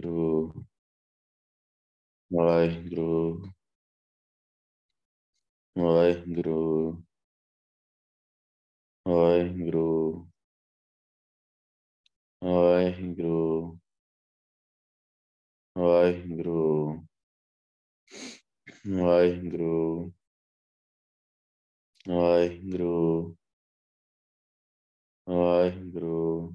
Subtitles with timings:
[0.00, 0.52] ਵਾਹਿਗੁਰੂ
[2.30, 3.42] ਵਾਹਿਗੁਰੂ
[5.76, 6.92] ਵਾਹਿਗੁਰੂ
[9.06, 10.26] ਵਾਹਿਗੁਰੂ
[12.36, 13.78] ਵਾਹਿਗੁਰੂ
[15.76, 17.00] ਵਾਹਿਗੁਰੂ
[18.88, 20.10] ਵਾਹਿਗੁਰੂ
[22.06, 23.36] ਵਾਹਿਗੁਰੂ
[25.26, 26.54] ਵਾਹਿਗੁਰੂ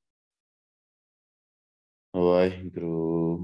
[2.15, 3.37] ਵਾਹਿਗੁਰੂ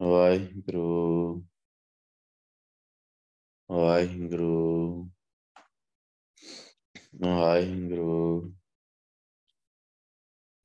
[0.00, 1.42] ਵਾਹਿਗੁਰੂ
[3.70, 5.10] ਵਾਹਿਗੁਰੂ
[7.22, 8.52] ਵਾਹਿਗੁਰੂ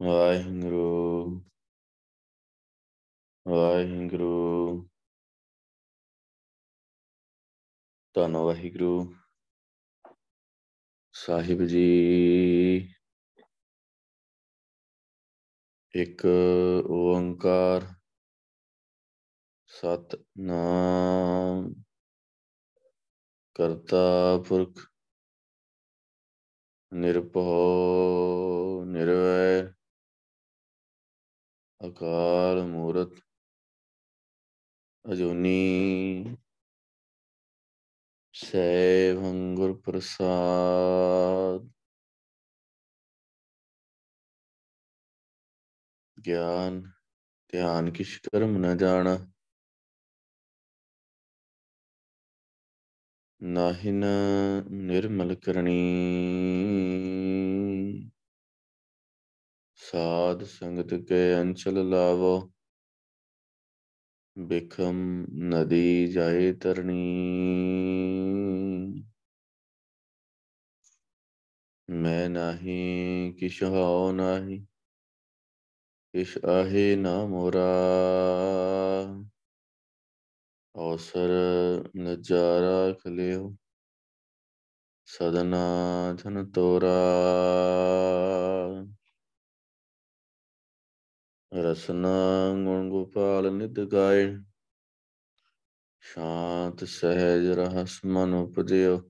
[0.01, 1.41] ਵਾਹਿਗੁਰੂ
[3.47, 4.89] ਵਾਹਿਗੁਰੂ
[8.15, 9.13] ਧੰਨ ਵਾਹਿਗੁਰੂ।
[11.13, 12.96] ਸਾਹਿਬ ਜੀ।
[15.97, 16.25] ਇੱਕ
[16.89, 17.85] ਓੰਕਾਰ
[19.67, 21.73] ਸਤਨਾਮ
[23.55, 23.97] ਕਰਤਾ
[24.47, 24.87] ਪੁਰਖ
[26.93, 29.73] ਨਿਰਭਉ ਨਿਰਵੈਰ
[31.81, 33.13] ਅਕਾਲ ਮੂਰਤ
[35.05, 36.35] ਅਜੂਨੀ
[38.35, 41.69] ਸੈਭੰ ਗੁਰ ਪ੍ਰਸਾਦ।
[46.27, 46.91] ਗਿਆਨ,
[47.47, 49.17] ਧਿਆਨ ਕਿਛ ਕਰਮ ਨ ਜਾਣ।
[53.43, 54.05] ਨਾਹਿਨ
[54.71, 55.77] ਨਿਰਮਲ ਕਰਨੀ
[59.75, 62.51] ਸਾਧ ਸੰਗਤ ਕੇ ਅੰਚਲ ਲਾਵੋ।
[64.37, 66.95] ਬਿਖਮ ਨਦੀ ਜਾਏ ਤਰਣੀ।
[71.89, 74.65] ਮੈਂ ਨਹੀਂ, ਕਿਛ ਹਾਉ ਨਹੀਂ।
[76.13, 77.65] ਕਿਛ ਆਹੇ ਨਾ ਮੋਰਾ।
[80.75, 81.29] ਅਵਸਰ
[81.97, 83.55] ਨਜਾਰਾ ਖਲਿਓ
[85.05, 85.65] ਸਦਨਾ
[86.23, 86.95] ਧਨ ਤੋਰਾ।
[91.53, 94.37] ਰਸਨਾ ਗੁਣ ਗੋਪਾਲ ਨਿਤ ਗਾਏ।
[95.99, 99.09] ਸ਼ਾਂਤ ਸਹਿਜ ਰਹਸ ਮਨ ਉਪਜਿਓ।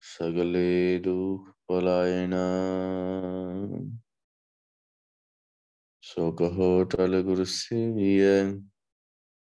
[0.00, 2.44] ਸਗਲੇ ਦੁਖ ਪਲਾਇਣਾ
[6.04, 8.40] ਸੋ ਕਹੋ ਟਲ ਗੁਰ ਸੇਵੀਐ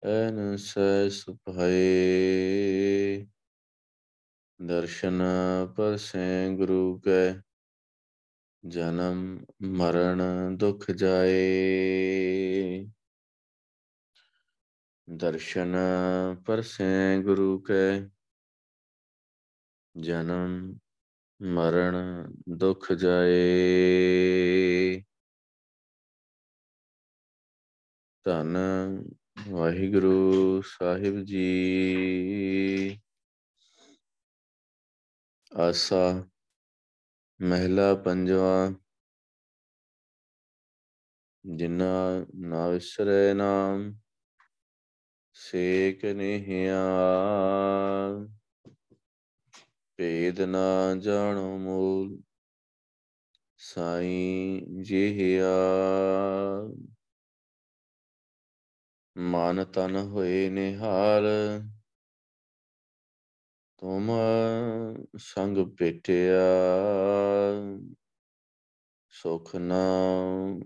[0.03, 1.75] ਐਨ ਸੈ ਸੁਭਾਏ
[4.59, 5.21] ਦਰਸ਼ਨ
[5.77, 7.41] ਪਰਸੈ ਗੁਰੂ ਕੈ
[8.63, 9.23] ਜਨਮ
[9.71, 10.21] ਮਰਨ
[10.57, 12.85] ਦੁਖ ਜਾਏ
[15.07, 15.75] ਦਰਸ਼ਨ
[16.45, 17.89] ਪਰਸੈ ਗੁਰੂ ਕੈ
[19.95, 20.73] ਜਨਮ
[21.41, 22.25] ਮਰਨ
[22.57, 23.43] ਦੁਖ ਜਾਏ
[28.25, 28.57] ਧੰਨ
[29.49, 32.99] ਵਾਹਿਗੁਰੂ ਸਾਹਿਬ ਜੀ।
[35.51, 36.27] ਆਸਾ
[37.41, 38.71] ਮਹਿਲਾ ਪੰਜਵਾ
[41.45, 43.93] ਜਿਨਾ ਨਾ ਵਿਸਰੈ ਨਾਮ,
[45.33, 46.81] ਸੇਕ ਨਿਹਿਆ
[49.99, 52.17] ਭੇਦ ਨਾ ਜਾਣੋ ਮੂਲ,
[53.57, 55.53] ਸਾਈ ਜਿਹਿਆ
[59.17, 61.25] ਮਨ ਤਨ ਹੋਏ ਨਿਹਾਲ,
[63.77, 64.09] ਤੁਮ
[65.17, 66.41] ਸੰਗ ਭੇਟਿਆ,
[69.09, 70.59] ਸੁਖ ਨਾਮ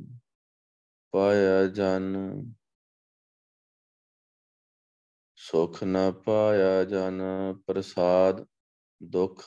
[1.14, 2.16] ਪਾਇਆ ਜਨ,
[5.36, 7.22] ਸੁਖ ਨ ਪਾਇਆ ਜਨ
[7.68, 8.46] ਪ੍ਰਸਾਦ
[9.04, 9.46] ਦੁਖ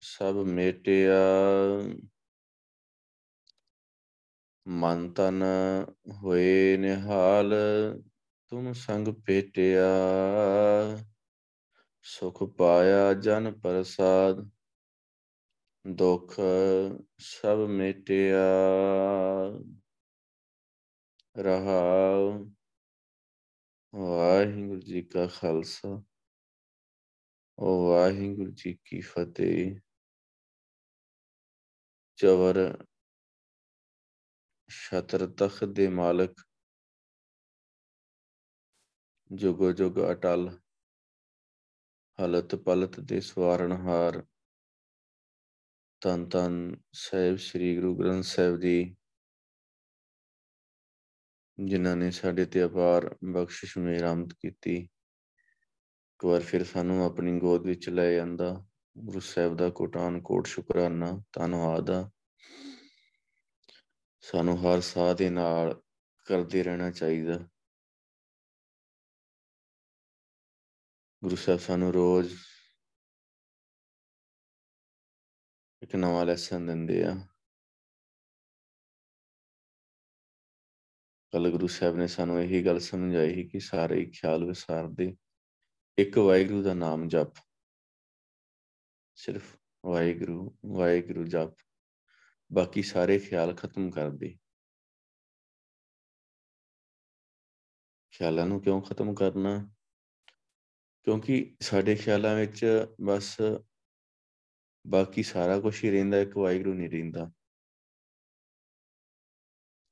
[0.00, 1.20] ਸਭ ਮੇਟਿਆ।
[4.70, 5.42] ਮਨ ਤਨ
[6.12, 7.54] ਹੋਏ ਨਿਹਾਲ,
[8.48, 9.88] ਤੁਮ ਸੰਗ ਭੇਟਿਆ।
[12.02, 14.50] ਸੁਖ ਪਾਇਆ ਜਨ ਪ੍ਰਸਾਦ,
[15.96, 16.36] ਦੁਖ
[17.18, 18.44] ਸਭ ਮੇਟਿਆ।
[21.36, 22.50] ਰਹਾਉ,
[23.94, 26.02] ਵਾਹਿਗੁਰੂ ਜੀ ਕਾ ਖਾਲਸਾ
[27.58, 29.80] ਵਾਹਿਗੁਰੂ ਜੀ ਕੀ ਫਤਿਹ।
[32.16, 32.86] ਚਵਰ
[34.70, 36.46] ਛਤਰ ਤਖਤ ਦੇ ਮਾਲਕ।
[39.32, 40.58] ਜੁਗੋ ਜੁਗ ਅਟਲ।
[42.24, 44.26] ਹਲਤ ਪਲਤ ਦੇ ਸਵਾਰਨਹਾਰ।
[46.00, 48.96] ਤਨ ਤਨ ਸਾਹਿਬ ਸ੍ਰੀ ਗੁਰੂ ਗ੍ਰੰਥ ਸਾਹਿਬ ਜੀ।
[51.64, 54.76] ਜਿਨ੍ਹਾਂ ਨੇ ਸਾਡੇ ਤੇ ਅਪਾਰ ਬਖਸ਼ਿਸ਼ ਮਿਹਰਮਤ ਕੀਤੀ।
[56.14, 58.66] ਇੱਕ ਵਾਰ ਫਿਰ ਸਾਨੂੰ ਆਪਣੀ ਗੋਦ ਵਿੱਚ ਲੈ ਜਾਂਦਾ
[58.98, 62.10] ਗੁਰੂ ਸਾਹਿਬ ਦਾ ਕੋਟਾਨ ਕੋਟ ਸ਼ੁਕਰਾਨਾ। ਧੰਨਵਾਦ। ਆ
[64.20, 65.82] ਸਾਨੂੰ ਹਰ ਸਾਹ ਦੇ ਨਾਲ
[66.26, 67.38] ਕਰਦੇ ਰਹਿਣਾ ਚਾਹੀਦਾ।
[71.22, 72.36] ਗੁਰੂ ਸਾਹਿਬ ਸਾਨੂੰ ਰੋਜ਼
[75.82, 77.26] ਇੱਕ ਨਵਾਂ ਲੈਸਨ ਦਿੰਦੇ ਆ।
[81.32, 85.16] ਕੱਲ ਗੁਰੂ ਸਾਹਿਬ ਨੇ ਸਾਨੂੰ ਇਹੀ ਗੱਲ ਸਮਝਾਈ ਕਿ ਸਾਰੇ ਖਿਆਲ ਵਿਸਾਰਦੇ।
[85.98, 87.32] ਇੱਕ ਵਾਹਿਗੁਰੂ ਦਾ ਨਾਮ ਜਪ।
[89.14, 89.56] ਸਿਰਫ
[89.86, 91.69] ਵਾਹਿਗੁਰੂ ਵਾਹਿਗੁਰੂ ਜਪ।
[92.52, 94.38] ਬਾਕੀ ਸਾਰੇ ਖਿਆਲ ਖਤਮ ਕਰ ਦੇ।
[98.10, 99.70] ਖਿਆਲਾਂ ਨੂੰ ਕਿਉਂ ਖਤਮ ਕਰਨਾ?
[101.02, 102.66] ਕਿਉਂਕਿ ਸਾਡੇ ਖਿਆਲਾਂ ਵਿੱਚ
[103.00, 103.40] ਬਸ
[104.86, 107.32] ਬਾਕੀ ਸਾਰਾ ਕੁਝ ਹੀ ਰਹਿੰਦਾ, ਇੱਕ ਵਾਹਿਗੁਰੂ ਨਹੀਂ ਰਹਿੰਦਾ।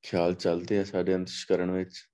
[0.02, 2.06] ਖਿਆਲ ਚੱਲਦੇ ਆ ਸਾਡੇ ਅੰਤਸ਼ਕਰਣ ਵਿੱਚ।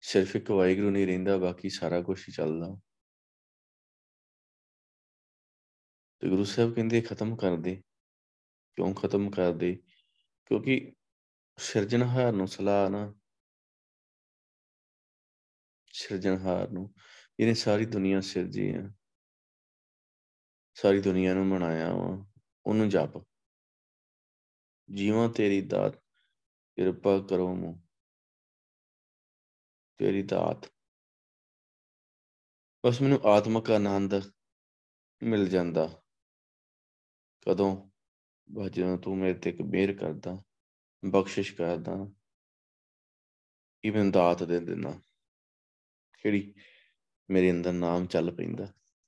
[0.00, 2.80] ਸਿਰਫ ਇੱਕ ਵਾਹਿਗੁਰੂ ਨਹੀਂ ਰਹਿੰਦਾ, ਬਾਕੀ ਸਾਰਾ ਕੁਝ ਹੀ ਚੱਲਦਾ।
[6.18, 7.82] ਤੇ ਗੁਰੂ ਸਾਹਿਬ ਕਹਿੰਦੇ, ਖਤਮ ਕਰ ਦੇ।
[8.74, 9.82] ਕਿਉਂ ਖਤਮ ਕਰ ਦੇ
[10.46, 10.92] ਕਿਉਂਕਿ
[11.58, 13.14] ਸਿਰਜਣਹਾਰ ਨੂੰ ਸਲਾਹ ਨਾ।
[15.92, 16.94] ਸਿਰਜਣਹਾਰ ਨੂੰ।
[17.40, 18.90] ਇਹਨੇ ਸਾਰੀ ਦੁਨੀਆ ਸਿਰਜੀ ਆ।
[20.74, 22.26] ਸਾਰੀ ਦੁਨੀਆ ਨੂੰ ਬਣਾਇਆ ਵਾ।
[22.66, 23.26] ਉਹਨੂੰ ਜਪ।
[24.94, 25.96] ਜੀਵਾਂ ਤੇਰੀ ਦਾਤ,
[26.76, 27.82] ਕਿਰਪਾ ਕਰੋ ਮੂੰ
[29.98, 30.72] ਤੇਰੀ ਦਾਤ।
[32.86, 34.14] ਬਸ ਮੈਨੂੰ ਆਤਮਿਕ ਆਨੰਦ
[35.22, 36.02] ਮਿਲ ਜਾਂਦਾ।
[37.48, 37.89] ਕਦੋਂ?
[38.52, 40.42] ਬਸ ਜਦੋਂ ਤੂੰ ਮੇਰੇ ਤੇ ਇੱਕ ਮਿਹਰ ਕਰਦਾ,
[41.04, 42.12] ਬਖਸ਼ਿਸ਼ ਕਰਦਾ
[43.84, 45.00] ਇਹ ਮੈਨੂੰ ਦਾਤ ਦੇ ਦੇਣਾ
[46.22, 46.54] ਕਿਹੜੀ?
[47.30, 48.66] ਮੇਰੇ ਅੰਦਰ ਨਾਮ ਚੱਲ ਪੈਂਦਾ।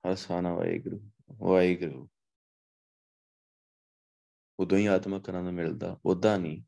[0.09, 2.09] ਹਰ ਸਾਨਾ ਵਾਹਿਗੁਰੂ ਵਾਹਿਗੁਰੂ।
[4.59, 6.65] ਉਦੋਂ ਹੀ ਆਤਮਿਕ ਆਨੰਦ ਮਿਲਦਾ ਉਦਾਂ ਨਹੀਂ।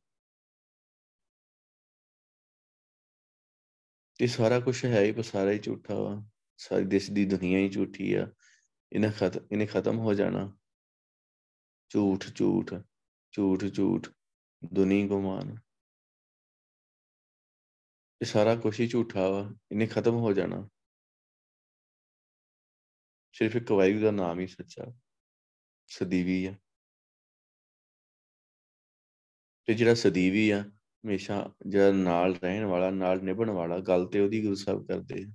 [4.20, 7.68] ਇਹ ਸਾਰਾ ਕੁਝ ਹੈ ਹੀ, ਪਰ ਸਾਰਾ ਹੀ ਝੂਠਾ ਵਾ। ਸਾਰੀ ਦੇਸ਼ ਦੀ ਦੁਨੀਆ ਹੀ
[7.68, 8.32] ਝੂਠੀ ਆ।
[8.92, 10.58] ਇਹਨਾਂ ਖਤ, ਇਹਨੇ ਖਤਮ ਹੋ ਜਾਣਾ।
[11.90, 12.74] ਝੂਠ ਝੂਠ
[13.32, 14.08] ਝੂਠ ਝੂਠ,
[14.72, 15.56] ਦੁਨੀ ਗੁਮਾਨ।
[18.20, 20.68] ਇਹ ਸਾਰਾ ਕੁਝ ਹੀ ਝੂਠਾ ਵਾ, ਇਹਨੇ ਖਤਮ ਹੋ ਜਾਣਾ।
[23.32, 24.92] ਸਿਰਫ ਇੱਕ ਵਾਹਿਗੁਰੂ ਦਾ ਨਾਮ ਹੀ ਸੱਚਾ,
[25.86, 26.54] ਸਦੀਵੀ ਆ।
[29.66, 34.42] ਤੇ ਜਿਹੜਾ ਸਦੀਵੀ ਆ, ਹਮੇਸ਼ਾ ਜਿਹੜਾ ਨਾਲ ਰਹਿਣ ਵਾਲਾ, ਨਾਲ ਨਿਭਣ ਵਾਲਾ, ਗੱਲ ਤੇ ਉਹਦੀ
[34.42, 35.26] ਗੁਰੂ ਸਾਹਿਬ ਕਰਦੇ ਆ।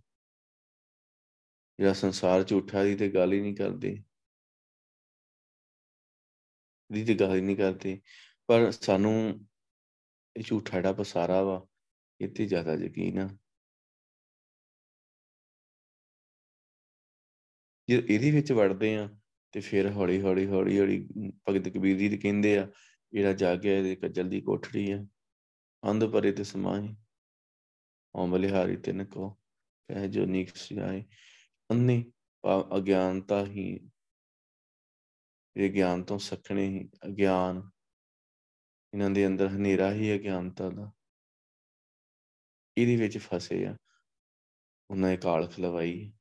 [1.80, 4.04] ਜਿਹੜਾ ਸੰਸਾਰ ਝੂਠਾ ਦੀ ਤੇ ਗੱਲ ਹੀ ਨਹੀਂ ਕਰਦੇ।
[6.90, 8.00] ਦੀ ਤੇ ਗੱਲ ਹੀ ਨਹੀਂ ਕਰਦੇ।
[8.50, 9.14] ਪਰ ਸਾਨੂੰ
[10.36, 11.66] ਇਹ ਝੂਠਾ ਜਿਹੜਾ ਪਸਾਰਾ ਵਾ
[12.20, 13.28] ਇੱਥੇ ਜ਼ਿਆਦਾ ਯਕੀਨ ਆ।
[17.88, 19.08] ਜੇ ਇਹਦੇ ਵਿੱਚ ਵੜਦੇ ਆ,
[19.54, 21.00] ਤੇ ਫਿਰ ਹੌਲੀ ਹੌਲੀ ਹੌਲੀ ਹੌਲੀ
[21.50, 22.68] ਭਗਤ ਕਬੀਰ ਜੀ ਕਹਿੰਦੇ ਆ,
[23.14, 25.06] ਜਿਹੜਾ ਜਾਗਿਆ ਇਹਦੇ ਕੱਜਲ ਦੀ ਕੋਠੜੀ ਆ।
[25.84, 26.96] ਅੰਧ ਪਰੇ ਤੇ ਸਮਾਈ
[28.16, 29.30] ਔਮਲਿਹਾਰੀ ਤਿਨ ਕੋ,
[29.90, 31.04] ਕਹਿ ਜੋ ਨੀਕ ਸਿਆਏ
[31.70, 32.04] ਅੰਨੇ
[32.78, 33.80] ਅਗਿਆਨਤਾ ਹੀ
[35.60, 37.70] ਇਹ ਗਿਆਨ ਤੋਂ ਸਖਣੇ ਹੀ ਅਗਿਆਨ,
[38.94, 40.92] ਇਹਨਾਂ ਦੇ ਅੰਦਰ ਹਨੇਰਾ ਹੀ ਅਗਿਆਨਤਾ ਦਾ।
[42.78, 43.78] ਇਹਦੇ ਵਿੱਚ ਫਸੇ ਆ।
[44.90, 46.14] ਉਹਨਾਂ ਨੇ ਕਾਲਖ ਲਵਾਈ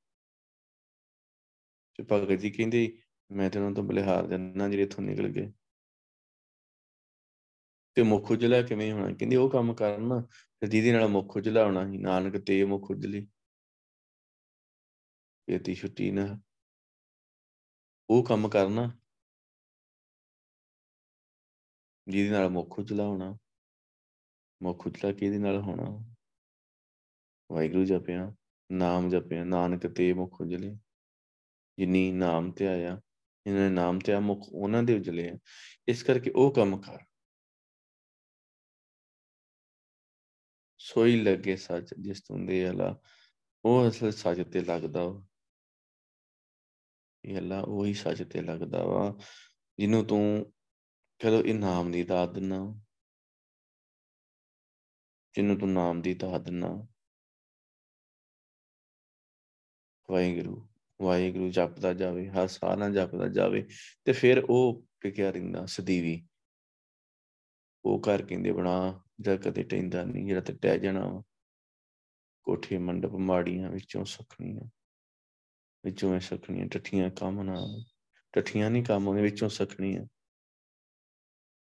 [1.94, 5.52] ਤੇ ਭਗਤ ਜੀ ਕਹਿੰਦੇ, ਮੈਂ ਤੇ ਉਹਨਾਂ ਤੋਂ ਬਲਿਹਾਰ ਦਿੰਦਾ ਜਿਹੜੇ ਇੱਥੋਂ ਨਿਕਲ ਗਏ।
[7.94, 9.14] ਤੇ ਮੁੱਖ ਉਜਲਾ ਕਿਵੇਂ ਹੋਣਾ?
[9.14, 10.22] ਕਹਿੰਦੇ, ਉਹ ਕੰਮ ਕਰਨ
[10.60, 13.28] ਤੇ ਜਿਹਦੇ ਨਾਲ ਮੁੱਖ ਉਜਲਾ ਹੋਣਾ ਸੀ, ਨਾਨਕ ਤੇ ਮੁੱਖ ਉਜਲੀ।
[15.48, 16.40] ਇਹਦੀ ਛੁੱਟੀ ਨਾ।
[18.10, 18.97] ਉਹ ਕੰਮ ਕਰਨਾ
[22.08, 23.38] ਜਿਹਦੇ ਨਾਲ ਮੁੱਖ ਉਜਲਾ ਹੋਣਾ,
[24.62, 26.14] ਮੁੱਖ ਉਜਲਾ ਕਿਹਦੇ ਨਾਲ ਹੋਣਾ?
[27.52, 28.34] ਵਾਹਿਗੁਰੂ ਜਪਿਆ,
[28.72, 30.78] ਨਾਮ ਜਪਿਆ, ਨਾਨਕ ਤੇ ਮੁੱਖ ਉਜਲੇ।
[31.78, 33.00] ਜਿਨੀ ਨਾਮ ਤੇ ਆਇਆ
[33.46, 35.38] ਇਹਨਾਂ ਨੇ ਨਾਮ ਤੇ ਆ ਮੁੱਖ ਉਹਨਾਂ ਦੇ ਉਜਲੇ ਆ।
[35.88, 36.98] ਇਸ ਕਰਕੇ ਉਹ ਕੰਮ ਕਰ।
[40.78, 43.00] ਸੋਈ ਲੱਗੇ ਸੱਚ, ਜਿਸ ਤੋਂ ਦੇ ਅਲਾ
[43.64, 45.26] ਉਹ ਅਸਲ ਸੱਚ ਤੇ ਲੱਗਦਾ ਵਾ।
[47.24, 49.18] ਇਹ ਅੱਲਾ ਉਹੀ ਸੱਚ ਤੇ ਲੱਗਦਾ ਵਾ,
[49.78, 50.52] ਜਿਹਨੂੰ ਤੂੰ
[51.18, 52.80] ਕਹੋ ਇਹ ਨਾਮ ਦੀ ਦਾਤ ਦਿਨਾ
[55.34, 56.86] ਜਿਹਨੂੰ ਤੂੰ ਨਾਮ ਦੀ ਦਾਤ ਦਿਨਾ
[60.10, 60.68] ਵਾਹਿਗੁਰੂ
[61.02, 63.68] ਵਾਹਿਗੁਰੂ ਜਪਦਾ ਜਾਵੇ, ਹਰ ਸਾਹ ਨਾਲ ਜਪਦਾ ਜਾਵੇ
[64.04, 66.28] ਤੇ ਫਿਰ ਉਹ ਟਿਕਿਆ ਰਹਿੰਦਾ, ਸਦੀਵੀ।
[67.84, 71.22] ਉਹ ਘਰ ਕਹਿੰਦੇ ਬਣਾ ਜਿਹੜਾ ਕਦੇ ਟੈਂਦਾ ਨਹੀਂ ਜਿਹੜਾ ਤੇ ਟਹਿ ਜਾਣਾ ਵਾ।
[72.42, 74.62] ਕੋਠੇ, ਮੰਡਪ, ਮਾੜੀਆਂ ਵਿੱਚੋਂ ਸਖਣੀਆਂ।
[75.84, 77.84] ਵਿੱਚੋਂ ਐ ਸਖਣੀਆਂ ਟੱਠੀਆਂ ਕੰਮ ਨਾ
[78.32, 80.17] ਟੱਠੀਆਂ ਨਹੀਂ ਕੰਮ ਉਹਦੇ ਵਿੱਚੋਂ ਸਖਣੀਆਂ।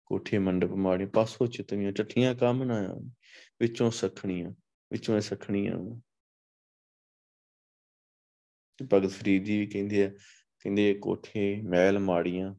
[0.06, 2.94] ਕੋਠੇ ਮੰਡਪ ਮਾੜੇ ਪਾਸੋਂ ਚਿਤਵੀਆਂ ਟੱਠੀਆਂ ਕੰਮ ਨਾ
[3.60, 4.50] ਵਿੱਚੋਂ ਸਖਣੀਆਂ
[4.92, 6.00] ਵਿੱਚੋਂ ਸਖਣੀਆਂ
[8.76, 10.10] ਤੇ ਭਗਤ ਫਰੀਦ ਜੀ ਵੀ ਕਹਿੰਦੇ ਆ,
[10.60, 12.54] ਕਹਿੰਦੇ ਕੋਠੇ ਮਹਿਲ ਮਾੜੀਆਂ,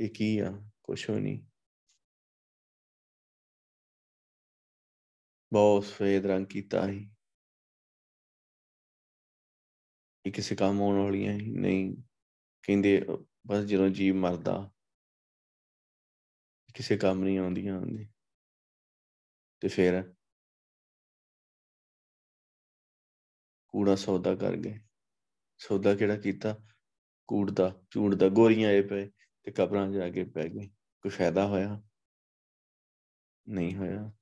[0.00, 0.70] ਇਹ ਕੀ ਆ?
[0.82, 1.46] ਕੁਛ ਵੀ ਨਹੀਂ।
[5.52, 7.10] ਬਹੁਤ ਸਫੇਦ ਰੰਗ ਕੀਤਾ ਸੀ।
[10.26, 11.96] ਇਹ ਕਿਸੇ ਕੰਮ ਆਉਣ ਵਾਲੀਆਂ ਹੀ ਨਹੀਂ।
[12.62, 13.06] ਕਹਿੰਦੇ,
[13.46, 14.70] ਬਸ ਜਦੋਂ ਜੀਵ ਮਰਦਾ
[16.74, 18.08] ਕਿਸੇ ਕੰਮ ਨਹੀਂ ਆਉਂਦੀਆਂ ਹੁੰਦੀ
[19.60, 20.14] ਤੇ ਫਿਰ?
[23.68, 24.78] ਕੂੜਾ ਸੌਦਾ ਕਰ ਗਏ।
[25.58, 26.58] ਸੌਦਾ ਕਿਹੜਾ ਕੀਤਾ?
[27.26, 29.10] ਕੂੜ ਦਾ ਝੂੜ ਦਾ, ਗੋਰੀਆਂ ਆਏ ਪਏ
[29.42, 30.68] ਤੇ ਕਬਰਾਂ ਜਾ ਕੇ ਪੈ ਗਏ।
[31.02, 31.82] ਕੋਈ ਫਾਇਦਾ ਹੋਇਆ?
[33.48, 34.12] ਨਹੀਂ ਹੋਇਆ।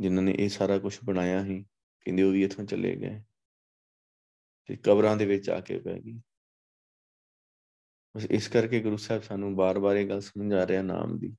[0.00, 1.62] ਜਿਨ੍ਹਾਂ ਨੇ ਇਹ ਸਾਰਾ ਕੁਝ ਬਣਾਇਆ ਸੀ,
[2.00, 3.22] ਕਹਿੰਦੇ ਉਹ ਵੀ ਇੱਥੋਂ ਚਲੇ ਗਏ।
[4.66, 6.20] ਤੇ ਕਬਰਾਂ ਦੇ ਵਿੱਚ ਆ ਕੇ ਪੈ ਗਈ
[8.14, 11.36] ਬਸ ਇਸ ਕਰਕੇ ਗੁਰੂ ਸਾਹਿਬ ਸਾਨੂੰ ਬਾਰ-ਬਾਰ ਇਹ ਗੱਲ ਸਮਝਾ ਰਿਹਾ ਨਾਮ ਦੀ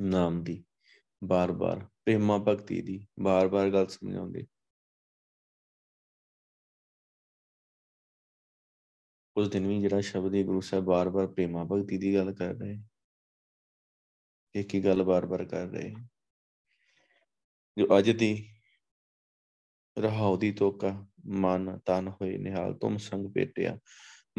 [0.00, 0.64] ਨਾਮ ਦੀ,
[1.24, 4.46] ਬਾਰ-ਬਾਰ, ਪ੍ਰੇਮਾ ਭਗਤੀ ਦੀ, ਬਾਰ-ਬਾਰ ਗੱਲ ਸਮਝਾਉਂਦੇ।
[9.36, 12.76] ਉਸ ਦਿਨ ਵੀ ਜਿਹੜਾ ਸ਼ਬਦ ਹੈ ਗੁਰੂ ਸਾਹਿਬ ਬਾਰ-ਬਾਰ ਪ੍ਰੇਮਾ ਭਗਤੀ ਦੀ ਗੱਲ ਕਰ ਰਹੇ
[14.54, 15.94] ਇੱਕ ਹੀ ਗੱਲ ਬਾਰ-ਬਾਰ ਕਰ ਰਹੇ
[17.76, 18.48] ਜੋ ਅੱਜ ਦੀ
[19.98, 23.78] ਰਹਾਉ ਦੀ ਤੋਕਾ ਮਨ ਤਨ ਹੋਏ ਨਿਹਾਲ ਤੁਮ ਸੰਗ ਭੇਟਿਆ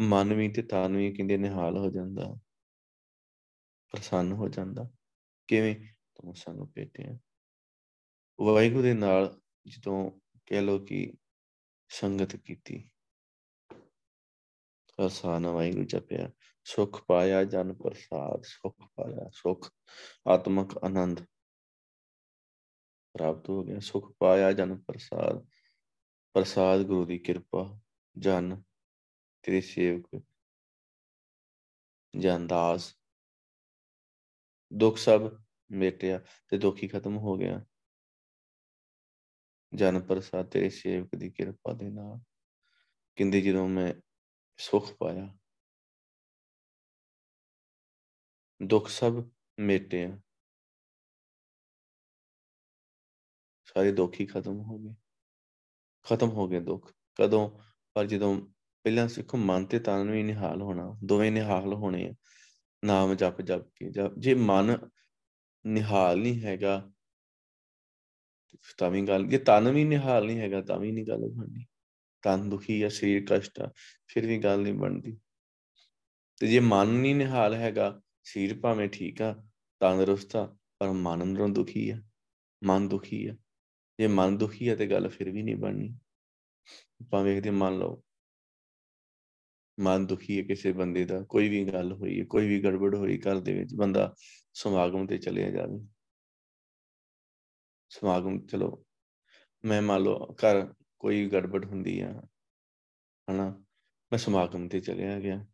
[0.00, 2.34] ਮਨ ਵੀ ਤੇ ਤਨ ਵੀ ਕਹਿੰਦੇ ਨਿਹਾਲ ਹੋ ਜਾਂਦਾ,
[3.90, 4.90] ਪ੍ਰਸੰਨ ਹੋ ਜਾਂਦਾ।
[5.46, 5.76] ਕਿਵੇਂ?
[6.14, 7.18] ਤੁਮ ਸੰਗ ਭੇਟਿਆ
[8.40, 10.10] ਵਾਹਿਗੁਰੂ ਦੇ ਨਾਲ ਜਦੋਂ
[10.46, 11.12] ਕਹਿ ਲੋ ਕਿ
[11.88, 12.90] ਸੰਗਤ ਕੀਤੀ
[15.00, 16.30] ਆਸਾਨ ਵਾਹਿਗੁਰੂ ਜਪਿਆ।
[16.64, 19.70] ਸੁਖ ਪਾਇਆ ਜਨ ਪ੍ਰਸਾਦ, ਸੁਖ ਪਾਇਆ ਸੁਖ,
[20.28, 21.20] ਆਤਮਕ ਆਨੰਦ
[23.14, 25.46] ਪ੍ਰਾਪਤ ਹੋ ਗਿਆ। ਸੁਖ ਪਾਇਆ ਜਨ ਪ੍ਰਸਾਦ
[26.32, 27.80] ਪ੍ਰਸਾਦ ਗੁਰੂ ਦੀ ਕਿਰਪਾ,
[28.18, 28.62] ਜਨ
[29.44, 30.22] ਤੇਰੇ ਸੇਵਕ
[32.18, 32.96] ਜਨਦਾਸ
[34.72, 35.20] ਦੁੱਖ ਸਭ
[35.70, 37.64] ਮੇਟਿਆ ਤੇ ਦੁੱਖ ਹੀ ਖਤਮ ਹੋ ਗਿਆ।
[39.74, 42.18] ਜਨ ਪ੍ਰਸਾਦ ਤੇਰੇ ਸੇਵਕ ਦੀ ਕਿਰਪਾ ਦੇ ਨਾਲ
[43.16, 43.94] ਕਿੰਦੇ ਜਦੋਂ ਮੈਂ
[44.58, 45.38] ਸੁਖ ਪਾਇਆ,
[48.62, 49.12] ਦੁੱਖ ਸਭ
[49.58, 50.20] ਮੇਟਿਆ।
[53.64, 54.94] ਸਾਰੇ ਦੁੱਖ ਹੀ ਖਤਮ ਹੋ ਗਏ।
[56.02, 57.60] ਖਤਮ ਹੋ ਗਏ ਦੁੱਖ। ਕਦੋਂ?
[57.94, 58.53] ਪਰ ਜਦੋਂ
[58.84, 62.14] ਪਹਿਲਾਂ ਸਿੱਖੋ ਮਨ ਤੇ ਤਨ ਵੀ ਨਿਹਾਲ ਹੋਣਾ, ਦੋਵੇਂ ਨਿਹਾਲ ਹੋਣੇ ਆ,
[62.82, 64.76] ਨਾਮ ਜਪ ਜਪ ਕੇ ਜੇ ਮਨ
[65.64, 66.90] ਨਿਹਾਲ ਨਹੀਂ ਹੈਗਾ,
[68.78, 71.64] ਤਾਂ ਵੀ ਗੱਲ, ਜੇ ਤਨ ਵੀ ਨਿਹਾਲ ਨਹੀਂ ਹੈਗਾ ਤਾਂ ਵੀ ਨਹੀਂ ਗੱਲ ਬਣਨੀ
[72.24, 73.70] ਤਨ ਦੁਖੀ ਆ, ਸਰੀਰ ਕਸ਼ਟ ਆ,
[74.06, 75.16] ਫਿਰ ਵੀ ਗੱਲ ਨਹੀਂ ਬਣਦੀ।
[76.40, 79.32] ਤੇ ਜੇ ਮਨ ਨਹੀਂ ਨਿਹਾਲ ਹੈਗਾ, ਸਰੀਰ ਭਾਵੇਂ ਠੀਕ ਆ,
[79.80, 80.46] ਤੰਦਰੁਸਤ ਆ,
[80.78, 82.00] ਪਰ ਮਨ ਅੰਦਰੋਂ ਦੁਖੀ ਆ,
[82.62, 83.34] ਮਨ ਦੁਖੀ ਆ।
[83.98, 85.94] ਜੇ ਮਨ ਦੁਖੀ ਆ ਤੇ ਗੱਲ ਫਿਰ ਵੀ ਨਹੀਂ ਬਣਨੀ।
[87.02, 88.02] ਆਪਾਂ ਵੇਖਦੇ ਮੰਨ ਲਓ
[89.80, 93.18] ਮਨ ਦੁਖੀ ਹੈ ਕਿਸੇ ਬੰਦੇ ਦਾ, ਕੋਈ ਵੀ ਗੱਲ ਹੋਈ ਹੈ, ਕੋਈ ਵੀ ਗੜਬੜ ਹੋਈ
[93.18, 94.14] ਘਰ ਦੇ ਵਿੱਚ, ਬੰਦਾ
[94.54, 95.86] ਸਮਾਗਮ ਤੇ ਚਲਿਆ ਜਾਵੇ।
[97.88, 98.84] ਸਮਾਗਮ, ਚਲੋ,
[99.64, 102.22] ਮੈਂ ਮੰਨ ਲਓ ਘਰ ਕੋਈ ਗੜਬੜ ਹੁੰਦੀ ਆ,
[103.30, 103.64] ਹਨਾ,
[104.12, 105.46] ਮੈਂ ਸਮਾਗਮ ਤੇ ਚਲਿਆ ਗਿਆ।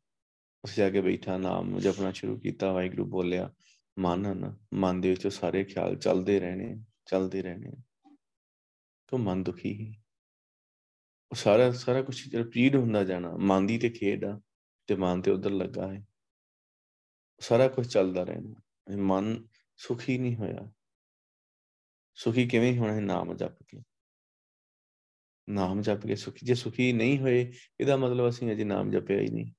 [0.65, 3.55] ਉਸ ਜਾ ਕੇ ਬੈਠਾ, ਨਾਮ ਜਪਣਾ ਸ਼ੁਰੂ ਕੀਤਾ, ਵਾਹਿਗੁਰੂ ਬੋਲਿਆ,
[3.99, 7.71] ਮਨ ਨਾ, ਮਨ ਦੇ ਵਿੱਚ ਸਾਰੇ ਖਿਆਲ ਚੱਲਦੇ ਰਹਿਣੇ ਚੱਲਦੇ ਰਹਿਣੇ।
[9.09, 10.00] ਤੋਂ ਮਨ ਦੁਖੀ ਹੀ
[11.32, 14.40] ਉਹ ਸਾਰਾ ਸਾਰਾ ਕੁਝ ਰਿਪੀਟ ਹੁੰਦਾ ਜਾਣਾ ਮਨ ਦੀ ਤੇ ਖੇਡ ਆ
[14.88, 16.06] ਤੇ ਮਨ ਤੇ ਉਧਰ ਲੱਗਾ ਹੈ
[17.40, 19.48] ਸਾਰਾ ਕੁਝ ਚੱਲਦਾ ਰਹਿਣਾ ਮਨ
[19.78, 20.72] ਸੁਖੀ ਨਹੀਂ ਹੋਇਆ
[22.18, 23.82] ਸੁਖੀ ਕਿਵੇਂ ਹੋਣਾ ਹੈ ਨਾਮ ਜਪ ਕੇ
[25.50, 29.28] ਨਾਮ ਜਪ ਕੇ ਸੁਖੀ ਜੇ ਸੁਖੀ ਨਹੀਂ ਹੋਏ ਇਹਦਾ ਮਤਲਬ ਅਸੀਂ ਅਜੇ ਨਾਮ ਜਪਿਆ ਹੀ
[29.28, 29.54] ਨਹੀਂ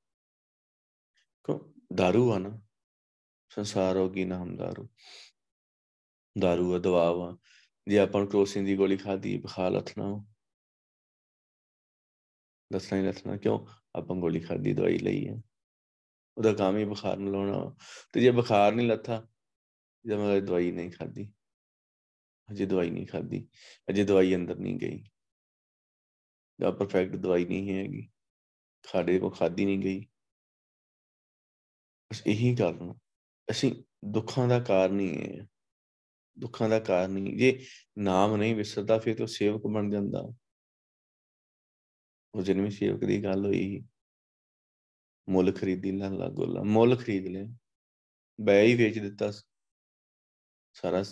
[1.44, 2.60] ਕੋ दारू ਆ ਨਾ
[3.50, 4.86] ਸੰਸਾਰ ਹੋ ਗਈ ਨਾਮ दारू
[6.36, 7.36] दारू ਆ ਦਵਾ ਵਾ
[7.86, 10.24] ਜੇ ਆਪਾਂ ਨੂੰ ਕ੍ਰੋਸਿਨ ਦੀ ਗੋਲੀ ਖਾਦੀ ਬਖਾ ਲਥਣਾ
[12.71, 13.65] ਦੱਸਣਾ ਹੀ ਦੱਸਣਾ ਕਿਉਂ?
[13.95, 15.41] ਆਪਾਂ ਗੋਲੀ ਖਾਦੀ ਦਵਾਈ ਲਈ ਹੈ
[16.37, 17.75] ਉਹਦਾ ਕੰਮ ਹੀ ਬੁਖਾਰ ਨੂੰ ਲਾਉਣਾ
[18.13, 19.27] ਤੇ ਜੇ ਬੁਖਾਰ ਨਹੀਂ ਲੱਥਾ
[20.05, 21.33] ਜੇ ਮੈਂ ਦਵਾਈ ਨਹੀਂ ਖਾਦੀ
[22.51, 23.47] ਅਜੇ ਦਵਾਈ ਨਹੀਂ ਖਾਦੀ
[23.89, 25.03] ਅਜੇ ਦਵਾਈ ਅੰਦਰ ਨਹੀਂ ਗਈ।
[26.61, 28.09] ਦਾ ਪਰਫੈਕਟ ਦਵਾਈ ਨਹੀਂ ਹੈਗੀ।
[28.83, 30.05] ਸਾਡੇ ਕੋ ਖਾਦੀ ਨਹੀਂ ਗਈ।
[32.11, 32.93] ਬਸ ਇਹੀ ਕਾਰਨ
[33.51, 35.47] ਅਸੀਂ ਦੁੱਖਾਂ ਦਾ ਕਾਰਨ ਹੀ ਹੈ
[36.39, 37.65] ਦੁੱਖਾਂ ਦਾ ਕਾਰਨ ਹੀ। ਜੇ
[37.97, 40.33] ਨਾਮ ਨਹੀਂ ਵਿਸਰਦਾ, ਫਿਰ ਤਾਂ ਸੇਵਕ ਬਣ ਜਾਂਦਾ।
[42.33, 43.83] ਉਹ ਜਨਮੀ ਸੇਵਕ ਦੀ ਗੱਲ ਹੋਈ
[45.29, 47.45] ਮੁੱਲ ਖਰੀਦੀ ਲਾਲਾ ਗੋਲਾ, ਮੁੱਲ ਖਰੀਦ ਲਿਆ।
[48.39, 49.31] ਬੈ ਹੀ ਵੇਚ ਦਿੱਤਾ
[50.73, 51.03] ਸਾਰਾ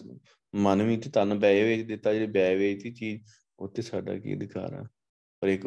[0.55, 4.73] ਮਨ ਵੀ ਤੇ ਤਨ ਬੈ ਵੇਚ ਦਿੱਤਾ, ਜਿਹੜੀ ਬੈ ਵੇਚਦੀ ਚੀਜ਼ ਉੱਤੇ ਸਾਡਾ ਕੀ ਅਧਿਕਾਰ
[4.73, 4.87] ਆ?
[5.41, 5.65] ਪਰ ਇੱਕ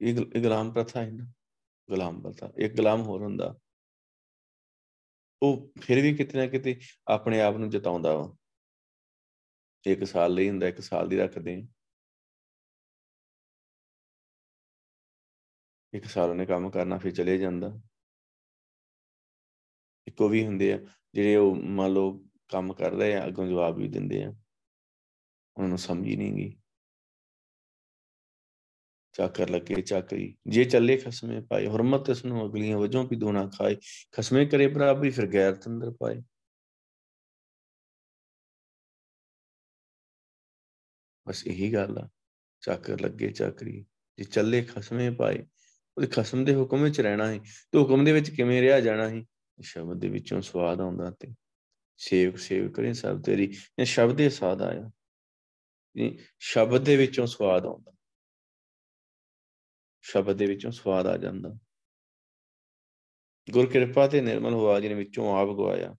[0.00, 1.24] ਇਹ ਗੁਲਾਮ ਪ੍ਰਥਾ ਹੈ ਨਾ,
[1.88, 3.56] ਗੁਲਾਮ ਪ੍ਰਥਾ, ਇੱਕ ਗੁਲਾਮ ਹੋਰ ਹੁੰਦਾ।
[5.42, 6.78] ਉਹ ਫਿਰ ਵੀ ਕਿਤੇ ਨਾ ਕਿਤੇ
[7.08, 8.36] ਆਪਣੇ ਆਪ ਨੂੰ ਜਤਾਉਂਦਾ ਵਾ।
[9.86, 11.56] ਇੱਕ ਸਾਲ ਲਈ ਹੁੰਦਾ, ਇੱਕ ਸਾਲ ਦੀ ਰੱਖਦੇ
[15.92, 17.80] ਇੱਕ ਸਾਲ ਉਹਨੇ ਕੰਮ ਕਰਨਾ, ਫਿਰ ਚਲੇ ਜਾਂਦਾ।
[20.06, 20.78] ਇੱਕੋ ਵੀ ਹੁੰਦੇ ਆ,
[21.14, 24.28] ਜਿਹੜੇ ਉਹ ਮੰਨ ਲਓ ਕੰਮ ਕਰ ਰਹੇ ਆ, ਅੱਗੋਂ ਜਵਾਬ ਵੀ ਦਿੰਦੇ ਆ।
[25.56, 26.56] ਉਹਨਾਂ ਨੂੰ ਸਮਝ ਹੀ ਨਹੀਂ ਗਈ
[29.12, 33.76] ਚਾਕਰ ਲੱਗੇ, ਚਾਕਰੀ। ਜੇ ਚੱਲੇ ਖਸਮੇ ਪਾਏ, ਹਰਮਤ ਇਸ ਨੂੰ ਅਗਲੀਆਂ ਵਜੋਂ ਵੀ ਦੋਣਾ ਖਾਏ।
[34.12, 36.22] ਖਸਮੇ ਕਰੇ ਬਰਾਬਰੀ ਫਿਰ ਗੈਰ ਤੰਦਰ ਪਾਏ।
[41.28, 42.08] ਬਸ ਇਹੀ ਗੱਲ ਆ।
[42.60, 43.86] ਚਾਕਰ ਲੱਗੇ, ਚਾਕਰੀ।
[44.18, 45.46] ਜੇ ਚੱਲੇ ਖਸਮੇ ਪਾਏ
[46.00, 49.24] ਉਹਦੇ ਖਸਮ ਦੇ ਹੁਕਮ ਵਿੱਚ ਰਹਿਣਾ ਹੈ ਤੇ ਹੁਕਮ ਦੇ ਵਿੱਚ ਕਿਵੇਂ ਰਿਹਾ ਜਾਣਾ ਹੈ
[49.60, 51.28] ਸ਼ਬਦ ਦੇ ਵਿੱਚੋਂ ਸਵਾਦ ਆਉਂਦਾ ਤੇ
[51.96, 54.90] ਸੇਵਕ ਸੇਵ ਕਰੇ ਸਭ ਤੇਰੀ ਇਹ ਸ਼ਬਦ ਦੇ ਸਾਦ ਆਇਆ?
[55.96, 57.92] ਇਹ ਸ਼ਬਦ ਦੇ ਵਿੱਚੋਂ ਸਵਾਦ ਆਉਂਦਾ।
[60.00, 61.58] ਸ਼ਬਦ ਦੇ ਵਿੱਚੋਂ ਸਵਾਦ ਆ ਜਾਂਦਾ।
[63.50, 65.96] ਗੁਰ ਕਿਰਪਾ ਤੇ ਨਿਰਮਲ ਹੋਆ, ਜਿਹਨੇ ਵਿੱਚੋਂ ਆਪ ਗਵਾਇਆ।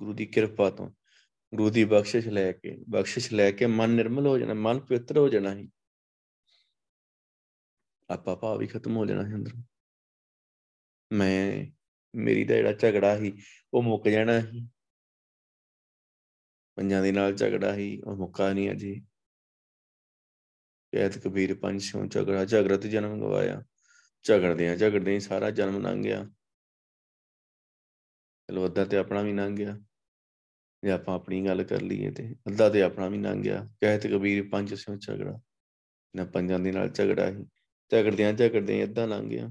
[0.00, 0.90] ਗੁਰੂ ਦੀ ਕਿਰਪਾ ਤੋਂ
[1.54, 5.28] ਗੁਰੂ ਦੀ ਬਖਸ਼ਿਸ਼ ਲੈ ਕੇ, ਬਖਸ਼ਿਸ਼ ਲੈ ਕੇ ਮਨ ਨਿਰਮਲ ਹੋ ਜਾਣਾ, ਮਨ ਪਵਿੱਤਰ ਹੋ
[5.28, 5.68] ਜਾਣਾ ਹੀ
[8.10, 9.52] ਆਪਾ ਭਾਵ ਵੀ ਖਤਮ ਹੋ ਜਾਣਾ ਹੈ ਅੰਦਰ।
[11.12, 11.66] ਮੈਂ,
[12.14, 13.42] ਮੇਰੀ ਦਾ ਜਿਹੜਾ ਝਗੜਾ ਸੀ,
[13.74, 14.68] ਉਹ ਮੁੱਕ ਜਾਣਾ ਸੀ।
[16.76, 19.00] ਪੰਜਾਂ ਦੇ ਨਾਲ ਝਗੜਾ ਸੀ, ਉਹ ਮੁੱਕਾ ਨਹੀਂ ਅਜੇ।
[20.92, 23.64] ਕਹਿਤ ਕਬੀਰ ਪੰਜ ਸਿਉ ਝਗੜਾ ਝਗੜਤ ਜਨਮ ਗਵਾਇਆ।
[24.22, 26.24] ਝਗੜਦਿਆਂ ਝਗੜਦੇ ਹੀ ਸਾਰਾ ਜਨਮ ਲੰਘ ਗਿਆ।
[28.48, 29.78] ਚਲੋ ਅੱਧਾ ਤੇ ਆਪਣਾ ਵੀ ਲੰਘ ਗਿਆ।
[30.84, 34.48] ਜੇ ਆਪਾਂ ਆਪਣੀ ਗੱਲ ਕਰ ਲਈਏ ਤੇ ਅੱਧਾ ਤੇ ਆਪਣਾ ਵੀ ਲੰਘ ਗਿਆ। ਕਹਿਤ ਕਬੀਰ
[34.48, 35.40] ਪੰਜ ਸਿਉ ਝਗੜਾ।
[36.16, 37.46] ਨਾ ਪੰਜਾਂ ਦੇ ਨਾਲ ਝਗੜਾ ਸੀ।
[37.92, 39.48] ਝਗੜਦਿਆਂ ਝਗੜਦੇ ਅੱਧਾ ਲੰਘ ਗਿਆ।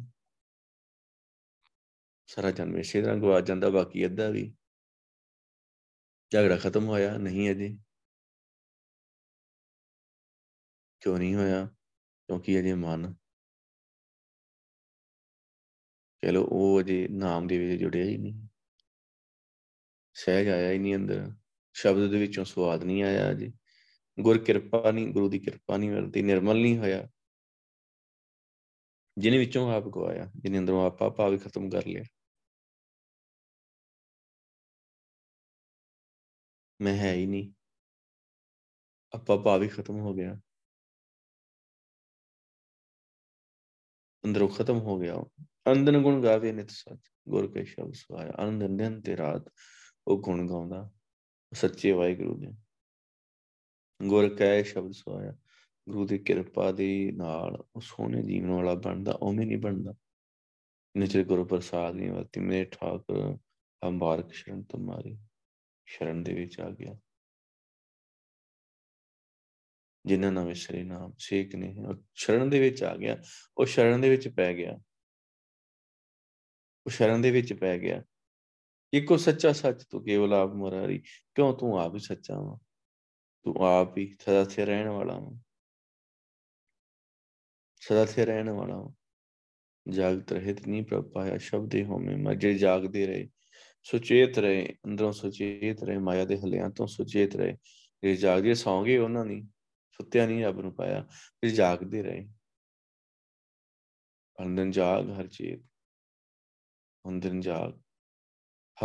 [2.27, 4.55] ਸਾਰਾ ਜਨਮ ਇਸੇ ਤਰ੍ਹਾਂ ਗਵਾ ਜਾਂਦਾ, ਬਾਕੀ ਅੱਧਾ ਵੀ।
[6.31, 7.77] ਝਗੜਾ ਖਤਮ ਹੋਇਆ, ਨਹੀਂ ਅਜੇ।
[10.99, 11.65] ਕਿਉਂ ਨਹੀਂ ਹੋਇਆ?
[12.27, 13.15] ਕਿਉਂਕਿ ਅਜੇ ਮਨ।
[16.21, 18.47] ਕਹ ਲੋ ਉਹ ਅਜੇ ਨਾਮ ਦੇ ਵਿੱਚ ਜੁੜਿਆ ਹੀ ਨਹੀਂ।
[20.13, 21.31] ਸਹਿਜ ਆਇਆ ਹੀ ਨਹੀਂ ਅੰਦਰ।
[21.73, 23.51] ਸ਼ਬਦ ਦੇ ਵਿੱਚੋਂ ਸਵਾਦ ਨਹੀਂ ਆਇਆ ਅਜੇ।
[24.19, 27.09] ਗੁਰ ਕਿਰਪਾ ਨਹੀਂ, ਗੁਰੂ ਦੀ ਕਿਰਪਾ ਨਹੀਂ ਵਰਤੀ, ਨਿਰਮਲ ਨਹੀਂ ਹੋਇਆ।
[29.19, 32.03] ਜਿਹਨੇ ਵਿੱਚੋਂ ਆਪ ਗਵਾਇਆ, ਜਿਹਨੇ ਅੰਦਰੋਂ ਆਪਾ ਭਾਵ ਖਤਮ ਕਰ ਲਿਆ।
[36.81, 37.53] ਮੈਂ ਹੈ ਹੀ ਨਹੀਂ।
[39.13, 40.39] ਆਪਾ ਭਾਵ ਹੀ ਖਤਮ ਹੋ ਗਿਆ।
[44.25, 45.15] ਅੰਦਰੋਂ ਖਤਮ ਹੋ ਗਿਆ
[45.71, 49.53] ਅੰਦਨ ਗੁਣ ਗਾਵੇ ਨਿਤ ਸੱਚ, ਗੁਰ ਕੇ ਸ਼ਬਦ ਸੁਆਇਆ ਆਨੰਦ ਦਿਨ ਤੇ ਰਾਤ
[50.07, 50.91] ਉਹ ਗੁਣ ਗਾਉਂਦਾ।
[51.53, 52.47] ਸੱਚੇ ਵਾਹਿਗੁਰੂ ਦੇ।
[54.07, 55.33] ਗੁਰ ਕੈ ਸ਼ਬਦ ਸੁਆਇਆ
[55.89, 59.93] ਗੁਰੂ ਦੀ ਕਿਰਪਾ ਦੇ ਨਾਲ ਉਹ ਸੋਹਣੇ ਜੀਵਨ ਵਾਲਾ ਬਣਦਾ, ਉਵੇਂ ਨਹੀਂ ਬਣਦਾ।
[60.97, 63.37] ਨਿਚੇ ਗੁਰੂ ਪ੍ਰਸਾਦ ਨਹੀਂ ਵਰਤੀ, ਮੇਰੇ ਠਾਕੁਰ
[63.89, 65.17] ਹਮਾਰਕ ਸ਼ਰਨ ਤੁਮਾਰੀ
[65.85, 66.95] ਸ਼ਰਨ ਦੇ ਵਿੱਚ ਆ ਗਿਆ।
[70.05, 73.17] ਜਿਨ੍ਹਾਂ ਨਾਲ ਵਿਸਰੇ ਨਾਮ ਸੇਕ ਨੇ, ਉਹ ਸ਼ਰਨ ਦੇ ਵਿੱਚ ਆ ਗਿਆ,
[73.57, 74.73] ਉਹ ਸ਼ਰਨ ਦੇ ਵਿੱਚ ਪੈ ਗਿਆ।
[76.85, 78.03] ਉਹ ਸ਼ਰਨ ਦੇ ਵਿੱਚ ਪੈ ਗਿਆ।
[78.93, 80.99] ਇੱਕੋ ਸੱਚਾ ਸੱਚ ਤੂੰ ਕੇਵਲ ਆਪ ਮੁਰਾਰੀ,
[81.35, 82.59] ਕਿਉਂ ਤੂੰ ਆਪ ਹੀ ਸੱਚਾ ਵਾ?
[83.43, 85.39] ਤੂੰ ਆਪ ਹੀ ਸਦਾ ਸੇ ਰਹਿਣ ਵਾਲਾ ਵਾ।
[87.89, 88.93] ਸਦਾ ਸੇ ਰਹਿਣ ਵਾਲਾ ਵਾ
[89.89, 93.29] ਜਾਗਤ ਰਹਿਤ ਨਹੀਂ ਪ੍ਰਭ ਪਾਇਆ, ਸ਼ਬਦੇ ਹੋਵੇਂ ਮਜੇ ਜਾਗਦੇ ਰਹੇ।
[93.83, 97.57] ਸੁਚੇਤ ਰਹੇ, ਅੰਦਰੋਂ ਸੁਚੇਤ ਰਹੇ, ਮਾਇਆ ਦੇ ਹਲਿਆਂ ਤੋਂ ਸੁਚੇਤ ਰਹੇ।
[98.03, 99.41] ਜੇ ਜਾਗਦੇ ਸੌਂਗੇ ਉਹਨਾਂ ਨੇ
[99.91, 101.01] ਸੁੱਤਿਆ ਨਹੀਂ ਰੱਬ ਨੂੰ ਪਾਇਆ,
[101.41, 102.27] ਫਿਰ ਜਾਗਦੇ ਰਹੇ।
[104.41, 105.61] ਅੰਦਨ ਜਾਗ ਹਰ ਚੇਤ
[107.07, 107.81] ਅੰਦਨ ਜਾਗ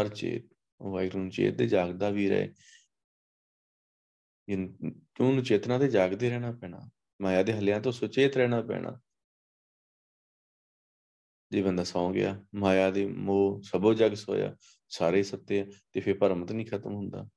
[0.01, 0.43] ਹਰ ਚੇਤ।
[0.83, 2.55] ਵਾਹਿਗੁਰੂ ਨੂੰ ਚੇਤ ਤੇ ਜਾਗਦਾ ਵੀ ਰਹੇ।
[5.15, 9.01] ਕਿਉਂ ਨੂੰ ਚੇਤਨਾ ਤੇ ਜਾਗਦੇ ਰਹਿਣਾ ਪੈਣਾ। ਮਾਇਆ ਦੇ ਹਲਿਆਂ ਤੋਂ ਸੁਚੇਤ ਰਹਿਣਾ ਪੈਣਾ।
[11.51, 14.57] ਜੇ ਬੰਦਾ ਸੌਂ ਗਿਆ, ਮਾਇਆ ਦੇ ਮੋਹ ਸਭੋ ਜਗ ਸੋਇਆ,
[14.89, 17.29] ਸਾਰੇ ਸੱਤੇ ਤੇ ਫਿਰ ਭਰਮ ਤਾਂ ਨਹੀਂ ਖਤਮ ਹੁੰਦਾ।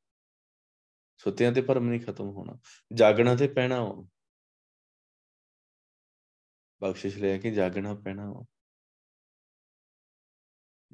[1.17, 2.59] ਸੁੱਤਿਆਂ ਤੇ ਭਰਮ ਨਹੀਂ ਖਤਮ ਹੋਣਾ,
[2.93, 4.07] ਜਾਗਣਾ ਤੇ ਪੈਣਾ ਵਾ।
[6.81, 8.45] ਬਖਸ਼ਿਸ਼ ਲੈ ਕੇ ਜਾਗਣਾ ਪੈਣਾ ਵਾ।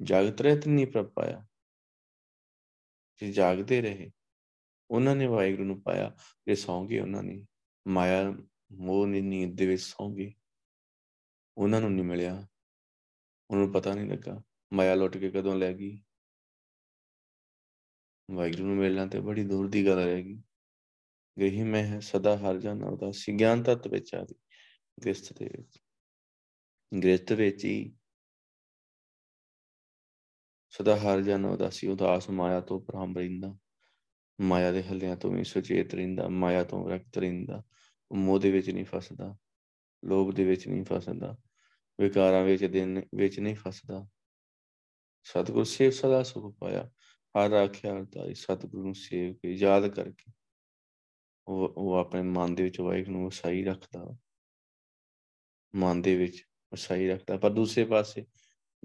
[0.02, 1.46] ਜਾਗਤ ਰਹਿਤ ਨਹੀਂ ਪ੍ਰਭ ਪਾਇਆ।
[3.20, 4.10] ਜੇ ਜਾਗਦੇ ਰਹੇ,
[4.90, 6.16] ਉਹਨਾਂ ਨੇ ਵਾਹਿਗੁਰੂ ਨੂੰ ਪਾਇਆ,
[6.46, 7.46] ਜੇ ਸੌਂ ਗਏ ਉਹਨਾਂ ਨੇ,
[7.88, 8.32] ਮਾਇਆ
[8.78, 10.32] ਮੋਹ ਦੀ ਨੀਂਦ ਦੇ ਵਿੱਚ ਸੌਂ ਗਏ
[11.58, 12.46] ਉਹਨਾਂ ਨੂੰ ਨਹੀਂ ਮਿਲਿਆ।
[13.50, 16.02] ਉਹਨਾਂ ਨੂੰ ਪਤਾ ਨਹੀਂ ਲੱਗਾ। ਮਾਇਆ ਲੁੱਟ ਕੇ ਕਦੋਂ ਲੈ ਗਈ।
[18.30, 20.42] ਵਾਹਿਗੁਰੂ ਨੂੰ ਮਿਲਣਾ ਤੇ ਬੜੀ ਦੂਰ ਦੀ ਗੱਲ ਰਹੇਗੀ
[21.38, 24.34] ਗ੍ਰਹੀ ਮੈਂ ਹੈ ਸਦਾ ਹਰ ਜਨ ਉਦਾਸੀ। ਗਿਆਨ ਤਤ ਵਿੱਚ ਆ ਗਈ।
[25.04, 25.78] ਗ੍ਰਸਥ ਦੇ ਵਿੱਚ।
[27.02, 27.96] ਗ੍ਰਸਥ ਵਿੱਚ ਹੀ
[30.70, 33.58] ਸਦਾ ਹਰ ਜਨ ਉਦਾਸੀ। ਉਦਾਸ ਮਾਇਆ ਤੋਂ ਭ੍ਰਮ ਰਹਿੰਦਾ।
[34.40, 37.62] ਮਾਇਆ ਦੇ ਹੱਲਿਆਂ ਤੋਂ ਵੀ ਸੁਚੇਤ ਰਹਿੰਦਾ। ਮਾਇਆ ਤੋਂ ਵਿਰਕਤ ਰਹਿੰਦਾ।
[38.12, 39.36] ਮੋਹ ਦੇ ਵਿੱਚ ਨਹੀਂ ਫਸਦਾ,
[40.04, 41.36] ਲੋਭ ਦੇ ਵਿੱਚ ਨਹੀਂ ਫਸਦਾ,
[42.00, 44.08] ਵਿਕਾਰਾਂ ਵਿੱਚ ਦਿਨ ਵਿੱਚ ਨਹੀਂ ਫਸਦਾ।
[45.22, 46.90] ਸਤਿਗੁਰ ਸੇਵ ਸਦਾ ਸੁਖ ਪਾਇਆ,
[47.38, 50.32] ਹਰ ਆਖਿਆ ਅਰਦਾਈ ਸਤਿਗੁਰੂ ਨੂੰ ਸੇਵ ਕੇ ਯਾਦ ਕਰਕੇ।
[51.48, 54.16] ਉਹ ਉਹ ਆਪਣੇ ਮਨ ਦੇ ਵਿੱਚ ਵਾਹਿਗੁਰੂ ਨੂੰ ਵਸਾਈ ਰੱਖਦਾ।
[55.74, 58.26] ਮਨ ਦੇ ਵਿੱਚ ਵਸਾਈ ਰੱਖਦਾ। ਪਰ ਦੂਸਰੇ ਪਾਸੇ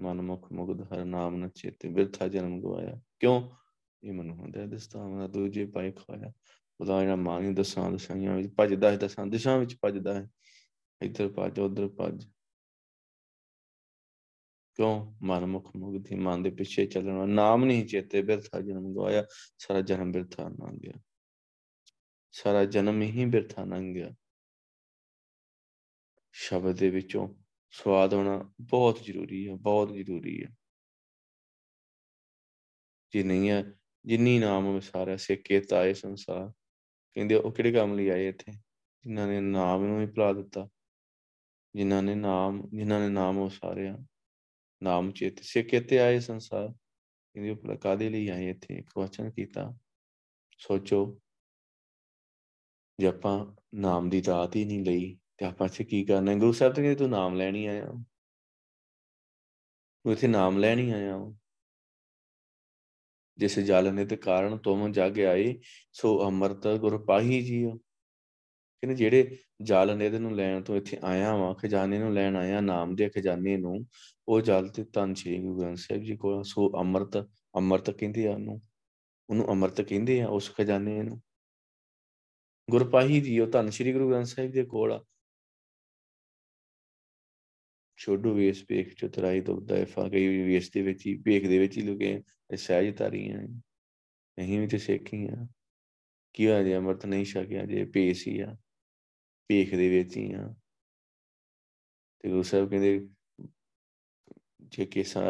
[0.00, 3.50] ਮਨ ਮੁਖ ਮੁਗਧ ਹਰ ਨਾਮ ਨ ਚੇਤੇ ਬਿਰਥਾ ਜਨਮ ਗਵਾਇਆ। ਕਿਉਂ?
[4.02, 6.32] ਇਹ ਮਨ ਹੁੰਦਾ ਦਸਤਾਂ ਦਾ ਦੂਜੇ ਪਾਏ ਖਵਾਇਆ।
[6.80, 10.28] ਉਹਦਾ ਜਿਹੜਾ ਮਨ ਦਸਾਂ ਦਸਾਈਆਂ ਵਿੱਚ ਭਜਦਾ ਹੈ, ਦਸਾਂ ਦਿਸ਼ਾ ਵਿੱਚ ਭਜਦਾ ਹੈ।
[11.02, 12.24] ਇੱਧਰ ਭੱਜ, ਉੱਧਰ ਭੱਜ।
[14.74, 15.16] ਕਿਉਂ?
[15.22, 19.24] ਮਨਮੁਖ ਮੁਗਧੀ ਮਨ ਦੇ ਪਿੱਛੇ ਚੱਲਣਾ ਨਾਮ ਨਹੀਂ ਚੇਤੇ, ਬਿਰਥਾ ਜਨਮ ਗਵਾਇਆ।
[19.58, 20.92] ਸਾਰਾ ਜਨਮ ਬਿਰਥਾ ਲੰਘ ਗਿਆ।
[22.32, 24.10] ਸਾਰਾ ਜਨਮ ਹੀ ਬਿਰਥਾ ਲੰਘ ਗਿਆ।
[26.32, 27.34] ਸ਼ਬਦ ਦੇ ਵਿੱਚੋਂ
[27.70, 30.56] ਸਵਾਦ ਆਉਣਾ ਬਹੁਤ ਜ਼ਰੂਰੀ ਹੈ, ਬਹੁਤ ਜ਼ਰੂਰੀ ਹੈ।
[33.12, 36.52] ਜੇ ਨਹੀਂ ਹੈ, ਜਿੰਨੀ ਨਾਮ ਵਿਸਾਰਿਆ ਸਿੱਕੇ ਤਾਏ ਸੰਸਾਰ।
[37.14, 38.52] ਕਹਿੰਦੇ ਉਹ ਕਿਹੜੇ ਕੰਮ ਲਈ ਆਏ ਇੱਥੇ?
[39.04, 40.68] ਜਿਨ੍ਹਾਂ ਨੇ ਨਾਮ ਨੂੰ ਹੀ ਭੁਲਾ ਦਿੱਤਾ।
[41.74, 43.98] ਜਿਨ੍ਹਾਂ ਨੇ ਨਾਮ, ਜਿਨ੍ਹਾਂ ਨੇ ਨਾਮ ਉਸਾਰਿਆ
[44.82, 48.78] ਨਾਮ ਚੇਤ ਸਿੱਕੇ ਤੇ ਆਏ ਸੰਸਾਰ। ਕਹਿੰਦੇ ਉਹ ਕਾਦੇ ਲਈ ਆਏ ਇੱਥੇ?
[48.78, 49.78] ਇੱਕ ਵਚਨ ਕੀਤਾ,
[50.58, 51.20] ਸੋਚੋ,
[53.00, 56.34] ਜੇ ਆਪਾਂ ਨਾਮ ਦੀ ਦਾਤ ਹੀ ਨਹੀਂ ਲਈ, ਤੇ ਆਪਾਂ ਇੱਥੇ ਕੀ ਕਰਨਾ?
[56.34, 57.86] ਗੁਰੂ ਸਾਹਿਬ ਤੇ ਕਹਿੰਦੇ ਤੂੰ ਨਾਮ ਲੈਣੀ ਆਇਆ।
[60.04, 61.16] ਤੂੰ ਇੱਥੇ ਨਾਮ ਲੈਣੀ ਆਇਆ
[63.40, 65.54] ਜਿਸ ਜਲ ਨੇ ਤੇ ਕਾਰਨ ਤੁਮ ਜਗ ਆਏ,
[65.92, 67.70] ਸੋ ਅਮਰਤ ਗੁਰ ਪਾਹੀ ਜੀਓ।
[68.82, 72.94] ਕਹਿੰਦੇ ਜਿਹੜੇ ਜਲ ਨੇ ਨੂੰ ਲੈਣ ਤੋਂ ਇੱਥੇ ਆਇਆ ਵਾਂ, ਖਜ਼ਾਨੇ ਨੂੰ ਲੈਣ ਆਇਆ, ਨਾਮ
[72.94, 73.86] ਦੇ ਖਜ਼ਾਨੇ ਨੂੰ,
[74.28, 77.16] ਉਹ ਜਲ ਤੇ ਤਨ ਸ੍ਰੀ ਗੁਰੂ ਗ੍ਰੰਥ ਸਾਹਿਬ ਜੀ ਕੋਲ ਸੋ ਅਮਰਤ
[77.58, 78.60] ਅਮਰਤ ਕਹਿੰਦੇ ਆ ਉਹਨੂੰ
[79.30, 81.20] ਉਹਨੂੰ ਅਮਰਤ ਕਹਿੰਦੇ ਆ ਉਸ ਖਜ਼ਾਨੇ ਨੂੰ।
[82.70, 85.04] ਗੁਰਪਾਹੀ ਜੀ ਉਹ ਧੰਨ ਸ੍ਰੀ ਗੁਰੂ ਗ੍ਰੰਥ ਸਾਹਿਬ ਦੇ ਕੋਲ ਆ।
[87.96, 91.82] ਛੋਡੂ ਵੇਸ ਪੇਖ ਚਤਰਾਈ ਦੁਬਦਾ ਫਾ ਗਈ ਵੇਸ ਦੇ ਵਿੱਚ ਹੀ ਪੇਖ ਦੇ ਵਿੱਚ ਹੀ
[91.82, 92.20] ਲੁਕੇ
[92.56, 95.46] ਸਹਿਜ ਤਾਰੀਆਂ ਨਹੀਂ ਵੀ ਤੇ ਸੇਖੀਆਂ
[96.34, 98.56] ਕੀ ਹੋਇਆ ਜੇ ਅਮਰਤ ਨਹੀਂ ਛਕਿਆ ਜੇ ਪੇਸ ਹੀ ਆ
[99.48, 100.54] ਪੇਖ ਦੇ ਵਿੱਚ ਹੀ ਆ
[102.20, 103.08] ਤੇ ਗੁਰੂ ਸਾਹਿਬ ਕਹਿੰਦੇ
[104.60, 105.22] ਜੇ ਕੇਸਾਂ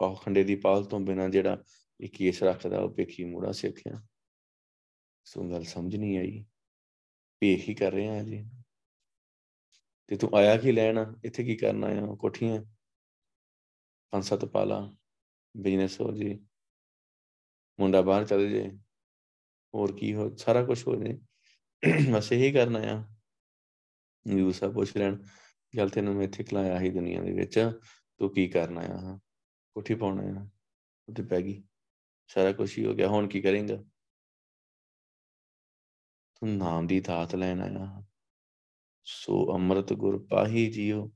[0.00, 1.64] ਪਾਖੰਡੇ ਦੀ ਪਾਲ ਤੋਂ ਬਿਨਾ ਜਿਹੜਾ
[2.00, 4.02] ਇਹ ਕੇਸ ਰੱਖਦਾ ਉਹ ਪੇਖੀ ਮੂੜਾ ਸਿੱਖਿਆ
[5.24, 6.44] ਸੋ ਗੱਲ ਸਮਝ ਨਹੀਂ ਆਈ
[7.40, 8.44] ਪੇਖ ਹੀ ਕਰ ਰਹੇ ਆ ਜੀ
[10.06, 12.62] ਤੇ ਤੂੰ ਆਇਆ ਕੀ ਲੈਣ ਇੱਥੇ ਕੀ ਕਰਨ ਆਇਆ ਕੋਠੀਆਂ
[14.12, 14.96] ਪੰਜ ਸੱਤ ਪਾਲਾ
[15.54, 16.47] ਬਿਜ਼ਨਸ ਹੋ ਜੀ
[17.80, 18.70] ਮੁੰਡਾ ਬਾਹਰ ਚਲੇ ਜੇ
[19.74, 21.18] ਹੋਰ ਕੀ ਹੋ, ਸਾਰਾ ਕੁਝ ਹੋ ਜੇ
[22.12, 23.04] ਬਸ ਇਹੀ ਕਰਨਾ ਆ
[24.26, 25.16] ਯੂ ਸਭ ਪੁੱਛ ਲੈਣ।
[25.76, 27.58] ਗੱਲ ਤੈਨੂੰ ਮੈਂ ਇੱਥੇ ਖਲਾਇਆ ਹੀ ਦੁਨੀਆ ਦੇ ਵਿੱਚ।
[28.18, 29.18] ਤੂੰ ਕੀ ਕਰਨਾ ਆ
[29.74, 30.48] ਕੋਠੀ ਪਾਉਣਾ ਆ
[31.08, 31.62] ਉੱਤੇ ਪੈ ਗਈ।
[32.28, 33.76] ਸਾਰਾ ਕੁਝ ਹੀ ਹੋ ਗਿਆ। ਹੁਣ ਕੀ ਕਰੇਂਗਾ?
[36.34, 38.04] ਤੂੰ ਨਾਮ ਦੀ ਦਾਤ ਲੈਣ ਆਇਆ
[39.04, 41.10] ਸੋ ਅੰਮ੍ਰਿਤ ਗੁਰ ਪਾਹੀ ਜੀਓ।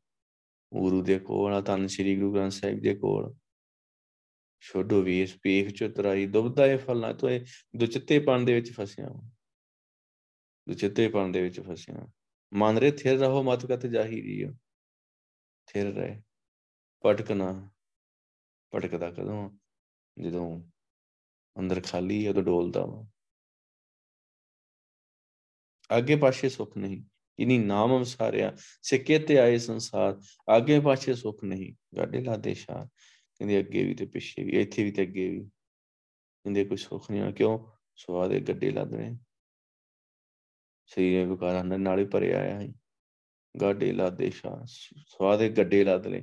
[0.73, 3.35] ਗੁਰੂ ਦੇ ਕੋਲ ਧੰਨ ਸ੍ਰੀ ਗੁਰੂ ਗ੍ਰੰਥ ਸਾਹਿਬ ਦੇ ਕੋਲ।
[4.63, 7.47] ਛੋਡੋ ਵੀਸ ਪੇਖ ਚਤਰਾਈ, ਦੁਬਦਾ ਇਹ ਫਲਣਾ ਤੋ, ਇਹ
[7.77, 9.09] ਦੁਚਿੱਤੇਪਣ ਦੇ ਵਿੱਚ ਫਸਿਆ
[10.69, 12.09] ਦੁਚਿੱਤੇਪਣ ਦੇ ਵਿੱਚ ਫਸਿਆ
[12.55, 14.47] ਮਨ ਰੇ ਥਿਰ ਰਹੋ, ਮਤ ਕਤ ਜਾਹੀਰੀ
[15.67, 16.23] ਥਿਰ ਰਹੇ।
[17.01, 17.71] ਪਟਕਣਾ
[18.71, 19.51] ਪਟਕਦਾ ਕਦੋਂ
[20.19, 20.71] ਜਦੋਂ
[21.59, 23.07] ਅੰਦਰ ਖਾਲੀ ਹੈ, ਉਦੋਂ ਡੋਲਦਾ ਵਾ।
[25.99, 27.05] ਅੱਗੇ ਪਾਛੇ ਸੁੱਖ ਨਹੀਂ।
[27.39, 30.21] ਇਨੀ ਨਾਮ ਅਮਸਾਰਿਆ ਸਿੱਕੇ ਤੇ ਆਏ ਸੰਸਾਰ।
[30.57, 32.89] ਅੱਗੇ ਪਾਛੇ ਸੁੱਖ ਨਹੀਂ। ਗਾਡੇ ਲਾਦੇ ਸ਼ਾਰ
[33.43, 35.41] ਕਹਿੰਦੇ ਅੱਗੇ ਵੀ ਤੇ ਪਿੱਛੇ ਵੀ, ਇੱਥੇ ਵੀ ਤੇ ਅੱਗੇ ਵੀ।
[36.45, 37.59] ਕਹਿੰਦੇ ਕੋਈ ਸੁੱਖ ਨਹੀਂ ਕਿਉਂ?
[37.97, 39.17] ਸਵਾਦ ਦੇ ਗੱਡੇ ਲੱਦ ਰਹੇ।
[40.87, 42.69] ਸਰੀਰ ਵਿਕਾਰਾਂ ਨਾਲ ਹੀ ਭਰਿਆ ਆਇਆ ਹੈ
[43.61, 44.67] ਗਾਡੇ ਲਾਦੇ ਸ਼ਾਰ
[45.07, 46.23] ਸਵਾਦ ਦੇ ਗੱਡੇ ਲੱਦ ਲੈ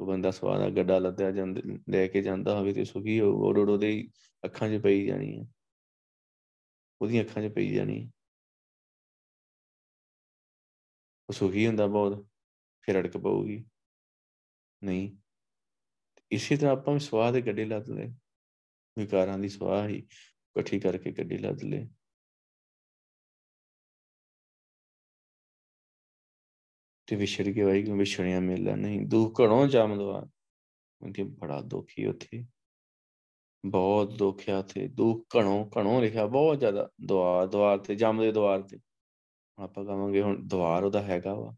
[0.00, 3.54] ਉਹ ਬੰਦਾ ਸਵਾਦ ਦਾ ਗੱਡਾ ਲੱਦਿਆ, ਜਾਂਦਾ, ਲੈ ਕੇ ਜਾਂਦਾ ਹੋਵੇ ਤੇ ਸੁਖੀ ਹੋ, ਉਹ
[3.54, 4.08] ਉਹਦੇ
[4.44, 5.46] ਅੱਖਾਂ 'ਚ ਪਈ ਜਾਣੀ ਹੈ
[7.00, 8.10] ਉਹਦੀਆਂ ਅੱਖਾਂ 'ਚ ਪਈ ਜਾਣੀ। ਹੈ
[11.28, 12.28] ਉਹ ਸੁਖੀ ਹੁੰਦਾ ਬਹੁਤ,
[12.82, 13.64] ਫਿਰ ਅੜਕ ਪਊਗੀ।
[14.84, 15.16] ਨਹੀਂ।
[16.32, 18.06] ਇਸੇ ਤਰ੍ਹਾਂ ਆਪਾਂ ਵੀ ਸਵਾਹ ਦੇ ਗੱਡੇ ਲੱਦ ਲੈ
[18.98, 21.86] ਵਿਕਾਰਾਂ ਦੀ ਸਵਾਹ ਹੀ ਇਕੱਠੀ ਕਰਕੇ ਗੱਡੀ ਲੱਦ ਲੈ
[27.06, 30.28] ਤੇ ਵਿਛੜ ਕੇ ਵਾਈ ਵਿਛੜਿਆ ਮੇਲਾ ਨਹੀਂ, ਦੁੱਖ ਘਣੋਂ ਜਮਦਵਾ
[31.14, 32.46] ਕਿ ਬੜਾ ਦੁਖੀ ਉੱਥੇ।
[33.66, 38.62] ਬਹੁਤ ਦੁਖਿਆ ਤੇ ਦੁੱਖ ਘਣੋਂ ਘਣੋਂ ਲਿਖਿਆ, ਬਹੁਤ ਜ਼ਿਆਦਾ ਦੁਆਰ ਦੁਆਰ ਤੇ, ਜਮ ਦੇ ਦੁਆਰ
[38.62, 38.78] ਤੇ।
[39.58, 41.56] ਆਪਾਂ ਕਹਾਂਗੇ ਹੁਣ ਦਵਾਰ ਉਹਦਾ ਹੈਗਾ ਵਾ।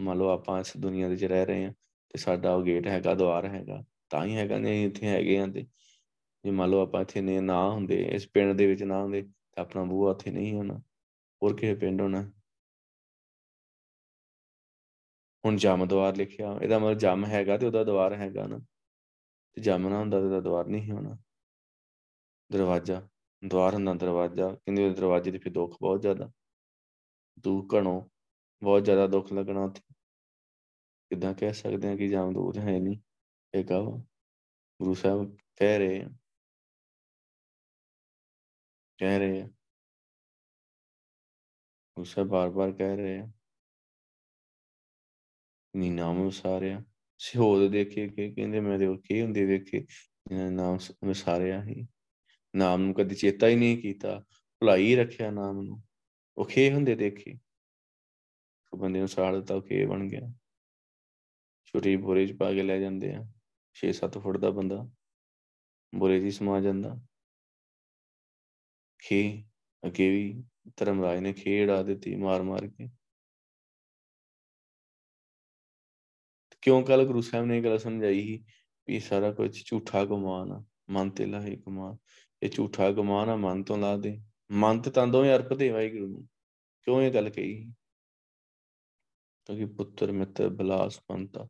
[0.00, 1.72] ਮੰਨ ਲਓ ਆਪਾਂ ਇਸ ਦੁਨੀਆ ਦੇ ਵਿੱਚ ਰਹਿ ਰਹੇ ਹਾਂ
[2.08, 5.66] ਤੇ ਸਾਡਾ ਉਹ ਗੇਟ ਹੈਗਾ ਦਵਾਰ ਹੈਗਾ। ਤਾਂ ਹੀ ਹੈਗਾ ਨਹੀਂ ਇੱਥੇ ਹੈਗੇ ਆਂ ਤੇ।
[6.44, 9.64] ਜੇ ਮੰਨ ਲਓ ਆਪਾਂ ਇੱਥੇ ਨੇ ਨਾ ਹੁੰਦੇ, ਇਸ ਪਿੰਡ ਦੇ ਵਿੱਚ ਨਾ ਹੁੰਦੇ, ਤਾਂ
[9.64, 10.80] ਆਪਣਾ ਬੂਹਾ ਇੱਥੇ ਨਹੀਂ ਹੋਣਾ।
[11.42, 12.32] ਹੋਰ ਕਿਸੇ ਪਿੰਡ ਹੋਣਾ।
[15.44, 18.58] ਹੁਣ ਜਮ ਦਵਾਰ ਲਿਖਿਆ, ਇਹਦਾ ਮਤਲਬ ਜਮ ਹੈਗਾ ਤੇ ਉਹਦਾ ਦਵਾਰ ਹੈਗਾ ਨਾ।
[19.56, 21.18] ਤੇ ਜਮ ਨਾ ਹੁੰਦਾ ਤੇ ਉਹਦਾ ਦਵਾਰ ਨਹੀਂ ਹੋਣਾ।
[22.50, 23.08] ਦਰਵਾਜ਼ਾ,
[23.44, 26.30] ਦਵਾਰ ਹੁੰਦਾ ਦਰਵਾਜ਼ਾ, ਕਹਿੰਦੇ ਦਰਵਾਜ਼ੇ ਤੇ ਫਿਰ ਦੁੱਖ ਬਹੁਤ ਜ਼ਿਆਦਾ।
[27.38, 28.10] ਦੁੱਖ ਘਣੋ,
[28.62, 29.94] ਬਹੁਤ ਜ਼ਿਆਦਾ ਦੁੱਖ ਲੱਗਣਾ ਉੱਥੇ।
[31.10, 32.98] ਕਿਦਾਂ ਕਹਿ ਸਕਦੇ ਆ ਕਿ ਜਾਮਦੂਤ ਹੈ ਨਹੀਂ।
[33.54, 33.98] ਇਹ ਕਹੋ
[34.80, 36.08] ਗੁਰੂ ਸਾਹਿਬ ਕਹਿ ਰਹੇ ਆ।
[38.98, 39.48] ਕਹਿ ਰਹੇ ਆ।
[41.96, 43.28] ਗੁਰੂ ਸਾਹਿਬ ਬਾਰ-ਬਾਰ ਕਹਿ ਰਹੇ ਆ।
[45.76, 46.84] ਨੀ ਨਾਮ ਉਸਾਰਿਆ
[47.18, 49.86] ਸਿਹੋਦ ਦੇਖੇ ਕਿ ਕਹਿੰਦੇ ਮੈਂ ਦੇ ਕੀ ਹੁੰਦੇ ਵੇਖੇ
[50.50, 51.86] ਨਾਮ ਉਸਾਰਿਆ ਹੀ।
[52.56, 54.24] ਨਾਮ ਨੂੰ ਕਦੇ ਚੇਤਾ ਹੀ ਨਹੀਂ ਕੀਤਾ।
[54.60, 55.82] ਭੁਲਾਈ ਰੱਖਿਆ ਨਾਮ ਨੂੰ।
[56.36, 57.38] ਉਹ ਖੇ ਹੁੰਦੇ ਦੇਖੇ।
[58.72, 60.32] ਉਹ ਬੰਦੇ ਨੂੰ ਸਾੜ ਦਿੱਤਾ, ਉਹ ਖੇ ਬਣ ਗਿਆ।
[61.66, 63.37] ਛੋਟੀ ਬੋਰੇ 'ਚ ਪਾ ਕੇ ਲੈ ਜਾਂਦੇ ਆ।
[63.76, 64.76] 6-7 ਫੁੱਟ ਦਾ ਬੰਦਾ
[65.92, 66.94] ਬੋਰੇ 'ਚ ਸਮਾ ਜਾਂਦਾ
[69.02, 69.20] ਖੇ
[69.82, 70.42] ਅੱਗੇ ਵੀ
[70.76, 72.88] ਧਰਮਰਾਜ ਨੇ ਖੇੜਾ ਦਿੱਤੀ ਮਾਰ ਮਾਰ ਕੇ
[76.62, 78.44] ਕਿਉਂ ਕੱਲ ਗੁਰੂ ਸਾਹਿਬ ਨੇ ਇਹ ਗੱਲ ਸਮਝਾਈ ਸੀ
[78.88, 81.96] ਵੀ ਸਾਰਾ ਕੁਝ ਝੂਠਾ ਗੁਮਾਨ ਆ ਮਨ ਤੇ ਲਾਹੇ ਗੁਮਾਨ
[82.42, 84.18] ਇਹ ਝੂਠਾ ਗੁਮਾਨ ਆ ਮਨ ਤੋਂ ਲਾ ਦੇ
[84.50, 86.26] ਮਨ ਤੇ ਤਾਂ ਦੋਵੇਂ ਅਰਪ ਦੇ ਵਾਹਿਗੁਰੂ ਨੂੰ
[86.86, 87.72] ਕਿਉਂ ਇਹ ਗੱਲ ਕਹੀ
[89.46, 91.48] ਕਿਉਂਕਿ ਪੁੱਤਰ ਮਿੱਤਰ ਬਲਾਸ ਪੰਤਾ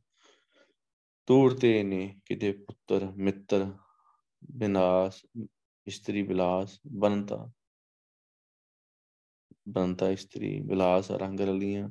[1.28, 3.72] ਤੂੜਤੇ ਨੇ ਕਿਤੇ ਪੁੱਤਰ, ਮਿੱਤਰ,
[4.50, 5.26] ਬਿਨਾਸ,
[5.86, 7.52] ਇਸਤਰੀ ਬਿਲਾਸ ਬੰਤਾ
[9.68, 11.88] ਬੰਤਾ ਇਸਤਰੀ ਬਿਲਾਸ, ਰੰਗ ਰਲੀਆਂ,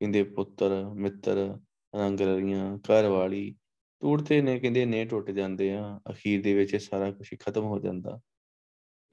[0.00, 1.58] ਕਹਿੰਦੇ ਪੁੱਤਰ, ਮਿੱਤਰ,
[1.94, 3.56] ਰੰਗ ਰਲੀਆਂ, ਘਰ ਵਾਲੀ
[4.00, 7.78] ਟੁੱਟਦੇ ਨੇ, ਕਹਿੰਦੇ ਨੇ ਟੁੱਟ ਜਾਂਦੇ ਆ, ਅਖੀਰ ਦੇ ਵਿੱਚ ਇਹ ਸਾਰਾ ਕੁਝ ਖਤਮ ਹੋ
[7.78, 8.20] ਜਾਂਦਾ।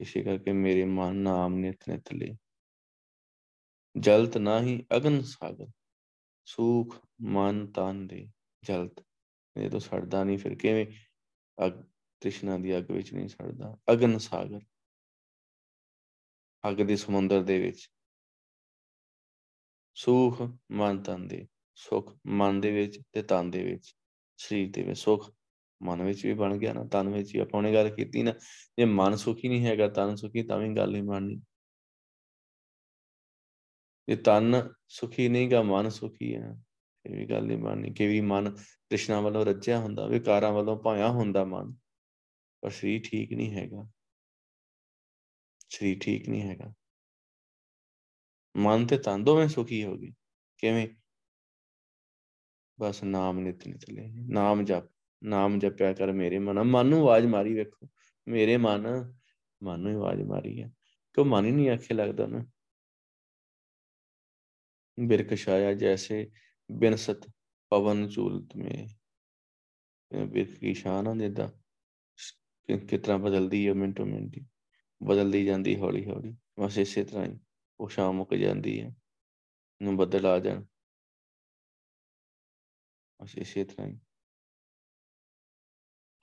[0.00, 2.36] ਇਸੇ ਕਰਕੇ ਮੇਰੇ ਮਨ ਨਾਮ ਨਿਤ ਨਿਤ ਲੈ।
[3.98, 5.66] ਜਲਤ ਨਾਹੀ ਅਗਨ ਸਾਗਰ,
[6.44, 8.28] ਸੂਖ ਮਨ ਤਨ ਦੇ
[8.62, 9.04] ਜਲਤ।
[9.56, 10.86] ਇਹ ਤਾਂ ਸੜਦਾ ਨਹੀਂ, ਫਿਰ ਕਿਵੇਂ?
[11.66, 11.84] ਅਗ
[12.20, 14.60] ਤ੍ਰਿਸ਼ਨਾ ਦੀ ਅੱਗ ਵਿੱਚ ਨਹੀਂ ਸੜਦਾ। ਅਗਨ ਸਾਗਰ।
[16.68, 17.90] ਅੱਗ ਦੇ ਸਮੁੰਦਰ ਦੇ ਵਿੱਚ।
[19.94, 23.94] ਸੁਖ ਮਨ ਤਨ ਦੇ। ਸੁਖ ਮਨ ਦੇ ਵਿੱਚ ਤੇ ਤਨ ਦੇ ਵਿੱਚ।
[24.36, 25.34] ਸਰੀਰ ਦੇ ਵਿੱਚ ਸੁਖ,
[25.82, 28.32] ਮਨ ਵਿੱਚ ਵੀ ਬਣ ਗਿਆ ਨਾ, ਤਨ ਵਿੱਚ ਵੀ। ਆਪਾਂ ਨੇ ਗੱਲ ਕੀਤੀ ਨਾ,
[28.78, 31.42] ਜੇ ਮਨ ਸੁਖੀ ਨਹੀਂ ਹੈਗਾ, ਤਨ ਸੁਖੀ, ਤਾਂ ਵੀ ਗੱਲ ਨਹੀਂ ਬਣਨੀ।
[34.08, 36.62] ਜੇ ਤਨ ਸੁਖੀ ਨਹੀਂਗਾ ਮਨ ਸੁਖੀ ਹੈ
[37.06, 41.08] ਇਹ ਵੀ ਗੱਲ ਨਹੀਂ ਬਣਨੀ ਕਿ ਵੀ ਮਨ ਤ੍ਰਿਸ਼ਨਾ ਵੱਲੋਂ ਰੱਜਿਆ ਹੁੰਦਾ, ਵਿਕਾਰਾਂ ਵੱਲੋਂ ਭਾਇਆ
[41.08, 41.74] ਹੁੰਦਾ ਮਨ,
[42.60, 43.90] ਪਰ ਸਰੀਰ ਠੀਕ ਨਹੀਂ ਹੈਗਾ।
[45.70, 46.72] ਸਰੀਰ ਠੀਕ ਨਹੀਂ ਹੈਗਾ।
[48.56, 50.12] ਮਨ ਤੇ ਤਨ ਦੋਵੇਂ ਸੁਖੀ ਹੋ ਗਏ।
[50.58, 50.88] ਕਿਵੇਂ?
[52.80, 54.84] ਬਸ ਨਾਮ ਨਿਤ ਨਿਤ ਲੈ। ਨਾਮ ਜਪ,
[55.24, 57.88] ਨਾਮ ਜਪਿਆ ਕਰ ਮੇਰੇ ਮਨ। ਮਨ ਨੂੰ ਆਵਾਜ਼ ਮਾਰੀ ਵੇਖੋ।
[58.28, 59.14] ਮੇਰੇ ਮਨ
[59.62, 60.70] ਮਨ ਨੂੰ ਆਵਾਜ਼ ਮਾਰੀ ਹੈ
[61.12, 62.46] ਕਿਉਂ ਮਨ ਹੀ ਨਹੀਂ ਆਖੇ ਲੱਗਦਾ ਨਾ
[65.00, 66.30] ਬਿਰਕ ਛਾਇਆ ਜੈਸੇ
[66.70, 67.30] ਬਿਨਸਤ
[67.70, 68.86] ਪਵਨ ਝੂਲਤ ਮੇ।
[70.24, 71.48] ਬਿਰਕ ਕੀ ਸ਼ਾਨ ਆ ਜਿੱਦਾਂ।
[72.78, 74.38] ਕਿਤਨਾ ਬਦਲਦੀ ਹੈ ਮਿੰਟੋ ਮਿੰਟ
[75.02, 77.40] ਬਦਲਦੀ ਜਾਂਦੀ ਹੌਲੀ ਹੌਲੀ। ਬਸ ਇਸੇ ਤਰ੍ਹਾਂ ਹੀ।
[77.80, 78.90] ਉਹ ਸ਼ਾਮ ਮੁੱਕ ਜਾਂਦੀ ਹੈ
[79.82, 80.64] ਨੂੰ ਬੱਦਲ ਆ ਜਾਣ।
[83.22, 83.96] ਬਸ ਇਸੇ ਤਰ੍ਹਾਂ ਹੀ।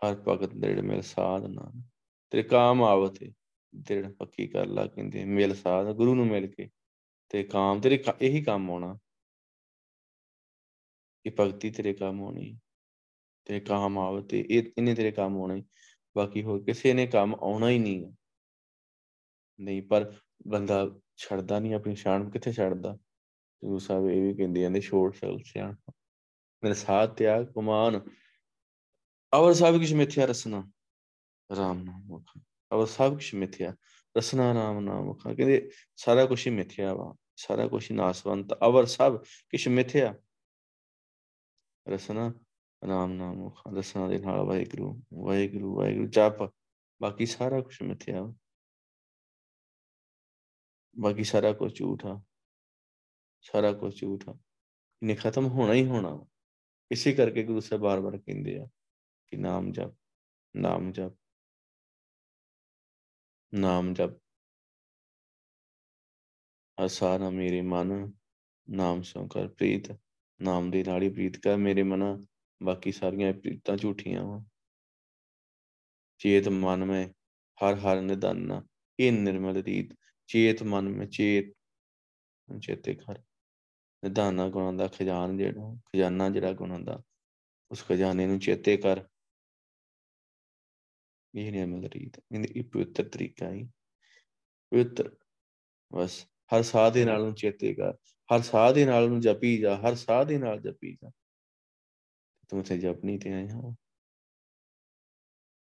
[0.05, 1.81] ਹਰ ਭਗਤ ਦੇੜ ਮਿਲ ਸਾਧ ਨਾਮ
[2.29, 3.33] ਤੇਰੇ ਕਾਮ ਆਵਤੇ
[3.75, 6.69] ਦੇੜ ਪੱਕੀ ਕਰ ਲਾ ਕਹਿੰਦੇ। ਮਿਲ ਸਾਧ। ਗੁਰੂ ਨੂੰ ਮਿਲ ਕੇ।
[7.29, 8.97] ਤੇ ਕਾਮ ਤੇਰੇ ਇਹੀ ਕੰਮ ਆਉਣਾ।
[11.29, 12.59] ਇਹ ਭਗਤੀ ਤੇਰੇ ਕੰਮ ਆਉਣੀ
[13.45, 15.63] ਤੇ ਕਾਮ ਆਵਤੇ ਇਹ, ਇਹਨੇ ਤੇਰੇ ਕੰਮ ਆਉਣੇ।
[16.17, 18.11] ਬਾਕੀ ਹੋਰ ਕਿਸੇ ਨੇ ਕੰਮ ਆਉਣਾ ਹੀ ਨਹੀਂ
[19.59, 20.13] ਨਹੀਂ, ਪਰ
[20.47, 22.97] ਬੰਦਾ ਛੱਡਦਾ ਨਹੀਂ ਆਪਣੀ ਸ਼ਾਨ ਕਿੱਥੇ ਛੱਡਦਾ?
[23.65, 25.75] ਗੁਰੂ ਸਾਹਿਬ ਇਹ ਵੀ ਕਹਿੰਦੇ ਜਾਂਦੇ ਛੋੜ ਸਲ ਸਿਆਣ।
[26.63, 28.01] ਮੇਰੇ ਸਾਥ ਤਿਆਗ ਕੁਮਾਨ
[29.33, 30.71] ਅਵਰ ਸਭ ਕੁਛ ਮਿੱਥਿਆ, ਰਸਨਾ।
[31.57, 32.23] ਰਾਮ ਨਾਮ ਮੁਖ
[32.73, 33.75] ਅਵਰ ਸਭ ਕੁਛ ਮਿੱਥਿਆ,
[34.17, 38.85] ਰਸਨਾ ਰਾਮ ਨਾਮ ਮੁਖ ਕਹਿੰਦੇ ਸਾਰਾ ਕੁਝ ਹੀ ਮਿੱਥਿਆ ਵਾ। ਸਾਰਾ ਕੁਝ ਹੀ ਨਾਸਵੰਤ। ਅਵਰ
[38.85, 40.15] ਸਭ ਕੁਛ ਮਿੱਥਿਆ।
[41.85, 42.31] ਰਸਨਾ
[42.81, 46.43] ਰਾਮ ਨਾਮ ਮੁਖ ਰਸਨਾ ਦੇ ਨਾਲ ਵਾਹਿਗੁਰੂ ਵਾਹਿਗੁਰੂ ਵਾਹਿਗੁਰੂ ਜਪ
[47.01, 48.21] ਬਾਕੀ ਸਾਰਾ ਕੁਝ ਮਿੱਥਿਆ
[50.95, 52.21] ਬਾਕੀ ਸਾਰਾ ਕੁਝ ਝੂਠਾ
[53.41, 56.17] ਸਾਰਾ ਕੁਝ ਝੂਠਾ ਇਹਨੇ ਖਤਮ ਹੋਣਾ ਹੀ ਹੋਣਾ
[56.91, 58.67] ਇਸੇ ਕਰਕੇ ਗੁਰੂ ਸਾਹਿਬ ਬਾਰ-ਬਾਰ ਕਹਿੰਦੇ ਆ
[59.27, 59.95] ਕਿ ਨਾਮ ਜਪ
[60.55, 61.15] ਨਾਮ ਜਪ
[63.53, 64.19] ਨਾਮ ਜਪ
[66.77, 68.11] ਅਸਾਰਾ ਮੇਰੇ ਮਨ
[68.67, 69.91] ਨਾਮ ਸੋ ਕਰ ਪ੍ਰੀਤ
[70.41, 72.25] ਨਾਮ ਦੀ ਨਾਲੀ ਪ੍ਰੀਤ ਕਰ ਮੇਰੇ ਮਨਾ,
[72.63, 74.43] ਬਾਕੀ ਸਾਰੀਆਂ ਪ੍ਰੀਤਾਂ ਝੂਠੀਆਂ ਵਾ।
[76.17, 77.09] ਚੇਤ ਮਨ ਮੈਂ,
[77.57, 78.63] ਹਰ ਹਰ ਨਿਦਾਨਾ
[78.99, 79.95] ਇਹ ਨਿਰਮਲ ਰੀਤ,
[80.27, 81.53] ਚੇਤ ਮਨ ਮੈਂ ਚੇਤ।
[82.61, 83.19] ਚੇਤੇ ਕਰ
[84.03, 87.01] ਨਿਧਾਨਾ ਗੁਣਾਂ ਦਾ ਖਜ਼ਾਨ ਜਿਹੜਾ, ਖਜ਼ਾਨਾ ਜਿਹੜਾ ਗੁਣਾਂ ਦਾ,
[87.71, 89.03] ਉਸ ਖਜ਼ਾਨੇ ਨੂੰ ਚੇਤੇ ਕਰ।
[91.35, 93.63] ਇਹ ਨਹੀਂ ਮਿਲ ਰਹੀ ਤਾਂ ਇਹ ਪਵਿੱਤਰ ਤਰੀਕਾ ਹੈ।
[94.71, 95.15] ਪਵਿੱਤਰ,
[95.93, 96.25] ਬਸ,
[96.55, 97.93] ਹਰ ਸਾਹ ਦੇ ਨਾਲ ਨੂੰ ਚੇਤੇ ਕਰ।
[98.29, 101.11] ਹਰ ਸਾਹ ਦੇ ਨਾਲ ਨੂੰ ਜਪੀ ਜਾ, ਹਰ ਸਾਹ ਦੇ ਨਾਲ ਜਪੀ ਜਾ।
[102.49, 103.75] ਤੂੰ ਤੇ ਜਪਣੀ ਤੇ ਆਇਆ ਹਾਂ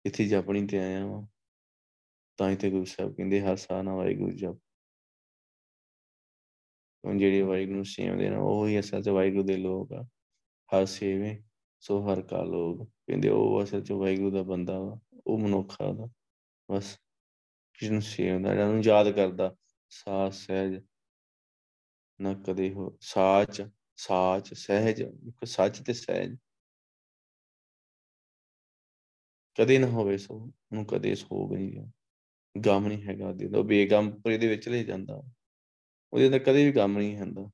[0.05, 1.27] ਇੱਥੇ ਜਪਣੀ ਤੇ ਆਇਆ ਹਾਂ
[2.37, 4.59] ਤਾਂ ਹੀ ਤੇ ਗੁਰੂ ਸਾਹਿਬ ਕਹਿੰਦੇ, ਹਰ ਸਾਹ ਨਾਲ ਵਾਹਿਗੁਰੂ ਜਪ।
[7.03, 10.03] ਉਹ ਜਿਹੜੇ ਵਾਹਿਗੁਰੂ ਨੂੰ ਸੇਵਦੇ ਨੇ, ਉਹ ਹੀ ਅਸਲ 'ਚ ਵਾਹਿਗੁਰੂ ਦੇ ਲੋਕ ਆ।
[10.69, 11.43] ਹਰ ਸੇਵੇ,
[11.79, 15.93] ਸੋ ਹਰ ਕਾ ਲੋਕ ਕਹਿੰਦੇ ਉਹ ਅਸਲ 'ਚ ਵਾਹਿਗੁਰੂ ਦਾ ਬੰਦਾ ਵਾ, ਉਹ ਮਨੁੱਖ ਆ
[15.93, 16.07] ਦਾ
[16.71, 16.97] ਬਸ,
[17.79, 19.55] ਜਿਸ ਨੂੰ ਸੇਵਦਾ ਜਿਹੜਾ ਨੂੰ ਯਾਦ ਕਰਦਾ
[19.89, 20.88] ਸਾਚ ਸਹਿਜ
[22.21, 23.61] ਨਾ ਕਦੇ ਹੋ, ਸਾਚ
[23.95, 25.03] ਸਾਚ, ਸਹਿਜ
[25.45, 26.37] ਸੱਚ ਤੇ ਸਹਿਜ।
[29.59, 31.91] ਕਦੇ ਨਾ ਹੋਵੇ ਸੋ, ਉਹਨੂੰ ਕਦੇ ਸੋਗ ਨਹੀਂ
[32.65, 35.21] ਗਮ ਨਹੀਂ ਹੈਗਾ ਦੇ ਦੋ ਬੇਗਮ ਪਰ ਇਹਦੇ ਵਿੱਚ ਲੈ ਜਾਂਦਾ।
[36.13, 37.49] ਉਹਦੇ ਅੰਦਰ ਕਦੇ ਵੀ ਗਮ ਨਹੀਂ ਹੁੰਦਾ।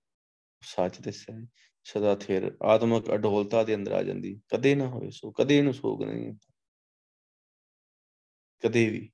[0.62, 1.48] ਸੱਚ ਤੇ ਸਹਿਜ,
[1.84, 6.04] ਸਦਾ ਥਿਰ, ਆਤਮਕ ਅਡੋਲਤਾ ਦੇ ਅੰਦਰ ਆ ਜਾਂਦੀ। ਕਦੇ ਨਾ ਹੋਵੇ ਸੋ, ਕਦੇ ਇਹਨੂੰ ਸੋਗ
[6.04, 6.34] ਨਹੀਂ
[8.64, 9.12] ਕਦੇ ਵੀ।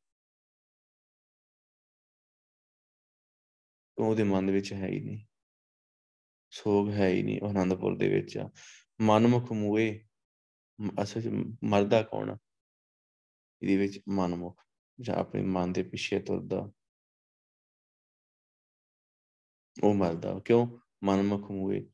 [3.98, 5.26] ਉਹਦੇ ਮਨ ਵਿੱਚ ਹੈ ਹੀ ਨਹੀਂ।
[6.52, 8.50] ਸੋਗ ਹੈ ਹੀ ਨਹੀਂ ਆਨੰਦਪੁਰ ਦੇ ਵਿੱਚ। ਆ
[9.02, 10.00] ਮਨਮੁਖ ਮੂਏ
[11.04, 12.36] ਅਸਲ ਮਰਦਾ ਕੌਣ
[13.62, 14.62] ਇਹਦੇ ਵਿੱਚ ਮਨਮੁਖ,
[15.00, 16.72] ਜਾਂ ਆਪਣੇ ਮਨ ਦੇ ਪਿੱਛੇ ਤੁਰਦਾ।
[19.84, 20.68] ਉਹ ਮਰਦਾ। ਕਿਉਂ?
[21.04, 21.86] ਮਨਮੁਖ ਮੂਏ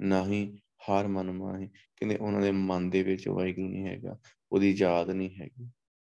[0.00, 0.58] ਨਹੀਂ
[0.88, 4.18] ਹਾਰ ਮਨ ਮਾਹੀ। ਕਹਿੰਦੇ ਉਹਨਾਂ ਦੇ ਮਨ ਦੇ ਵਿੱਚ ਵਾਹਿਗੁਰੂ ਨਹੀਂ ਹੈਗਾ,
[4.52, 5.66] ਉਹਦੀ ਯਾਦ ਨਹੀਂ ਹੈਗੀ।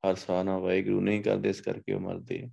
[0.05, 2.49] ਹਰ ਸਾਹ ਨਾਲ ਵਾਹਿਗੁਰੂ ਨਹੀਂ ਕਰਦੇ, ਇਸ ਕਰਕੇ ਉਹ ਮਰਦੇ ਆ।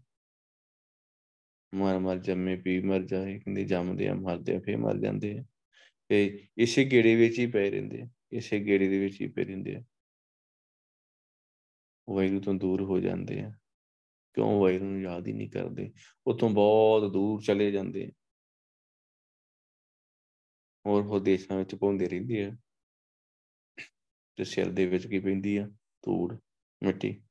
[1.73, 5.43] ਮਰ ਮਰ ਜੰਮੇ ਪੀ ਮਰ ਜਾਏ, ਕਹਿੰਦੇ ਜੰਮਦੇ ਆ, ਮਰਦੇ ਆ, ਫੇਰ ਮਰ ਜਾਂਦੇ ਆ।
[6.07, 9.75] ਤੇ ਇਸੇ ਗੇੜੇ ਵਿੱਚ ਹੀ ਪਏ ਰਹਿੰਦੇ ਆ, ਇਸੇ ਗੇੜੇ ਦੇ ਵਿੱਚ ਹੀ ਪਏ ਰਹਿੰਦੇ
[9.75, 9.83] ਆ।
[12.09, 13.51] ਵਾਹਿਗੁਰੂ ਤੋਂ ਦੂਰ ਹੋ ਜਾਂਦੇ ਆ।
[14.33, 15.91] ਕਿਉਂ ਵਾਹਿਗੁਰੂ ਨੂੰ ਯਾਦ ਹੀ ਨਹੀਂ ਕਰਦੇ?
[16.27, 18.09] ਉਤੋਂ ਬਹੁਤ ਦੂਰ ਚਲੇ ਜਾਂਦੇ ਆ।
[20.85, 22.51] ਹੋਰ ਹੋਰ ਦੇਸ਼ਾਂ ਵਿੱਚ ਪਾਉਂਦੇ ਰਹਿੰਦੇ ਆ।
[24.35, 25.67] ਤੇ ਸਿਰ ਦੇ ਵਿੱਚ ਕੀ ਪੈਂਦੀ ਆ?
[26.01, 26.37] ਧੂੜ,
[26.83, 27.23] ਮਿੱਟੀ।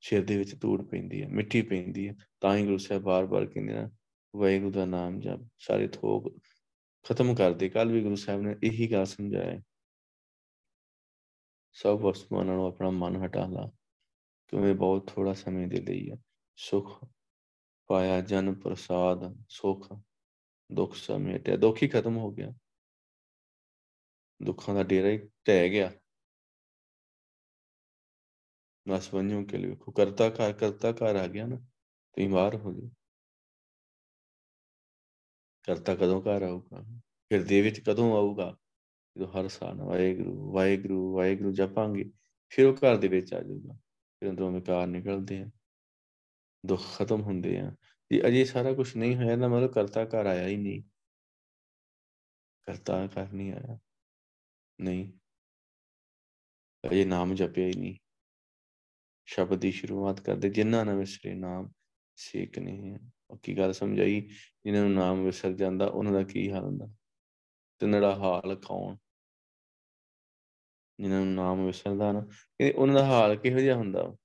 [0.00, 3.76] ਸਿਰ ਦੇ ਵਿੱਚ ਧੂੜ ਪੈਂਦੀ ਆ ਮਿੱਟੀ ਪੈਂਦੀ ਆ ਤਾਂ ਹੀ ਗੁਰੂ ਸਾਹਿਬ ਬਾਰ-ਬਾਰ ਕਹਿੰਦੇ
[3.76, 3.90] ਆ
[4.36, 6.38] ਵਾਹਿਗੁਰੂ ਦਾ ਨਾਮ ਜਪ, ਸਾਰੇ ਥੋਕ
[7.04, 9.60] ਖਤਮ ਕਰ ਦੇ। ਕੱਲ ਵੀ ਗੁਰੂ ਸਾਹਿਬ ਨੇ ਇਹੀ ਗੱਲ ਸਮਝਾਇਆ।
[11.72, 13.70] ਸਭ ਵਸਤੂਆਂ ਨਾਲੋਂ ਆਪਣਾ ਮਨ ਹਟਾ ਲਾ,
[14.48, 16.16] ਕਿਉਂਕਿ ਬਹੁਤ ਥੋੜਾ ਸਮੇਂ ਦੇ ਲਈ ਆ।
[16.56, 17.04] ਸੁਖ
[17.86, 19.88] ਪਾਇਆ, ਜਨ ਪ੍ਰਸਾਦ, ਸੁਖ,
[20.72, 22.52] ਦੁੱਖ ਸਮੇਟਿਆ ਦੁੱਖ ਹੀ ਖਤਮ ਹੋ ਗਿਆ।
[24.42, 25.92] ਦੁੱਖਾਂ ਦਾ ਡੇਰਾ ਹੀ ਟਹਿ ਗਿਆ।
[28.88, 31.56] ਬਸ ਬੰਨਿਓ ਕੇ ਲਈ ਕਰਤਾ ਘਰ ਕਰਤਾ ਘਰ ਆ ਗਿਆ ਨਾ,
[32.12, 32.90] ਤੁਸੀਂ ਬਾਹਰ ਹੋ ਜਾਓ।
[35.62, 36.82] ਕਰਤਾ ਕਦੋਂ ਘਰ ਆਊਗਾ?
[37.28, 38.56] ਫਿਰ ਦੇ ਵਿੱਚ ਕਦੋਂ ਆਊਗਾ?
[39.16, 42.12] ਜਦੋਂ ਹਰ ਸਾਲ ਵਾਹਿਗੁਰੂ ਵਾਹਿਗੁਰੂ ਵਾਹਿਗੁਰੂ ਜਪਾਂਗੇ,
[42.48, 43.74] ਫਿਰ ਉਹ ਘਰ ਦੇ ਵਿੱਚ ਆ ਜਾਊਗਾ।
[44.20, 45.50] ਫਿਰ ਅੰਦਰੋਂ ਵਿਕਾਰ ਨਿਕਲਦੇ ਆ।
[46.66, 47.76] ਦੁੱਖ ਖਤਮ ਹੁੰਦੇ ਆ।
[48.12, 50.82] ਜੇ ਅਜੇ ਸਾਰਾ ਕੁਝ ਨਹੀਂ ਹੋਇਆ ਤਾਂ ਮਤਲਬ ਕਰਤਾ ਘਰ ਆਇਆ ਹੀ ਨਹੀਂ।
[52.64, 53.78] ਕਰਤਾ ਘਰ ਨਹੀਂ ਆਇਆ।
[54.80, 55.12] ਨਹੀਂ।
[56.90, 57.96] ਅਜੇ ਨਾਮ ਜਪਿਆ ਹੀ ਨਹੀਂ।
[59.26, 61.72] ਸ਼ਬਦ ਦੀ ਸ਼ੁਰੂਆਤ ਕਰਦੇ, ਜਿਨ੍ਹਾਂ ਨੇ ਵਿਸਰੇ ਨਾਮ
[62.16, 62.98] ਸੇਕ ਨਹੀਂ ਹੈ।
[63.42, 64.20] ਕੀ ਗੱਲ ਸਮਝਾਈ?
[64.64, 66.86] ਜਿਨ੍ਹਾਂ ਨੂੰ ਨਾਮ ਵਿਸਰ ਜਾਂਦਾ, ਉਹਨਾਂ ਦਾ ਕੀ ਹਾਲ ਹੁੰਦਾ?
[67.78, 68.96] ਤੇ ਨੜਾ ਹਾਲ ਕੌਣ?
[71.00, 72.26] ਜਿਨ੍ਹਾਂ ਨੂੰ ਨਾਮ ਵਿਸਰਦਾ ਨਾ,
[72.60, 74.16] ਇਹ ਉਹਨਾਂ ਦਾ ਹਾਲ ਕਿਹੋ ਜਿਹਾ ਹੁੰਦਾ?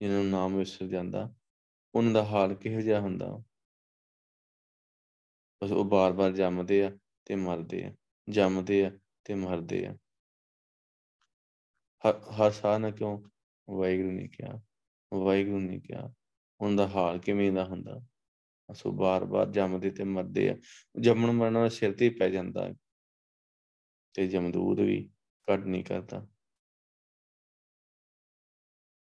[0.00, 1.34] ਜਿਨ੍ਹਾਂ ਨੂੰ ਨਾਮ ਵਿਸਰ ਜਾਂਦਾ,
[1.94, 3.42] ਉਹਨਾਂ ਦਾ ਹਾਲ ਕਿਹੋ ਜਿਹਾ ਹੁੰਦਾ?
[5.62, 7.94] ਬਸ ਉਹ ਬਾਰ-ਬਾਰ ਜੰਮਦੇ ਆ ਤੇ ਮਰਦੇ ਆ,
[8.30, 8.90] ਜੰਮਦੇ ਆ
[9.24, 9.96] ਤੇ ਮਰਦੇ ਆ।
[12.08, 13.22] ਹਰ ਹਰ ਸਾਹ ਨਾ ਕਿਉਂ?
[13.70, 14.60] ਵਾਹਿਗੁਰੂ ਨੇ ਕਿਹਾ।
[15.14, 16.14] ਵਾਹਿਗੁਰੂ ਨੇ ਕਿਹਾ
[16.60, 18.00] ਉਹਨਾਂ ਦਾ ਹਾਲ ਕਿਵੇਂ ਦਾ ਹੁੰਦਾ?
[18.72, 20.56] ਅਸੋ ਬਾਰ-ਬਾਰ ਜੰਮਦੇ ਤੇ ਮਰਦੇ ਆ।
[21.00, 22.68] ਜੰਮਣ ਮਰਨ ਸਿਰ ਤੇ ਪੈ ਜਾਂਦਾ
[24.14, 25.10] ਤੇ ਜਮਦੂਦ ਵੀ
[25.46, 26.26] ਕੱਢ ਨਹੀਂ ਕਰਦਾ।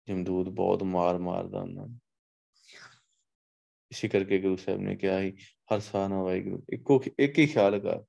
[0.07, 1.99] ਜਮਦੂਦ ਬਹੁਤ ਮਾਰ ਮਾਰਦਾ ਉਹਨਾਂ ਨੂੰ।
[3.91, 5.37] ਇਸੇ ਕਰਕੇ ਗੁਰੂ ਸਾਹਿਬ ਨੇ ਕਿਹਾ ਸੀ,
[5.73, 8.03] ਹਰ ਸਾਹ ਨਾਲ ਵਾਹਿਗੁਰੂ ਇੱਕੋ ਇੱਕ ਹੀ ਖਿਆਲ ਕਰ।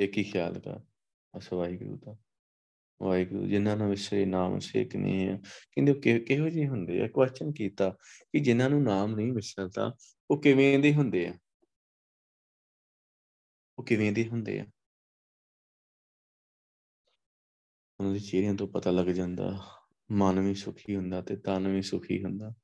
[0.00, 0.95] ਇੱਕ ਹੀ ਖਿਆਲ ਕਰ।
[1.38, 2.16] ਅਸ ਵਾਹਿਗੁਰੂ ਦਾ
[3.02, 5.36] ਵਾਹਿਗੁਰੂ ਜਿਨ੍ਹਾਂ ਨੂੰ ਵਿਸਰੇ ਨਾਮ ਸੇਕ ਨਹੀਂ ਹੈ।
[5.72, 7.08] ਕਹਿੰਦੇ ਕਿਹੋ ਜਿਹੇ ਹੁੰਦੇ ਆ?
[7.08, 7.90] ਕੁਐਸਚਨ ਕੀਤਾ
[8.32, 9.96] ਕਿ ਜਿਨ੍ਹਾਂ ਨੂੰ ਨਾਮ ਨਹੀਂ ਵਿਸਰਦਾ
[10.30, 11.34] ਉਹ ਕਿਵੇਂ ਦੇ ਹੁੰਦੇ ਆ?
[13.78, 14.66] ਉਹ ਕਿਵੇਂ ਦੇ ਹੁੰਦੇ ਆ?
[18.00, 19.64] ਉਹਨਾਂ ਦੇ ਚਿਹਰਿਆਂ ਤੋਂ ਪਤਾ ਲੱਗ ਜਾਂਦਾ,
[20.10, 22.54] ਮਨ ਵੀ ਸੁਖੀ ਹੁੰਦਾ ਤੇ ਤਨ ਵੀ ਸੁਖੀ ਹੁੰਦਾ।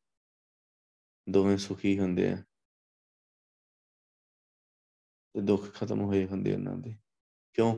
[1.29, 2.37] ਦੋਵੇਂ ਸੁਖੀ ਹੁੰਦੇ ਆ।
[5.33, 6.97] ਤੇ ਦੁੱਖ ਖਤਮ ਹੋਏ ਹੁੰਦੇ ਉਹਨਾਂ ਦੇ।
[7.55, 7.77] ਕਿਉਂ?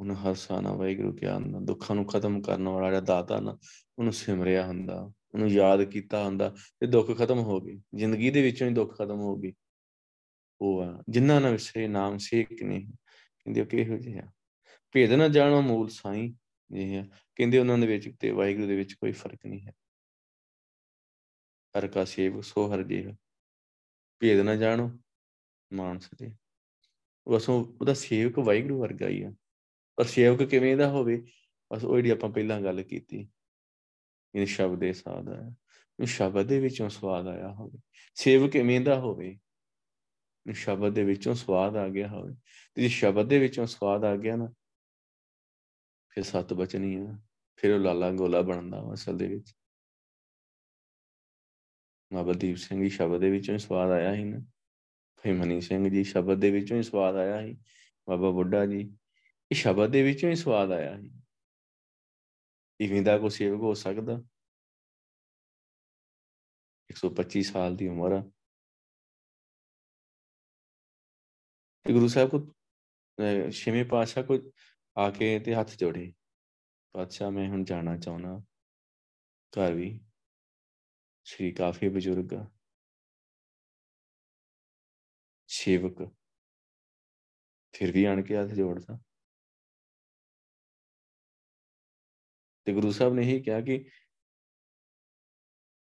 [0.00, 3.58] ਉਹਨਾਂ ਹਰ ਸਾਨਾ ਵਾਹਿਗੁਰੂ ਕਿਹਾ ਹੁੰਦਾ, ਦੁੱਖਾਂ ਨੂੰ ਖਤਮ ਕਰਨ ਵਾਲਾ ਜਿਹੜਾ ਦਾਤਾ ਨਾ,
[3.98, 8.68] ਉਹਨੂੰ ਸਿਮਰਿਆ ਹੁੰਦਾ, ਉਹਨੂੰ ਯਾਦ ਕੀਤਾ ਹੁੰਦਾ ਤੇ ਦੁੱਖ ਖਤਮ ਹੋ ਗਏ, ਜ਼ਿੰਦਗੀ ਦੇ ਵਿੱਚੋਂ
[8.68, 9.52] ਹੀ ਦੁੱਖ ਖਤਮ ਹੋ ਗਏ।
[10.60, 12.92] ਉਹ ਆ, ਜਿਨ੍ਹਾਂ ਨਾਲ ਵਿਸਰੇ ਨਾਮ ਸੇਕ ਨਹੀਂ
[13.44, 14.32] ਕਹਿੰਦੇ ਉਹ ਕਿਹੋ ਜਿਹਾ
[14.92, 16.34] ਭੇਦ ਨਾ ਜਾਣੋ ਮੂਲ ਸਾਈ
[16.76, 19.72] ਇਹ ਹੈ ਕਹਿੰਦੇ ਉਹਨਾਂ ਦੇ ਵਿੱਚ ਤੇ ਵਾਹਿਗੁਰੂ ਦੇ ਵਿੱਚ ਕੋਈ ਫ਼ਰਕ ਨਹੀਂ ਹੈ।
[21.78, 23.14] ਹਰ ਕਾ ਸੇਵ ਸੋ ਹਰ ਜੀਵ
[24.18, 24.98] ਭੇਦ ਨਾ ਜਾਣੋ
[25.72, 26.34] ਮਾਨਸ ਦੇ।
[27.28, 29.32] ਬਸ ਉਹਦਾ ਸੇਵਕ ਵਾਹਿਗੁਰੂ ਵਰਗਾ ਹੀ ਆ।
[30.00, 31.16] ਪਰ ਸੇਵਕ ਕਿਵੇਂ ਦਾ ਹੋਵੇ,
[31.72, 33.28] ਬਸ ਉਹ ਜਿਹੜੀ ਆਪਾਂ ਪਹਿਲਾਂ ਗੱਲ ਕੀਤੀ।
[34.34, 35.54] ਇਹ ਸ਼ਬਦ ਦੇ ਸਾਧ ਆਇਆ
[36.00, 37.78] ਇਹ ਸ਼ਬਦ ਦੇ ਵਿੱਚੋਂ ਸਵਾਦ ਆਇਆ ਹੋਵੇ।
[38.14, 39.38] ਸੇਵਕ ਕਿਵੇਂ ਦਾ ਹੋਵੇ
[40.52, 42.34] ਸ਼ਬਦ ਦੇ ਵਿੱਚੋਂ ਸਵਾਦ ਆ ਗਿਆ ਹੋਵੇ।
[42.74, 44.52] ਤੇ ਜੇ ਸ਼ਬਦ ਦੇ ਵਿੱਚੋਂ ਸਵਾਦ ਆ ਗਿਆ ਨਾ,
[46.08, 47.18] ਫਿਰ ਸਤ ਬਚਨੀ ਆ।
[47.56, 49.52] ਫਿਰ ਉਹ ਲਾਲਾ ਗੋਲਾ ਬਣਦਾ ਅਸਲ ਦੇ ਵਿੱਚ।
[52.12, 54.40] ਬਾਬਾ ਦੀਪ ਸਿੰਘ ਜੀ ਸ਼ਬਦ ਦੇ ਵਿੱਚੋਂ ਹੀ ਸਵਾਦ ਆਇਆ ਸੀ ਨਾ।
[55.22, 57.56] ਫੇ ਮਨੀ ਸਿੰਘ ਜੀ ਸ਼ਬਦ ਦੇ ਵਿੱਚੋਂ ਹੀ ਸਵਾਦ ਆਇਆ ਸੀ।
[58.08, 58.96] ਬਾਬਾ ਬੁੱਢਾ ਜੀ
[59.52, 61.10] ਇਹ ਸ਼ਬਦ ਦੇ ਵਿੱਚੋਂ ਹੀ ਸਵਾਦ ਆਇਆ ਸੀ।
[62.80, 64.12] ਇਵੇਂ ਦਾ ਕੋਈ ਸੇਵਕ ਹੋ ਸਕਦਾ?
[66.90, 68.20] 125 ਸਾਲ ਦੀ ਉਮਰ ਆ।
[71.84, 72.38] ਤੇ ਗੁਰੂ ਸਾਹਿਬ ਕੋ
[73.50, 74.38] ਛੇਵੇਂ ਪਾਤਸ਼ਾਹ ਕੋ
[74.96, 76.12] ਆ ਕੇ ਤੇ ਹੱਥ ਜੋੜੇ।
[76.94, 78.38] ਪਾਤਸ਼ਾਹ, ਮੈਂ ਹੁਣ ਜਾਣਾ ਚਾਹੁੰਦਾ।
[79.52, 80.00] ਘਰ ਵੀ
[81.24, 82.46] ਸ੍ਰੀ ਕਾਫੀ ਬਜ਼ੁਰਗ,
[85.48, 86.08] ਸੇਵਕ।
[87.74, 88.98] ਫਿਰ ਵੀ ਆਣ ਕੇ ਹੱਥ ਜੋੜਦਾ।
[92.64, 93.78] ਤੇ ਗੁਰੂ ਸਾਹਿਬ ਨੇ ਇਹ ਕਿਹਾ ਕਿ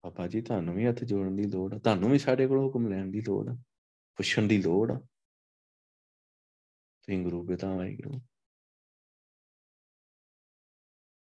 [0.04, 3.06] ਪਾਪਾ ਜੀ, ਤੁਹਾਨੂੰ ਵੀ ਹੱਥ ਜੋੜਨ ਦੀ ਲੋੜ ਆ, ਤੁਹਾਨੂੰ ਵੀ ਸਾਡੇ ਕੋਲ ਹੁਕਮ ਲੈਣ
[3.06, 3.54] ਦੀ ਲੋੜ ਆ,
[4.18, 4.98] ਪੁੱਛਣ ਦੀ ਲੋੜ ਆ।
[7.02, 8.20] ਤੁਸੀਂ ਗੁਰੂ ਪਿਤਾ, ਵਾਹਿਗੁਰੂ।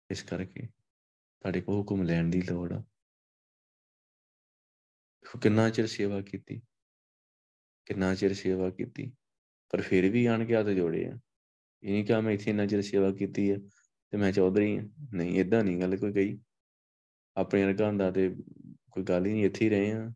[0.09, 0.67] ਇਸ ਕਰਕੇ
[1.41, 2.83] ਤੁਹਾਡੇ ਕੋਲ ਹੁਕਮ ਲੈਣ ਦੀ ਲੋੜ ਆ।
[5.41, 6.61] ਕਿੰਨਾ ਚਿਰ ਸੇਵਾ ਕੀਤੀ,
[7.85, 9.11] ਕਿੰਨਾ ਚਿਰ ਸੇਵਾ ਕੀਤੀ,
[9.69, 11.17] ਪਰ ਫਿਰ ਵੀ ਆਣ ਕੇ ਹੱਥ ਜੋੜੇ ਆ।
[11.83, 13.57] ਇਹ ਨਹੀਂ ਕਿ ਮੈਂ ਇੱਥੇ ਇੰਨਾ ਚਿਰ ਸੇਵਾ ਕੀਤੀ ਹੈ
[14.11, 16.41] ਤੇ ਮੈਂ ਚੌਧਰੀ ਹਾਂ ਨਹੀਂ ਇਦਾਂ ਨਹੀਂ ਗੱਲ ਕੋਈ ਕਹੀ।
[17.37, 18.35] ਆਪਣੇ ਵਰਗਾ ਹੁੰਦਾ ਤੇ
[18.91, 20.13] ਕੋਈ ਗੱਲ ਹੀ ਨਹੀਂ, ਇੱਥੇ ਹੀ ਰਹੇ ਆ।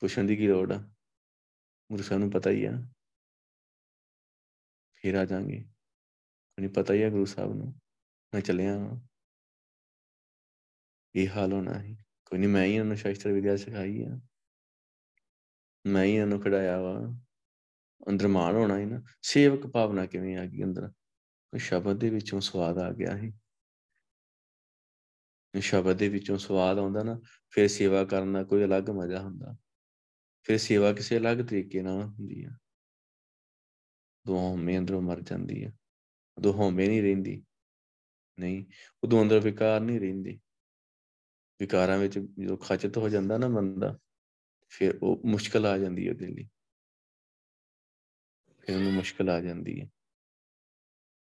[0.00, 0.78] ਪੁੱਛਣ ਦੀ ਕੀ ਲੋੜ ਆ?
[1.92, 2.72] ਗੁਰੂ ਸਾਹਿਬ ਨੂੰ ਪਤਾ ਹੀ ਆ।
[4.94, 5.58] ਫਿਰ ਆ ਜਾਾਂਗੇ।
[6.58, 7.80] ਮੈਨੂੰ ਪਤਾ ਹੀ ਆ ਗੁਰੂ ਸਾਹਿਬ ਨੂੰ।
[8.34, 8.76] ਮੈਂ ਚੱਲਿਆ
[11.14, 11.94] ਇਹ ਹਾਲ ਹੋਣਾ ਹੈ
[12.26, 14.20] ਕੋਈ ਨਹੀਂ, ਮੈਂ ਹੀ ਉਹਨੂੰ ਸ਼ਾਸਤਰ ਵਿਦਿਆ ਸਿਖਾਈ ਆ।
[15.86, 17.00] ਮੈਂ ਹੀ ਉਹਨੂੰ ਖੜਾਇਆ ਵਾ।
[18.08, 20.92] ਅੰਦਰ ਮਾਣ ਹੋਣਾ ਹੈ ਨਾ। ਸੇਵਕ ਭਾਵਨਾ ਕਿਵੇਂ ਆ ਗਈ ਅੰਦਰ?
[21.56, 23.32] ਸ਼ਬਦ ਦੇ ਵਿੱਚੋਂ ਸਵਾਦ ਆ ਗਿਆ ਹੈ
[25.60, 27.20] ਸ਼ਬਦ ਦੇ ਵਿੱਚੋਂ ਸਵਾਦ ਆਉਂਦਾ ਨਾ,
[27.50, 29.56] ਫਿਰ ਸੇਵਾ ਕਰਨ ਦਾ ਕੋਈ ਅਲੱਗ ਮਜ਼ਾ ਹੁੰਦਾ।
[30.42, 32.50] ਫਿਰ ਸੇਵਾ ਕਿਸੇ ਅਲੱਗ ਤਰੀਕੇ ਨਾਲ ਹੁੰਦੀ ਆ।
[34.26, 35.70] ਦੋ ਹਉਮੈ ਅੰਦਰੋਂ ਮਰ ਜਾਂਦੀ ਆ।
[36.38, 37.44] ਉਦੋਂ ਹਉਮੈ ਨਹੀਂ ਰਹਿੰਦੀ।
[38.38, 38.66] ਨਹੀਂ,
[39.04, 40.40] ਉਦੋਂ ਅੰਦਰ ਵਿਕਾਰ ਨਹੀਂ ਰਹਿੰਦੀ।
[41.60, 43.98] ਵਿਕਾਰਾਂ ਵਿੱਚ ਜਦੋਂ ਖਚਤ ਹੋ ਜਾਂਦਾ ਨਾ ਬੰਦਾ,
[44.68, 46.48] ਫਿਰ ਉਹ ਮੁਸ਼ਕਲ ਆ ਜਾਂਦੀ ਹੈ ਉਹਦੇ ਲਈ।
[48.60, 49.86] ਫਿਰ ਉਹਨੂੰ ਮੁਸ਼ਕਲ ਆ ਜਾਂਦੀ ਹੈ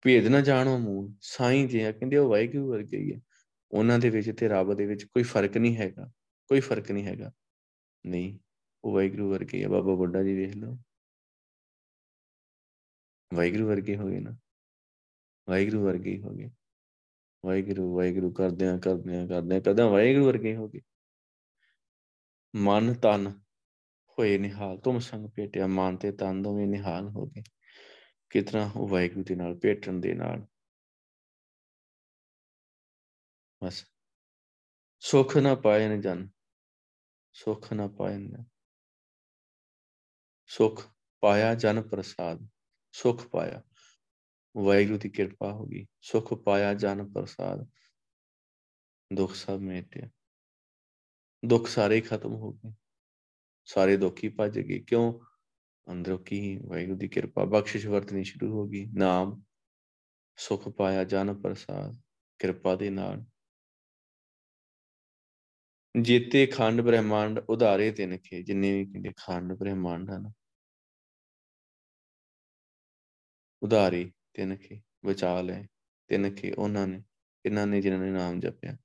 [0.01, 3.19] ਭੇਦ ਨਾ ਜਾਣੋ ਮੂਲ, ਸਾਈਂ ਜੀ ਆ, ਕਹਿੰਦੇ ਉਹ ਵਾਹਿਗੁਰੂ ਵਰਗੇ ਹੀ ਆ।
[3.71, 6.11] ਉਹਨਾਂ ਦੇ ਵਿੱਚ ਤੇ ਰੱਬ ਦੇ ਵਿੱਚ ਕੋਈ ਫ਼ਰਕ ਨਹੀਂ ਹੈਗਾ,
[6.47, 7.31] ਕੋਈ ਫ਼ਰਕ ਨਹੀਂ ਹੈਗਾ।
[8.05, 8.39] ਨਹੀਂ,
[8.83, 10.77] ਉਹ ਵਾਹਿਗੁਰੂ ਵਰਗੇ ਆ। ਬਾਬਾ ਬੁੱਢਾ ਜੀ ਵੇਖ ਲਓ।
[13.33, 14.37] ਵਾਹਿਗੁਰੂ ਵਰਗੇ ਹੋ ਗਏ ਨਾ।
[15.49, 16.49] ਵਾਹਿਗੁਰੂ ਵਰਗੇ ਹੋ ਗਏ।
[17.45, 20.81] ਵਾਹਿਗੁਰੂ ਵਾਹਿਗੁਰੂ ਕਰਦਿਆਂ ਕਰਦਿਆਂ ਕਰਦਿਆਂ ਕਦਾਂ ਵਾਹਿਗੁਰੂ ਵਰਗੇ ਹੋ ਗਏ।
[22.55, 23.39] ਮਨ ਤਨ
[24.19, 27.43] ਹੋਏ ਨਿਹਾਲ, ਤੁਮ ਸੰਗ ਭੇਟਿਆ, ਮਨ ਤੇ ਤਨ ਦੋਵੇਂ ਨਿਹਾਲ ਹੋ ਗਏ।
[28.31, 30.47] ਕਿਤਨਾ ਉਹ ਵਾਹਿਗੁਰੂ ਦੇ ਨਾਲ ਭੇਟਣ ਦੇ ਨਾਲ
[33.63, 33.85] ਬਸ
[34.99, 36.29] ਸੁਖ ਨਾ ਪਾਏ ਨ ਜਨ,
[37.33, 38.43] ਸੁਖ ਨਾ ਪਾਏ ਨ
[40.47, 40.87] ਸੁਖ
[41.19, 42.47] ਪਾਇਆ ਜਨ ਪ੍ਰਸਾਦ,
[42.91, 43.63] ਸੁਖ ਪਾਇਆ।
[44.57, 47.69] ਵਾਹਿਗੁਰੂ ਦੀ ਕਿਰਪਾ ਹੋ ਗਈ। ਸੁਖ ਪਾਇਆ ਜਨ ਪ੍ਰਸਾਦ।
[49.15, 50.09] ਦੁੱਖ ਸਭ ਮੇਟਿਆ।
[51.45, 52.73] ਦੁੱਖ ਸਾਰੇ ਖਤਮ ਹੋ ਗਏ।
[53.65, 55.30] ਸਾਰੇ ਦੁੱਖ ਹੀ ਭੱਜ ਗਏ। ਕਿਉਂ?
[55.87, 59.41] ਅੰਦਰੋਂ ਕੀ ਵਾਹਿਗੁਰੂ ਦੀ ਕਿਰਪਾ ਬਖਸ਼ਿਸ਼ ਵਰਤਣੀ ਸ਼ੁਰੂ ਹੋ ਗਈ ਨਾਮ
[60.37, 61.99] ਸੁਖ ਪਾਇਆ ਜਨ ਪ੍ਰਸਾਦ
[62.39, 63.25] ਕਿਰਪਾ ਦੇ ਨਾਲ
[65.95, 70.31] ਜੀਤੇ ਖੰਡ ਬ੍ਰਹਿਮੰਡ ਉਧਾਰੇ ਤਿਨ ਕੇ ਜਿੰਨੇ ਵੀ ਕਹਿੰਦੇ ਖੰਡ ਬ੍ਰਹਿਮੰਡ ਹਨ
[73.61, 75.61] ਉਧਾਰੇ ਤਿਨ ਕੇ ਬਚਾ ਲੈ
[76.09, 77.03] ਤਿਨ ਕੇ ਉਹਨਾਂ ਨੇ
[77.45, 78.77] ਇਹਨਾਂ ਨੇ ਜਿਨ੍ਹਾਂ ਨੇ ਨਾਮ ਜਪਿਆ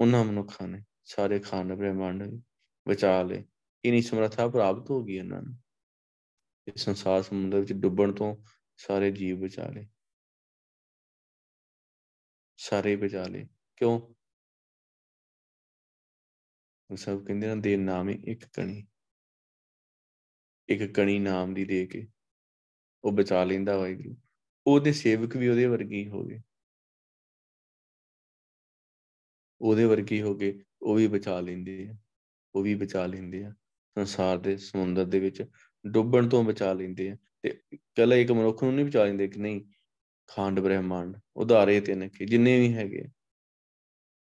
[0.00, 2.40] ਉਹਨਾਂ ਮਨੁੱਖਾਂ ਨੇ ਸਾਰੇ ਖੰਡ ਬ੍ਰਹਿਮੰਡ
[2.86, 3.44] ਬਚਾ ਲਏ
[3.84, 5.54] ਇਨੀ ਸਮਰੱਥਾ ਪ੍ਰਾਪਤ ਹੋ ਗਈ ਇਹਨਾਂ ਨੂੰ।
[6.68, 8.36] ਇਸ ਸੰਸਾਰ ਸਮੁੰਦਰ ਵਿੱਚ ਡੁੱਬਣ ਤੋਂ
[8.76, 9.88] ਸਾਰੇ ਜੀਵ ਬਚਾ ਲਏ।
[12.56, 14.14] ਸਾਰੇ ਬਚਾ ਲਏ। ਕਿਉਂ?
[16.96, 18.86] ਸਭ ਕਹਿੰਦੇ ਨਾ ਦੇ ਨਾਮ ਹੀ ਇੱਕ ਕਣੀ।
[20.68, 22.08] ਇੱਕ ਕਣੀ ਨਾਮ ਦੀ ਦੇ ਕੇ
[23.04, 24.16] ਉਹ ਬਚਾ ਲੈਂਦਾ ਵਾਹਿਗੁਰੂ।
[24.66, 26.40] ਉਹਦੇ ਸੇਵਕ ਵੀ ਉਹਦੇ ਵਰਗੇ ਹੋ ਗਏ।
[29.60, 31.94] ਉਹਦੇ ਵਰਗੇ ਹੋ ਗਏ ਉਹ ਵੀ ਬਚਾ ਲੈਂਦੇ ਆ।
[32.54, 33.54] ਉਹ ਵੀ ਬਚਾ ਲੈਂਦੇ ਆ।
[33.98, 35.44] ਸੰਸਾਰ ਦੇ ਸਮੁੰਦਰ ਦੇ ਵਿੱਚ
[35.86, 39.60] ਡੁੱਬਣ ਤੋਂ ਬਚਾ ਲੈਂਦੇ ਆ ਤੇ ਕੱਲਾ ਇੱਕ ਮਨੁੱਖ ਨੂੰ ਨਹੀਂ ਬਚਾ ਲੈਂਦੇ ਕਿ ਨਹੀਂ
[40.26, 43.04] ਖਾਂਡ ਬ੍ਰਹਿਮੰਡ, ਉਧਾਰੇ ਤੇ ਨਕੇ, ਜਿੰਨੇ ਵੀ ਹੈਗੇ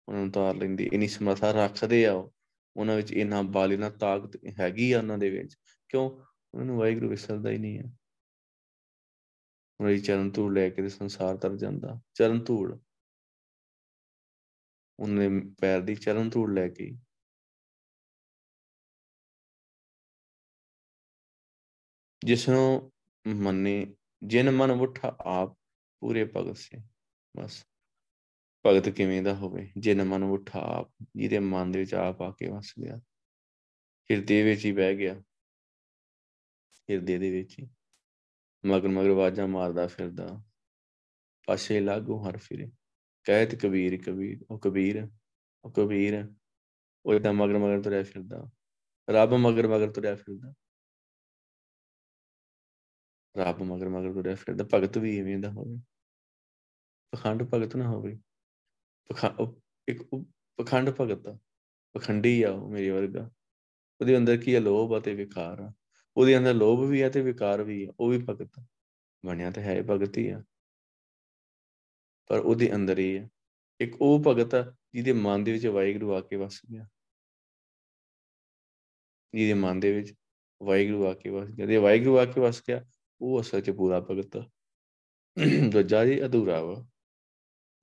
[0.08, 2.30] ਉਹਨਾਂ ਨੂੰ ਤਾਰ ਲੈਂਦੇ, ਇਨੀ ਸਮਰੱਥਾ ਰੱਖਦੇ ਆ
[2.78, 5.58] ਉਹਨਾਂ ਵਿੱਚ ਇਨਾ ਬਲ, ਇਨਾ ਤਾਕਤ ਹੈਗੀ ਆ ਉਹਨਾਂ ਦੇ ਵਿੱਚ,
[5.90, 6.10] ਕਿਉਂ?
[6.54, 7.84] ਉਹਨਾਂ ਨੂੰ ਵਾਹਿਗੁਰੂ ਵਿਸਰਦਾ ਹੀ ਨਹੀਂ ਆ।
[9.80, 12.80] ਉਹਨਾਂ ਦੀ ਚਰਨ ਧੂੜ ਲੈ ਕੇ ਤੇ ਸੰਸਾਰ ਤਰ ਜਾਂਦਾ। ਚਰਨ ਧੂੜ।
[15.00, 15.30] ਉਹਨੇ
[15.62, 16.92] ਪੈਰ ਦੀ ਚਰਨ ਧੂੜ ਲੈ ਕੇ
[22.26, 22.92] ਜਿਸ ਨੂੰ
[23.28, 25.58] ਮੰਨੇ, ਜਿਨ ਮਨ ਉਠਾ ਆਪ
[26.00, 26.78] ਪੂਰੇ ਭਗਤ ਸੇ।
[27.38, 27.66] ਬਸ।
[28.66, 32.48] ਭਗਤ ਕਿਵੇਂ ਦਾ ਹੋਵੇ, ਜਿਨ ਮਨ ਉਠਾ ਆਪ, ਜਿਹਦੇ ਮਨ ਦੇ ਵਿੱਚ ਆਪ ਆ ਕੇ
[32.48, 32.98] ਵਸ ਗਿਆ।
[34.12, 35.14] ਹਿਰਦੇ ਵਿੱਚ ਹੀ ਬਹਿ ਗਿਆ।
[36.90, 37.70] ਹਿਰਦੇ ਦੇ ਵਿੱਚ ਹੀ।
[38.66, 40.44] ਮਗਰ ਮਗਰ ਆਵਾਜ਼ਾਂ ਮਾਰਦਾ ਫਿਰਦਾ।
[41.46, 42.72] ਪਾਸੇ ਲਾਗੂ ਹਰ ਫਿਰੇ।
[43.24, 45.10] ਕਹਿਤ ਕਬੀਰ ਕਬੀਰ, ਉਹ ਕਬੀਰ
[45.64, 46.34] ਉਹ ਕਬੀਰ।
[47.06, 48.50] ਉਹ ਇਦਾਂ ਮਗਰ ਮਗਰ ਤੁਰਿਆ ਫਿਰਦਾ।
[49.10, 50.54] ਰੱਬ ਮਗਰ ਮਗਰ ਤੁਰਿਆ ਫਿਰਦਾ।
[53.40, 55.78] ਰੱਬ ਮਗਰ ਮਗਰ ਤੁਰਿਆ ਫਿਰਦਾ, ਭਗਤ ਵੀ ਇਵੇਂ ਦਾ ਹੋਵੇ।
[57.12, 58.20] ਪਖੰਡ ਭਗਤ ਨਾ ਹੋਵੇ।
[59.88, 60.04] ਇੱਕ
[60.58, 61.38] ਪਖੰਡ ਭਗਤ ਆ,
[61.94, 63.30] ਪਖੰਡੀ ਆ ਉਹ ਮੇਰੇ ਵਰਗਾ।
[64.02, 65.74] ਉਹਦੇ ਅੰਦਰ ਕੀ ਹੈ ਲੋਭ ਅਤੇ ਵਿਕਾਰ ਆ।
[66.18, 68.60] ਉਹਦੇ ਅੰਦਰ ਲੋਭ ਵੀ ਹੈ ਤੇ ਵਿਕਾਰ ਵੀ ਹੈ ਉਹ ਵੀ ਭਗਤ
[69.26, 70.44] ਬਣਿਆ ਤੇ ਹੈ ਭਗਤ ਹੀ ਆ।
[72.28, 73.30] ਪਰ ਉਹਦੇ ਅੰਦਰ ਹੀ ਹੈ
[73.80, 76.88] ਇੱਕ ਉਹ ਭਗਤ ਆ ਜਿਹਦੇ ਮਨ ਦੇ ਵਿੱਚ ਵਾਹਿਗੁਰੂ ਆ ਕੇ ਵਸ ਗਿਆ।
[79.34, 80.14] ਜਿਹਦੇ ਮਨ ਦੇ ਵਿੱਚ
[80.64, 82.86] ਵਾਹਿਗੁਰੂ ਆ ਕੇ ਵਸ ਗਿਆ। ਜੇ ਵਾਹਿਗੁਰੂ ਆ ਕੇ ਵਸ ਗਿਆ
[83.22, 84.50] ਉਹ ਅਸਲ 'ਚ ਪੂਰਾ ਭਗਤ ਆ।
[85.74, 86.86] ਦੂਜਾ ਜੀ ਅਧੂਰਾ ਵਾ।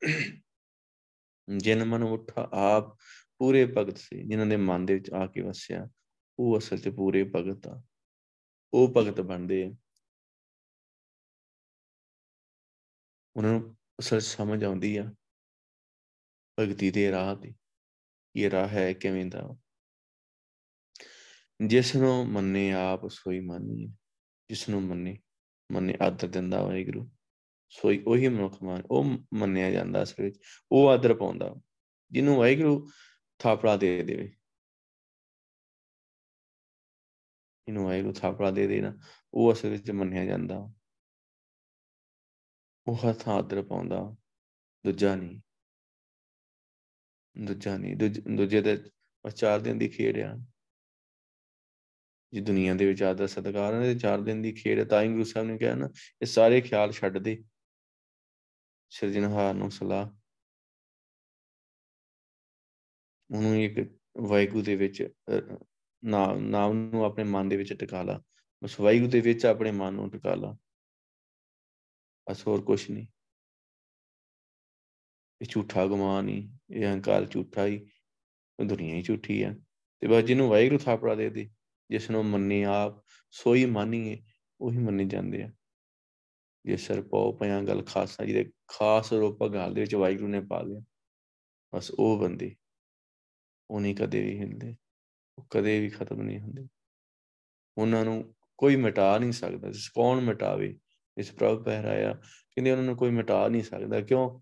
[1.59, 2.99] ਜਿਨ ਮਨ ਉਠਾ ਆਪ
[3.39, 5.89] ਪੂਰੇ ਭਗਤ ਸੀ, ਜਿਨ੍ਹਾਂ ਦੇ ਮਨ ਦੇ ਵਿੱਚ ਆ ਕੇ ਵਸਿਆ,
[6.39, 7.83] ਉਹ ਅਸਲ 'ਚ ਪੂਰੇ ਭਗਤ ਆ।
[8.75, 9.71] ਉਹ ਭਗਤ ਬਣਦੇ ਆ।
[13.37, 15.15] ਉਹਨਾਂ ਨੂੰ ਅਸਲ ਸਮਝ ਆਉਂਦੀ ਆ,
[16.61, 17.55] ਭਗਤੀ ਦੇ ਰਾਹ ਤੇ
[18.37, 19.57] ਇਹ ਰਾਹ ਹੈ ਕਿਵੇਂ ਦਾ।
[21.67, 23.87] ਜਿਸ ਨੂੰ ਮੰਨੇ ਆਪ ਸੋਈ ਮਾਨੀ
[24.49, 25.19] ਜਿਸ ਨੂੰ ਮੰਨੇ
[25.73, 27.11] ਮੰਨੇ ਆਦਰ ਦਿੰਦਾ ਵਾਹਿਗੁਰੂ।
[27.69, 29.05] ਸੋਈ ਉਹੀ ਮਨੁੱਖ ਮਾਨ, ਉਹ
[29.35, 30.39] ਮੰਨਿਆ ਜਾਂਦਾ ਅਸਲ ਵਿੱਚ,
[30.73, 31.55] ਉਹ ਆਦਰ ਪਾਉਂਦਾ,
[32.11, 32.91] ਜਿਹਨੂੰ ਵਾਹਿਗੁਰੂ
[33.39, 34.37] ਥਾਪੜਾ ਦੇ ਦੇਵੇ।
[37.69, 38.99] ਇਹਨੂੰ ਵਾਹਿਗੁਰੂ ਥਾਪੜਾ ਦੇ ਦੇਣਾ,
[39.35, 40.73] ਉਹ ਅਸਲ ਵਿੱਚ ਮੰਨਿਆ ਜਾਂਦਾ।
[42.87, 44.17] ਉਹ ਹੱਥ ਆਦਰ ਪਾਉਂਦਾ,
[44.85, 45.41] ਦੂਜਾ ਨਹੀਂ।
[47.39, 47.97] ਦੂਜਾ ਨਹੀਂ,
[48.37, 48.85] ਦੂਜੇ ਦੇ
[49.37, 50.39] ਚਾਰ ਦਿਨ ਦੀ ਖੇਡ ਆ।
[52.35, 55.25] ਜੀ ਦੁਨੀਆ ਦੇ ਵਿੱਚ ਆਦਰ ਸਤਕਾਰ ਨੇ ਤੇ ਚਾਰ ਦਿਨ ਦੀ ਖੇਡ ਤਾਂ ਹੀ ਗੁਰੂ
[55.25, 55.89] ਸਾਹਿਬ ਨੇ ਕਿਹਾ ਨਾ,
[56.23, 57.45] ਇਹ ਸਾਰੇ ਖਿਆਲ ਛੱਡ ਦੇ।
[58.91, 60.11] ਸਿਰਜਣਹਾਰ ਨੂੰ ਸਲਾਹ।
[63.35, 65.09] ਉਹਨੂੰ ਇੱਕ ਵਾਹਿਗੁਰੂ ਦੇ ਵਿੱਚ
[66.05, 68.23] ਨਾਮ ਨਾਮ ਨੂੰ ਆਪਣੇ ਮਨ ਦੇ ਵਿੱਚ ਟਿਕਾ ਲਾ।
[68.65, 70.57] ਬਸ ਵਾਹਿਗੁਰੂ ਦੇ ਵਿੱਚ ਆਪਣੇ ਮਨ ਨੂੰ ਟਿਕਾ ਲਾ।
[72.31, 73.07] ਬਸ ਹੋਰ ਕੁਝ ਨਹੀਂ।
[75.43, 77.87] ਇਹ ਝੂਠਾ ਗੁਮਾਨ ਹੀ, ਇਹ ਹੰਕਾਰ ਝੂਠਾ ਹੀ
[78.67, 79.55] ਦੁਨੀਆ ਹੀ ਝੂਠੀ ਆ।
[80.01, 81.51] ਤੇ ਬਸ ਜਿਹਨੂੰ ਵਾਹਿਗੁਰੂ ਥਾਪੜਾ ਦੇ ਦੇ
[81.91, 84.23] ਜਿਸ ਨੂੰ ਮੰਨੀ ਆਪ, ਸੋਈ ਮਾਨੀਏ,
[84.61, 85.51] ਉਹੀ ਮੰਨੇ ਜਾਂਦੇ ਆ।
[86.65, 90.63] ਜੇ ਸਰ ਪਾਉ ਪਿਆ ਗੱਲ ਖਾਸਾ, ਜਿਹਦੇ ਖਾਸ ਰੂਪ ਗੱਲ ਦੇ ਵਿੱਚ ਵਾਹਿਗੁਰੂ ਨੇ ਪਾ
[90.63, 90.81] ਲਿਆ,
[91.75, 92.55] ਬਸ ਉਹ ਬੰਦੇ
[93.71, 94.77] ਉਹ ਨਹੀਂ ਕਦੇ ਵੀ ਹਿਲਦੇ,
[95.39, 96.67] ਉਹ ਕਦੇ ਵੀ ਖਤਮ ਨਹੀਂ ਹੁੰਦੇ।
[97.79, 100.79] ਉਹਨਾਂ ਨੂੰ ਕੋਈ ਮਿਟਾ ਨਹੀਂ ਸਕਦਾ, ਜਿਸ ਕੌਣ ਮਿਟਾਵੇ
[101.19, 102.13] ਇਸ ਪ੍ਰਭ ਪਹਿਰਾਇਆ,
[102.51, 104.41] ਕਹਿੰਦੇ ਉਹਨਾਂ ਨੂੰ ਕੋਈ ਮਿਟਾ ਨਹੀਂ ਸਕਦਾ, ਕਿਉਂ?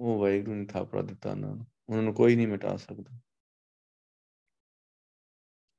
[0.00, 3.18] ਉਹ ਵਾਹਿਗੁਰੂ ਨੇ ਥਾਪੜਾ ਦਿੱਤਾ ਉਹਨਾਂ ਨੂੰ ਉਹਨਾਂ ਨੂੰ ਕੋਈ ਨਹੀਂ ਮਿਟਾ ਸਕਦਾ।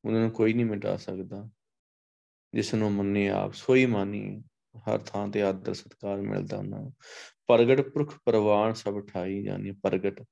[0.06, 1.50] ਉਹਨਾਂ ਨੂੰ ਕੋਈ ਨਹੀਂ ਮਿਟਾ ਸਕਦਾ।
[2.54, 4.44] ਜਿਸ ਨੂੰ ਮੰਨੇ ਆਪ, ਸੋਈ ਮਾਨੀ,
[4.78, 6.94] ਹਰ ਥਾਂ ਤੇ ਆਦਰ, ਸਤਕਾਰ ਮਿਲਦਾ ਉਹਨਾਂ ਨੂੰ।
[7.48, 10.24] ਪ੍ਰਗਟ ਪੁਰਖ ਪ੍ਰਵਾਨ ਸਭ ਠਾਈ ਜਾਨੀ, ਪ੍ਰਗਟ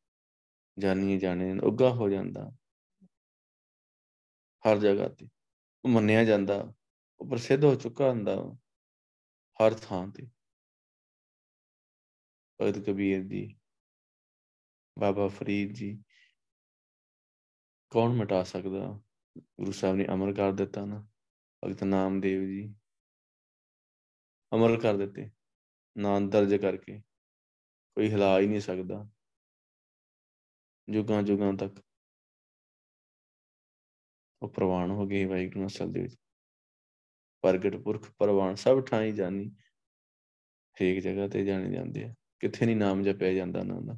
[0.79, 2.51] ਜਾਨੀ ਜਾਣੇ ਉੱਗਾ ਹੋ ਜਾਂਦਾ।
[4.63, 5.29] ਹਰ ਜਗ੍ਹਾ ਤੇ
[5.85, 6.73] ਉਹ ਮੰਨਿਆ ਜਾਂਦਾ,
[7.19, 8.35] ਉਹ ਪ੍ਰਸਿੱਧ ਹੋ ਚੁੱਕਾ ਹੁੰਦਾ
[9.59, 10.27] ਹਰ ਥਾਂ ਤੇ।
[12.61, 13.59] ਭਗਤ ਕਬੀਰ ਜੀ,
[14.99, 16.03] ਬਾਬਾ ਫਰੀਦ ਜੀ,
[17.89, 19.01] ਕੌਣ ਮਿਟਾ ਸਕਦਾ?
[19.35, 21.07] ਗੁਰੂ ਸਾਹਿਬ ਨੇ ਅਮਰ ਕਰ ਦਿੱਤਾ ਨਾ,
[21.63, 22.73] ਭਗਤ ਨਾਮਦੇਵ ਜੀ
[24.51, 25.29] ਅਮਰ ਕਰ ਦਿੱਤੇ,
[25.97, 26.99] ਨਾਮ ਦਰਜ ਕਰਕੇ
[27.97, 29.09] ਕੋਈ ਹਿਲਾ ਹੀ ਨਹੀਂ ਸਕਦਾ
[30.89, 31.81] ਜੁਗਾਂ ਜੁਗਾਂ ਤੱਕ।
[34.41, 36.15] ਉਹ ਪ੍ਰਵਾਨ ਹੋ ਗਏ ਵਾਹਿਗੁਰੂ ਅਸਲ ਦੇ ਵਿੱਚ।
[37.43, 39.49] ਪ੍ਰਗਟ ਪੁਰਖ ਪ੍ਰਵਾਨ ਸਭ ਠਾਈ ਜਾਣੀ
[40.77, 43.97] ਹੇਕ ਜਗ੍ਹਾ ਤੇ ਜਾਣੇ ਜਾਂਦੇ ਆ, ਕਿੱਥੇ ਨਹੀਂ ਨਾਮ ਜਪਿਆ ਜਾਂਦਾ ਉਹਨਾਂ ਦਾ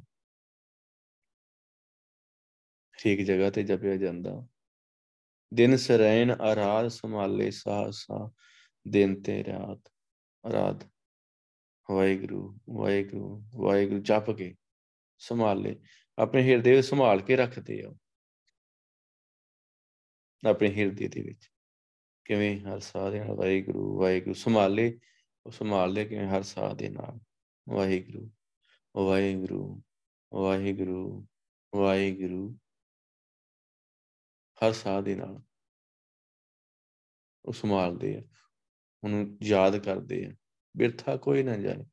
[2.98, 4.46] ਹੇਕ ਜਗ੍ਹਾ ਤੇ ਜਪਿਆ ਜਾਂਦਾ।
[5.54, 8.28] ਦਿਨ ਸਰੈਣ ਆਰਾਧ ਸੰਭਾਲੇ ਸਾਹ ਸਾਹ
[8.88, 9.92] ਦਿਨ ਤੇ ਰਾਤ
[10.52, 10.84] ਰਾਤ
[11.90, 14.54] ਵਾਹਿਗੁਰੂ ਵਾਹਿਗੁਰੂ ਵਾਹਿਗੁਰੂ ਜਪ ਕੇ
[15.18, 15.80] ਸੰਭਾਲੇ।
[16.18, 17.94] ਆਪਣੇ ਹਿਰਦੇ ਵਿੱਚ ਸੰਭਾਲ ਕੇ ਰੱਖਦੇ ਆ।
[20.48, 21.50] ਆਪਣੇ ਹਿਰਦੇ ਦੇ ਵਿੱਚ।
[22.24, 24.98] ਕਿਵੇਂ ਹਰ ਸਾਹ ਦੇ ਨਾਲ ਵਾਹਿਗੁਰੂ ਵਾਹਿਗੁਰੂ ਸੰਭਾਲੇ,
[25.46, 27.18] ਉਹ ਸੰਭਾਲਦੇ ਕਿਵੇਂ ਹਰ ਸਾਹ ਦੇ ਨਾਲ।
[27.68, 28.30] ਵਾਹਿਗੁਰੂ
[28.96, 29.82] ਵਾਹਿਗੁਰੂ
[30.34, 31.26] ਵਾਹਿਗੁਰੂ
[31.76, 32.58] ਵਾਹਿਗੁਰੂ।
[34.56, 35.42] ਹਰ ਸਾਹ ਦੇ ਨਾਲ।
[37.44, 38.22] ਉਹ ਸੰਭਾਲਦੇ ਆ।
[39.04, 40.36] ਉਹਨੂੰ ਯਾਦ ਕਰਦੇ ਆ।
[40.76, 41.84] ਬਿਰਥਾ ਕੋਈ ਨਾ ਜਾਏ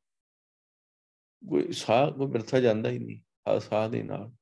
[1.50, 4.32] ਕੋਈ ਸਾਹ, ਕੋਈ ਬਿਰਥਾ ਜਾਂਦਾ ਹੀ ਨਹੀਂ। ਹਰ ਸਾਹ ਦੇ ਨਾਲ।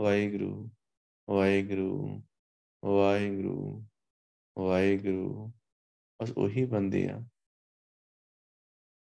[0.00, 0.70] ਵਾਹਿਗੁਰੂ
[1.30, 2.22] ਵਾਹਿਗੁਰੂ
[2.84, 3.86] ਵਾਹਿਗੁਰੂ
[4.58, 5.52] ਵਾਹਿਗੁਰੂ।
[6.22, 7.26] ਬਸ ਉਹੀ ਬੰਦੇ ਆ।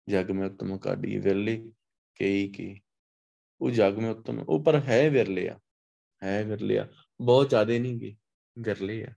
[0.08, 1.72] ਜਗ ਮੈਂ ਉਤਮ ਕਾਢੀ। ਵਿਰਲੇ
[2.20, 2.80] ਕਈ ਕੀ।
[3.60, 5.60] ਉਹ ਜਗ ਮੈਂ ਉਤਮ। ਉਹ ਪਰ ਹੈ ਵਿਰਲੇ ਆ।
[6.22, 6.88] ਹੈ ਵਿਰਲੇ ਆ।
[7.22, 8.16] ਬਹੁਤ ਜ਼ਿਆਦੇ ਨਹੀਂ
[8.56, 9.12] ਗੇ ਵਿਰਲੇ ਆ।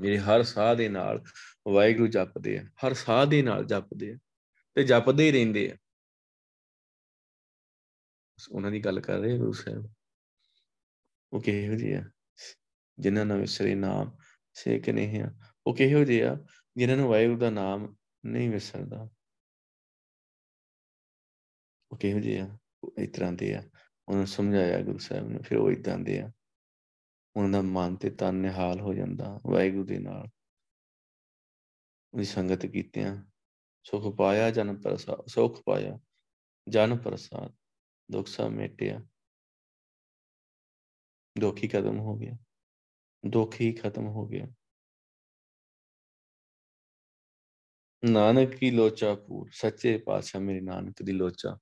[0.00, 1.22] ਮੇਰੇ ਹਰ ਸਾਹ ਦੇ ਨਾਲ
[1.68, 4.18] ਵਾਹਿਗੁਰੂ ਜਪਦੇ ਆ, ਹਰ ਸਾਹ ਦੇ ਨਾਲ ਜਪਦੇ ਆ
[4.74, 5.76] ਤੇ ਜਪਦੇ ਹੀ ਰਹਿੰਦੇ ਆ।
[8.50, 9.92] ਉਹਨਾਂ ਦੀ ਗੱਲ ਕਰ ਰਹੇ ਗੁਰੂ ਸਾਹਿਬ।
[11.32, 12.04] ਉਹ ਕਿਹੋ ਜਿਹੇ ਆ,
[12.98, 14.16] ਜਿਨ੍ਹਾਂ ਨੂੰ ਵਿਸਰੇ ਨਾਮ
[14.54, 15.30] ਸੇ ਕਿ ਨਹੀਂ ਆ
[15.66, 16.36] ਉਹ ਕਿਹੋ ਜਿਹੇ ਆ,
[16.76, 17.96] ਜਿਨ੍ਹਾਂ ਨੂੰ ਵਾਹਿਗੁਰੂ ਦਾ ਨਾਮ
[18.26, 19.08] ਨਹੀਂ ਵਿਸਰਦਾ।
[21.92, 23.60] ਉਹ ਕਿਹੋ ਜਿਹੇ ਆ, ਉਹ ਇਸ ਤਰ੍ਹਾਂ ਦੇ ਆ।
[24.08, 26.30] ਉਹਨਾਂ ਨੂੰ ਸਮਝਾਇਆ ਗੁਰੂ ਸਾਹਿਬ ਨੇ, ਫਿਰ ਉਹ ਇਦਾਂ ਦੇ ਆ।
[27.36, 30.28] ਉਹਨਾਂ ਦਾ ਮਨ ਤੇ ਤਨ ਨਿਹਾਲ ਹੋ ਜਾਂਦਾ ਵਾਹਿਗੁਰੂ ਦੇ ਨਾਲ।
[32.14, 33.24] ਉਹਦੀ ਸੰਗਤ ਕੀਤਿਆਂ
[33.84, 35.98] ਸੁਖ ਪਾਇਆ, ਜਨ ਪ੍ਰਸਾਦ, ਸੁਖ ਪਾਇਆ,
[36.68, 37.56] ਜਨ ਪ੍ਰਸਾਦ,
[38.10, 39.00] ਦੁੱਖ ਸਾ ਮੇਟਿਆ।
[41.40, 42.32] ਦੁੱਖ ਹੀ ਖਤਮ ਹੋ ਗਿਆ।
[43.26, 44.46] ਦੁੱਖ ਹੀ ਖਤਮ ਹੋ ਗਿਆ।
[48.04, 51.58] ਨਾਨਕ ਕੀ ਲੋਚਾ ਪੂਰ, ਸੱਚੇ ਪਾਤਸ਼ਾਹ ਮੇਰੇ ਨਾਨਕ ਦੀ ਲੋਚਾ।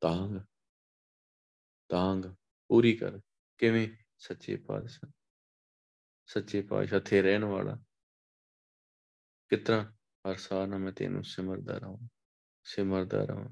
[0.00, 0.40] ਤਾਂਗ
[1.88, 2.34] ਤਾਂਗ।
[2.68, 3.20] ਪੂਰੀ ਕਰ।
[3.58, 3.88] ਕਿਵੇਂ?
[4.18, 5.10] ਸੱਚੇ ਪਾਤਸ਼ਾਹ।
[6.26, 7.76] ਸੱਚੇ ਪਾਤਸ਼ਾਹ ਥੇ ਰਹਿਣ ਵਾਲਾ।
[9.48, 9.96] ਕਿਤਨਾ
[10.30, 12.08] ਹਰ ਸਾਹ ਨਾਲ ਮੈਂ ਤੈਨੂੰ ਸਿਮਰਦਾ ਰਹਾਂ।
[12.64, 13.48] ਸਿਮਰਦਾ ਰਹਾਂ।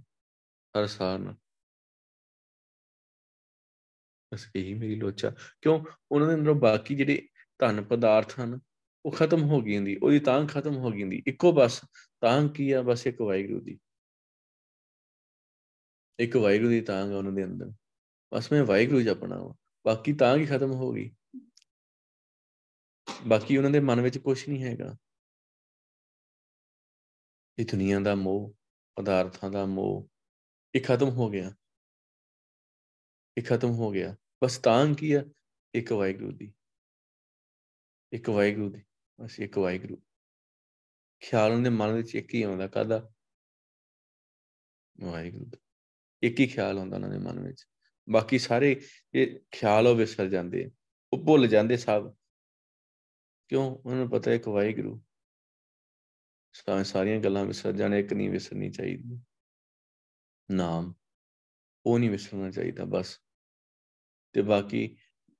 [0.78, 1.36] ਹਰ ਸਾਹ ਨਾਲ
[4.34, 5.84] ਬਸ ਇਹੀ ਮੇਰੀ ਲੋਚਾ। ਕਿਉਂ?
[6.12, 8.60] ਉਹਨਾਂ ਦੇ ਅੰਦਰੋਂ ਬਾਕੀ ਜਿਹੜੇ ਧਨ ਪਦਾਰਥ ਹਨ,
[9.06, 11.80] ਉਹ ਖਤਮ ਹੋ ਗਈ ਹੁੰਦੀ। ਉਹਦੀ ਤਾਂ ਖਤਮ ਹੋ ਗਈ ਹੁੰਦੀ। ਇੱਕੋ ਬਸ।
[12.20, 12.82] ਤਾਂ ਕੀ ਆ?
[12.82, 13.78] ਬਸ ਇੱਕ ਵਾਹਿਗੁਰੂ ਦੀ।
[16.18, 17.72] ਇੱਕ ਵਾਹਿਗੁਰੂ ਦੀ ਤਾਂ ਉਹਨਾਂ ਦੇ ਅੰਦਰ।
[18.32, 19.54] ਬਸ ਮੈਂ ਵਾਹਿਗੁਰੂ ਜਪਣਾ ਵਾ।
[19.86, 21.16] ਬਾਕੀ ਤਾਂ ਹੀ ਖਤਮ ਹੋ ਗਈ?
[23.26, 24.96] ਬਾਕੀ ਉਹਨਾਂ ਦੇ ਮਨ ਵਿੱਚ ਕੁਝ ਨਹੀਂ ਹੈਗਾ।
[27.58, 28.54] ਇਹ ਦੁਨੀਆ ਦਾ ਮੋਹ,
[28.94, 30.08] ਪਦਾਰਥਾਂ ਦਾ ਮੋਹ,
[30.74, 31.54] ਇਹ ਖਤਮ ਹੋ ਗਿਆ।
[33.38, 35.24] ਇਹ ਖਤਮ ਹੋ ਗਿਆ। ਬਸ ਤਾਂ ਕੀ ਆ?
[35.74, 36.54] ਇੱਕ ਵਾਹਿਗੁਰੂ ਦੀ।
[38.12, 38.84] ਇੱਕ ਵਾਹਿਗੁਰੂ ਦੀ।
[39.20, 40.02] ਬਸ ਇੱਕ ਵਾਹਿਗੁਰੂ।
[41.20, 43.12] ਖਿਆਲ ਉਹਦੇ ਮਨ ਵਿੱਚ ਇੱਕ ਹੀ ਆਉਂਦਾ ਕਾਦਾ
[45.00, 45.58] ਵਾਹਿਗੁਰੂ ਦਾ।
[46.22, 47.66] ਇੱਕ ਹੀ ਖਿਆਲ ਆਉਂਦਾ ਉਹਨਾਂ ਦੇ ਮਨ ਵਿੱਚ।
[48.10, 48.80] ਬਾਕੀ ਸਾਰੇ
[49.14, 50.70] ਇਹ ਖਿਆਲ ਉਹ ਵਿਸਰ ਜਾਂਦੇ
[51.12, 52.14] ਉਹ ਭੁੱਲ ਜਾਂਦੇ ਸਭ।
[53.48, 53.76] ਕਿਉਂ?
[53.76, 55.02] ਉਹਨਾਂ ਨੂੰ ਪਤਾ ਹੈ ਇੱਕ ਵਾਹਿਗੁਰੂ।
[56.84, 59.22] ਸਾਰੀਆਂ ਗੱਲਾਂ ਵਿਸਰ ਜਾਣੇ, ਇੱਕ ਨਹੀਂ ਵਿਸਰਨੀ ਚਾਹੀਦੀ।
[60.50, 60.94] ਨਾਮ।
[61.86, 63.20] ਉਹ ਨਹੀਂ ਵਿਸਰਨਾ ਚਾਹੀਦਾ ਬਸ।
[64.32, 64.96] ਤੇ ਬਾਕੀ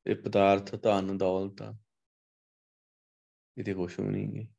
[0.07, 1.79] ਇਹ ਪਦਾਰਥ, ਧਨ, ਦੌਲਤ।
[3.59, 4.55] ਇਹਦੇ ਕੁਛ ਵੀ ਨਹੀਂ ਹੈ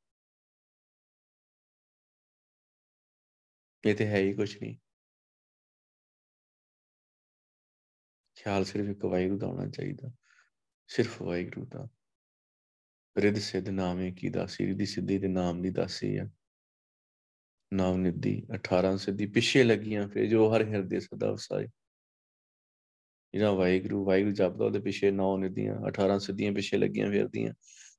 [3.85, 4.77] ਇਹ ਤੇ ਹੈ ਹੀ ਕੁਛ ਨਹੀਂ।
[8.43, 10.11] ਖਿਆਲ ਸਿਰਫ ਇੱਕ ਵਾਹਿਗੁਰੂ ਦਾ ਹੋਣਾ ਚਾਹੀਦਾ,
[10.87, 11.87] ਸਿਰਫ ਵਾਹਿਗੁਰੂ ਦਾ।
[13.17, 16.29] ਰਿੱਧ ਸਿੱਧ ਨਾਮੇ ਕੀ ਦਾਸੀ ਰਿੱਧੀ ਸਿੱਧੀ ਦੇ ਨਾਮ ਦੀ ਦਾਸੀ ਆ।
[17.73, 21.67] ਨਾਮ ਨਿੱਧੀ 18 ਸਿੱਧੀ, ਪਿੱਛੇ ਲੱਗੀਆਂ ਫਿਰ ਜੋ ਹਰ ਹਿਰਦੇ ਸਦਾ ਵਸਾਏ।
[23.33, 27.53] ਜਿਹੜਾ ਵਾਹਿਗੁਰੂ ਵਾਹਿਗੁਰੂ ਜਪਦਾ ਉਹਦੇ ਪਿੱਛੇ ਨੌ ਨਿੱਧੀਆਂ 18 ਸਿੱਧੀਆਂ ਪਿੱਛੇ ਲੱਗੀਆਂ ਫਿਰਦੀਆਂ।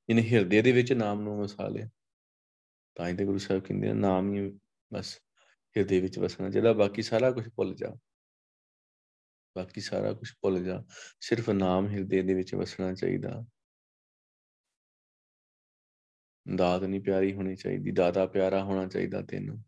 [0.09, 1.89] ਇਹਨੇ ਹਿਰਦੇ ਦੇ ਵਿੱਚ ਨਾਮ ਨੂੰ ਵਸਾ ਲਿਆ।
[2.95, 4.59] ਤਾਂ ਹੀ ਤੇ ਗੁਰੂ ਸਾਹਿਬ ਕਹਿੰਦੇ ਨੇ ਨਾਮ ਹੀ
[4.93, 5.19] ਬਸ
[5.77, 7.95] ਹਿਰਦੇ ਵਿੱਚ ਵਸਣਾ, ਜਿਹੜਾ ਬਾਕੀ ਸਾਰਾ ਕੁਝ ਭੁੱਲ ਜਾ
[9.57, 10.83] ਬਾਕੀ ਸਾਰਾ ਕੁਝ ਭੁੱਲ ਜਾ।
[11.19, 13.45] ਸਿਰਫ ਨਾਮ ਹਿਰਦੇ ਦੇ ਵਿੱਚ ਵਸਣਾ ਚਾਹੀਦਾ।
[16.55, 19.63] ਦਾਤ ਨਹੀਂ ਪਿਆਰੀ ਹੋਣੀ ਚਾਹੀਦੀ। ਦਾਤਾ ਪਿਆਰਾ ਹੋਣਾ ਚਾਹੀਦਾ ਤੈਨੂੰ।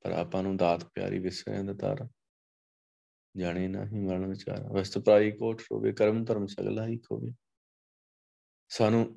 [0.00, 2.08] ਪਰ ਆਪਾਂ ਨੂੰ ਦਾਤ ਪਿਆਰੀ ਵਿਸਰਿਆਂ ਦਾ ਤਾਰਾ।
[3.36, 7.34] ਜਾਣੇ ਨਹੀਂ ਮਰਨ ਵਿਚਾਰਾ। ਵਸਤ ਪ੍ਰਾਈ ਕੋਟ ਹੋਵੇ, ਕਰਮ ਧਰਮ ਸਗਲਾ ਹੀ ਹੋਵੇ
[8.68, 9.14] ਸਾਨੂੰ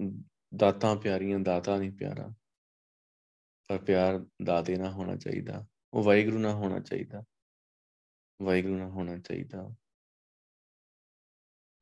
[0.56, 2.30] ਦਾਤਾਂ ਪਿਆਰੀਆਂ, ਦਾਤਾ ਨਹੀਂ ਪਿਆਰਾ।
[3.68, 7.24] ਪਰ ਪਿਆਰ ਦਾਤੇ ਨਾਲ ਹੋਣਾ ਚਾਹੀਦਾ। ਉਹ ਵਾਹਿਗੁਰੂ ਨਾਲ ਹੋਣਾ ਚਾਹੀਦਾ।
[8.42, 9.76] ਵਾਹਿਗੁਰੂ ਨਾਲ ਹੋਣਾ ਚਾਹੀਦਾ।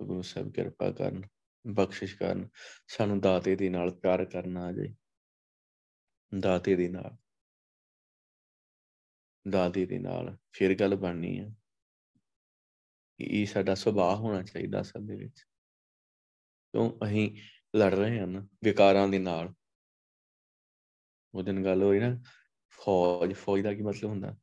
[0.03, 1.21] ਗੁਰੂ ਸਾਹਿਬ ਕਿਰਪਾ ਕਰਨ,
[1.67, 2.49] ਬਖਸ਼ਿਸ਼ ਕਰਨ,
[2.87, 4.95] ਸਾਨੂੰ ਦਾਤੇ ਦੇ ਨਾਲ ਪਿਆਰ ਕਰਨਾ ਆ ਜਾਏ।
[6.39, 7.17] ਦਾਤੇ ਦੇ ਨਾਲ।
[9.49, 11.55] ਦਾਤੇ ਦੇ ਨਾਲ ਫਿਰ ਗੱਲ ਬਣਨੀ ਹੈ
[13.19, 15.41] ਇਹ ਸਾਡਾ ਸੁਭਾਅ ਹੋਣਾ ਚਾਹੀਦਾ ਅਸਲ ਦੇ ਵਿੱਚ।
[16.73, 17.37] ਕਿਉਂ ਅਸੀਂ
[17.75, 19.53] ਲੜ ਰਹੇ ਹਾਂ ਨਾ ਵਿਕਾਰਾਂ ਦੇ ਨਾਲ।
[21.33, 22.21] ਉਹ ਦਿਨ ਗੱਲ ਹੋਈ ਨਾ,
[22.69, 24.35] ਫੌਜ ਫੌਜ ਦਾ ਕੀ ਮਤਲਬ ਹੁੰਦਾ?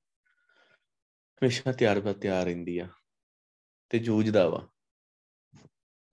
[1.42, 2.88] ਹਮੇਸ਼ਾ ਤਿਆਰ ਬਾ ਤਿਆਰ ਰਹਿੰਦੀ ਆ।
[3.88, 4.68] ਤੇ ਜੂਝਦਾ ਵਾ।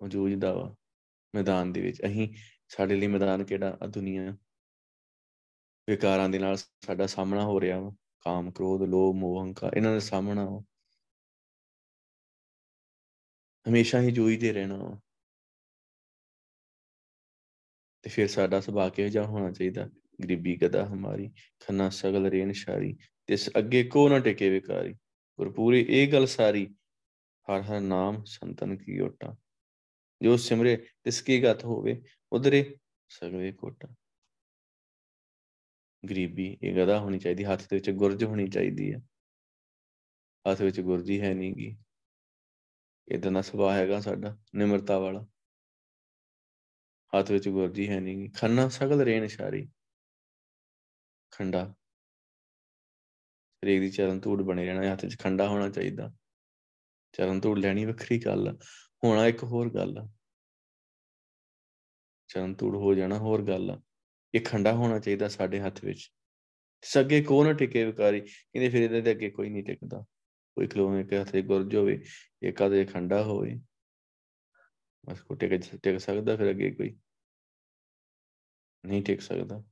[0.01, 0.75] ਉਹ ਜੂਝਦਾ ਵਾ
[1.35, 2.35] ਮੈਦਾਨ ਦੇ ਵਿੱਚ। ਅਸੀਂ
[2.67, 3.77] ਸਾਡੇ ਲਈ ਮੈਦਾਨ ਕਿਹੜਾ?
[3.83, 4.37] ਆ ਦੁਨੀਆ।
[5.89, 7.91] ਵਿਕਾਰਾਂ ਦੇ ਨਾਲ ਸਾਡਾ ਸਾਹਮਣਾ ਹੋ ਰਿਹਾ ਵਾ।
[8.21, 10.63] ਕਾਮ, ਕ੍ਰੋਧ, ਲੋਭ, ਮੋਹ, ਹੰਕਾਰ, ਇਹਨਾਂ ਦਾ ਸਾਹਮਣਾ ਵਾ।
[13.69, 14.99] ਹਮੇਸ਼ਾ ਹੀ ਜੂਝਦੇ ਰਹਿਣਾ ਵਾ।
[18.01, 19.89] ਤੇ ਫਿਰ ਸਾਡਾ ਸੁਭਾਅ ਕਿਹੋ ਜਿਹਾ ਹੋਣਾ ਚਾਹੀਦਾ?
[20.23, 22.97] ਗਰੀਬੀ ਗਦਾ ਹਮਾਰੀ, ਖੰਨਾ, ਸਗਲ, ਰੇਨ, ਸ਼ਾਰੀ।
[23.27, 24.95] ਤਿਸ ਅੱਗੇ ਕੋ ਨਾ ਟਿਕੇ ਵਿਕਾਰੀ।
[25.41, 26.75] ਪਰ ਪੂਰੀ ਇਹ ਗੱਲ ਸਾਰੀ
[27.51, 29.37] ਹਰ ਹਰ ਨਾਮ ਸੰਤਨ ਕੀ ਓਟਾ।
[30.21, 32.77] ਜੋ ਸਿਮਰੇ ਤਿਸ ਕੀ ਗਤ ਹੋਵੇ, ਉਧਰੇ
[33.09, 33.87] ਸਗਲੇ ਕੋਟਾ।
[36.09, 38.99] ਗਰੀਬੀ ਇਹ ਗਦਾ ਹੋਣੀ ਚਾਹੀਦੀ, ਹੱਥ ਦੇ ਵਿੱਚ ਗੁਰਜ ਹੋਣੀ ਚਾਹੀਦੀ ਹੈ।
[40.51, 41.77] ਹੱਥ ਵਿੱਚ ਗੁਰਜੀ ਹੈ ਨਹੀਂਗੀ
[43.07, 45.27] ਇਦਾਂ ਦਾ ਸੁਭਾਅ ਹੈਗਾ ਸਾਡਾ, ਨਿਮਰਤਾ ਵਾਲਾ।
[47.17, 49.69] ਹੱਥ ਵਿੱਚ ਗੁਰਜੀ ਹੈ ਨਹੀਂਗੀ ਖੰਨਾ ਸਗਲ ਰੇਨ ਸ਼ਾਰੀ
[51.31, 51.75] ਖੰਡਾ
[53.63, 56.13] ਸਰੀਰ ਦੀ ਚਰਨ ਧੂੜ ਬਣੇ ਰਹਿਣਾ, ਹੱਥ 'ਚ ਖੰਡਾ ਹੋਣਾ ਚਾਹੀਦਾ।
[57.13, 58.57] ਚਰਨ ਧੂੜ ਲੈਣੀ ਵੱਖਰੀ ਗੱਲ ਆ
[59.03, 60.09] ਹੋਣਾ ਇੱਕ ਹੋਰ ਗੱਲ। ਆ
[62.27, 63.81] ਚਰਨ ਧੂੜ ਹੋ ਜਾਣਾ ਹੋਰ ਗੱਲ ਆ
[64.35, 66.13] ਇਹ ਖੰਡਾ ਹੋਣਾ ਚਾਹੀਦਾ ਸਾਡੇ ਹੱਥ ਵਿੱਚ।
[66.81, 70.05] ਸੱਗੇ ਕੋ ਨਾ ਟਿਕੇ ਵਿਕਾਰੀ, ਕਹਿੰਦੇ ਫਿਰ ਇਹਦੇ ਦੇ ਅੱਗੇ ਕੋਈ ਨਹੀਂ ਟਿਕਦਾ।
[70.55, 72.05] ਕੋਈ ਖਲੋਵੇਂ ਕਿ ਹੱਥੇ ਗੁਰਜ ਹੋਵੇ,
[72.43, 73.61] ਇੱਕ ਆਦੇ ਖੰਡਾ ਹੋਵੇ।
[75.05, 76.99] ਬਸ ਕੋ ਟਿਕ ਟਿਕ ਸਕਦਾ ਫਿਰ ਅੱਗੇ ਕੋਈ।
[78.85, 79.63] ਨਹੀਂ ਟਿਕ ਸਕਦਾ।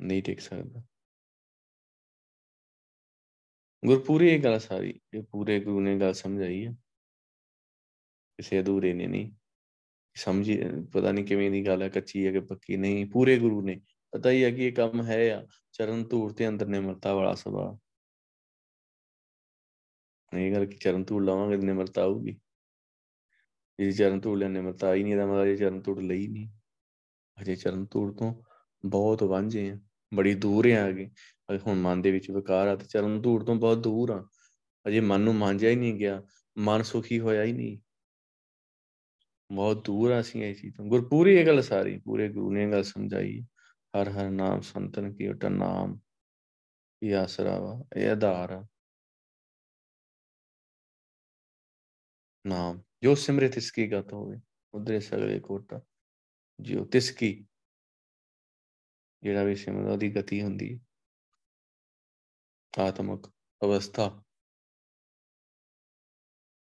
[0.00, 0.82] ਨਹੀਂ ਟਿਕ ਸਕਦਾ।
[3.82, 6.72] ਗੁਰਪੂਰੀ ਇਹ ਗੱਲ ਸਾਰੀ ਇਹ ਪੂਰੇ ਗੁਰੂ ਨੇ ਗੱਲ ਸਮਝਾਈ ਹੈ
[8.38, 9.30] ਕਿਸੇ ਅਧੂਰੇ ਨੇ ਨਹੀਂ
[10.16, 10.58] ਸਮਝੀ
[10.92, 13.80] ਪਤਾ ਨਹੀਂ ਕਿਵੇਂ ਦੀ ਗੱਲ ਹੈ ਕੱਚੀ ਹੈ ਕਿ ਪੱਕੀ ਨਹੀਂ ਪੂਰੇ ਗੁਰੂ ਨੇ
[14.12, 17.76] ਪਤਾ ਹੀ ਹੈ ਕਿ ਇਹ ਕੰਮ ਹੈ ਆ ਚਰਨ ਧੂੜ ਤੇ ਅੰਦਰ ਨਿਮਰਤਾ ਵਾਲਾ ਸੁਭਾਅ
[20.32, 22.36] ਨਹੀਂ ਗੱਲ ਕਿ ਚਰਨ ਧੂੜ ਲਾਵਾਂਗੇ ਤੇ ਨਿਮਰਤਾ ਆਊਗੀ
[23.78, 26.48] ਜੇ ਚਰਨ ਧੂੜ ਲੈਣ ਨਿਮਰਤਾ ਆਈ ਨਹੀਂ ਦਾ ਮਤਲਬ ਇਹ ਚਰਨ ਧੂੜ ਲਈ ਨਹੀਂ
[27.38, 28.32] ਅਜੇ ਚਰਨ ਧੂੜ ਤੋਂ
[28.84, 29.78] ਬਹੁਤ ਵਾਂਝੇ ਆ
[30.12, 31.10] ਬੜੀ ਦੂਰ ਆ ਅਗੇ
[31.58, 34.28] ਹੁਣ ਮਨ ਦੇ ਵਿੱਚ ਵਿਕਾਰ ਆ ਤੇ ਚਰਨ ਧੂੜ ਤੋਂ ਬਹੁਤ ਦੂਰ ਆ।
[34.88, 36.22] ਅਜੇ ਮਨ ਨੂੰ ਮਾਂਜਿਆ ਹੀ ਨਹੀਂ ਗਿਆ,
[36.58, 37.78] ਮਨ ਸੁਖੀ ਹੋਇਆ ਹੀ ਨਹੀਂ।
[39.52, 42.82] ਬਹੁਤ ਦੂਰ ਆ ਅਸੀਂ ਇਹ ਚੀਜ਼ ਤੋਂ। ਗੁਰਪੂਰੀ ਇਹ ਗੱਲ ਸਾਰੀ, ਪੂਰੇ ਗੁਰੂ ਨੇ ਗੱਲ
[42.82, 43.40] ਸਮਝਾਈ।
[44.00, 46.00] ਹਰ ਹਰ ਨਾਮ ਸੰਤਨ ਕੀ ਉਟ ਨਾਮ।
[47.02, 48.66] ਇਹ ਆਸਰਾ ਵਾ, ਇਹ ਆਧਾਰ ਆ।
[52.46, 54.36] ਨਾਮ। ਜੋ ਸਿਮਰੇ ਤਿਸ ਕੀ ਗਤ ਹੋਵੇ,
[54.74, 55.80] ਉਧਰੇ ਸਗਲੇ ਕੋਟਾ।
[56.60, 57.46] ਜਿਉ ਤਿਸ ਕੀ
[59.22, 60.80] ਜਿਹੜਾ ਵੀ ਸਿਮਰਦਾ ਉਹਦੀ ਗਤੀ ਹੁੰਦੀ।
[62.74, 63.26] ਆਤਮਕ
[63.62, 64.22] ਅਵਸਥਾ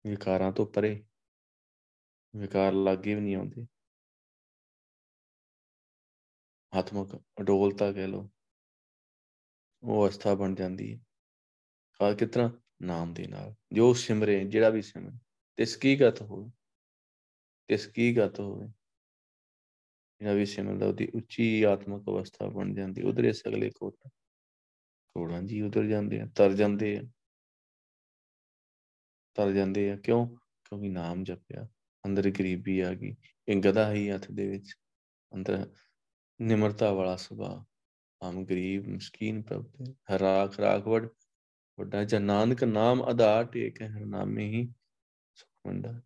[0.06, 1.06] ਵਿਕਾਰਾਂ ਤੋਂ ਪਰੇ
[2.36, 3.66] ਵਿਕਾਰ ਲਾਗੇ ਵੀ ਨਹੀਂ ਆਉਂਦੇ
[6.74, 8.30] ਆਤਮਕ ਅਡੋਲਤਾ ਕਹਿ ਲਓ
[9.84, 11.00] ਉਹ ਅਵਸਥਾ ਬਣ ਜਾਂਦੀ ਹੈ
[12.00, 15.18] ਕਾ ਕਿਤਨਾ ਨਾਮ ਦੇ ਨਾਲ ਜੋ ਸਿਮਰੇ ਜਿਹੜਾ ਵੀ ਸਿਮਰੇ
[15.58, 16.52] ਤਿਸ ਕੀ ਗਤ ਹੋਵੇ
[17.70, 18.68] ਤਿਸ ਕੀ ਗਤ ਹੋਵੇ
[20.22, 24.08] ਜਿਹੜਾ ਵੀ ਸਿਮਰਦਾ ਉਹਦੀ ਉੱਚੀ ਆਤਮਕ ਅਵਸਥਾ ਬਣ ਜਾਂਦੀ ਉਧਰੇ ਸਗਲੇ ਕੋਟ
[25.16, 27.02] ਕੋੜਾਂ ਜੀ, ਉਧਰ ਜਾਂਦੇ ਆ, ਤਰ ਜਾਂਦੇ ਆ।
[29.36, 30.28] ਤਰ ਜਾਂਦੇ ਆ, ਕਿਉਂ?
[30.38, 31.68] ਕਿਉਂਕਿ ਨਾਮ ਜਪਿਆ,
[32.06, 33.16] ਅੰਦਰ ਗਰੀਬੀ ਆ ਗਈ,
[33.48, 34.76] ਇਹ ਗਦਾ ਹੀ ਹੱਥ ਦੇ ਵਿੱਚ,
[35.34, 35.72] ਅੰਦਰ
[36.42, 37.64] ਨਿਮਰਤਾ ਵਾਲਾ ਸੁਭਾਅ।
[38.22, 41.10] ਹਮ ਗਰੀਬ, ਮਸਕੀਨ ਪ੍ਰਭ ਦੇ ਹਰਾਖ ਰਾਖ ਵਡ
[41.80, 44.68] ਵੱਡਾ ਜਾਂ ਨਾਨਕ ਨਾਮ ਆਧਾਰ ਟੇਕ ਹੈ ਹਰ ਨਾਮੇ ਹੀ
[45.36, 46.02] ਸੁਖਮੰਡਾ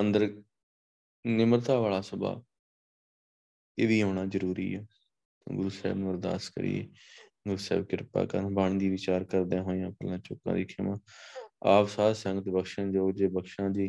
[0.00, 0.42] ਅੰਦਰ
[1.26, 2.42] ਨਿਮਰਤਾ ਵਾਲਾ ਸੁਭਾਅ,
[3.78, 4.86] ਇਹ ਵੀ ਆਉਣਾ ਜ਼ਰੂਰੀ ਹੈ।
[5.52, 6.90] ਗੁਰੂ ਸਾਹਿਬ ਨੂੰ ਅਰਦਾਸ ਕਰੀਏ।
[7.48, 10.96] ਗੁਰੂ ਸਾਹਿਬ ਕਿਰਪਾ ਕਰਨ, ਬਾਣੀ ਦੀ ਵਿਚਾਰ ਕਰਦੇ ਹੋਏ ਪਹਿਲਾਂ ਚੁੱਕਾਂ ਦੀ ਖਿਮਾ।
[11.62, 13.88] ਆਪ ਸਾਧ ਸੰਗਤ ਬਖਸ਼ਣ ਜੋਗ ਜੇ ਬਖਸ਼ਾਂ ਜੀ,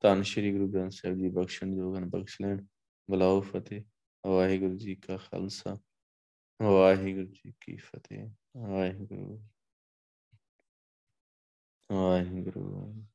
[0.00, 2.64] ਧੰਨ ਸ਼੍ਰੀ ਗੁਰੂ ਗ੍ਰੰਥ ਸਾਹਿਬ ਜੀ ਬਖਸ਼ਣ ਜੋਗ ਹਨ, ਬਖਸ਼ ਲੈਣ।
[3.10, 3.82] ਬਲਾਉ ਫਤਿਹ,
[4.24, 5.76] ਵਾਹਿਗੁਰੂ ਜੀ ਕਾ ਖਾਲਸਾ,
[6.60, 9.40] ਵਾਹਿਗੁਰੂ ਜੀ ਕੀ ਫਤਿਹ, ਵਾਹਿਗੁਰੂ।
[11.90, 13.05] ਵਾਹਿਗੁਰੂ।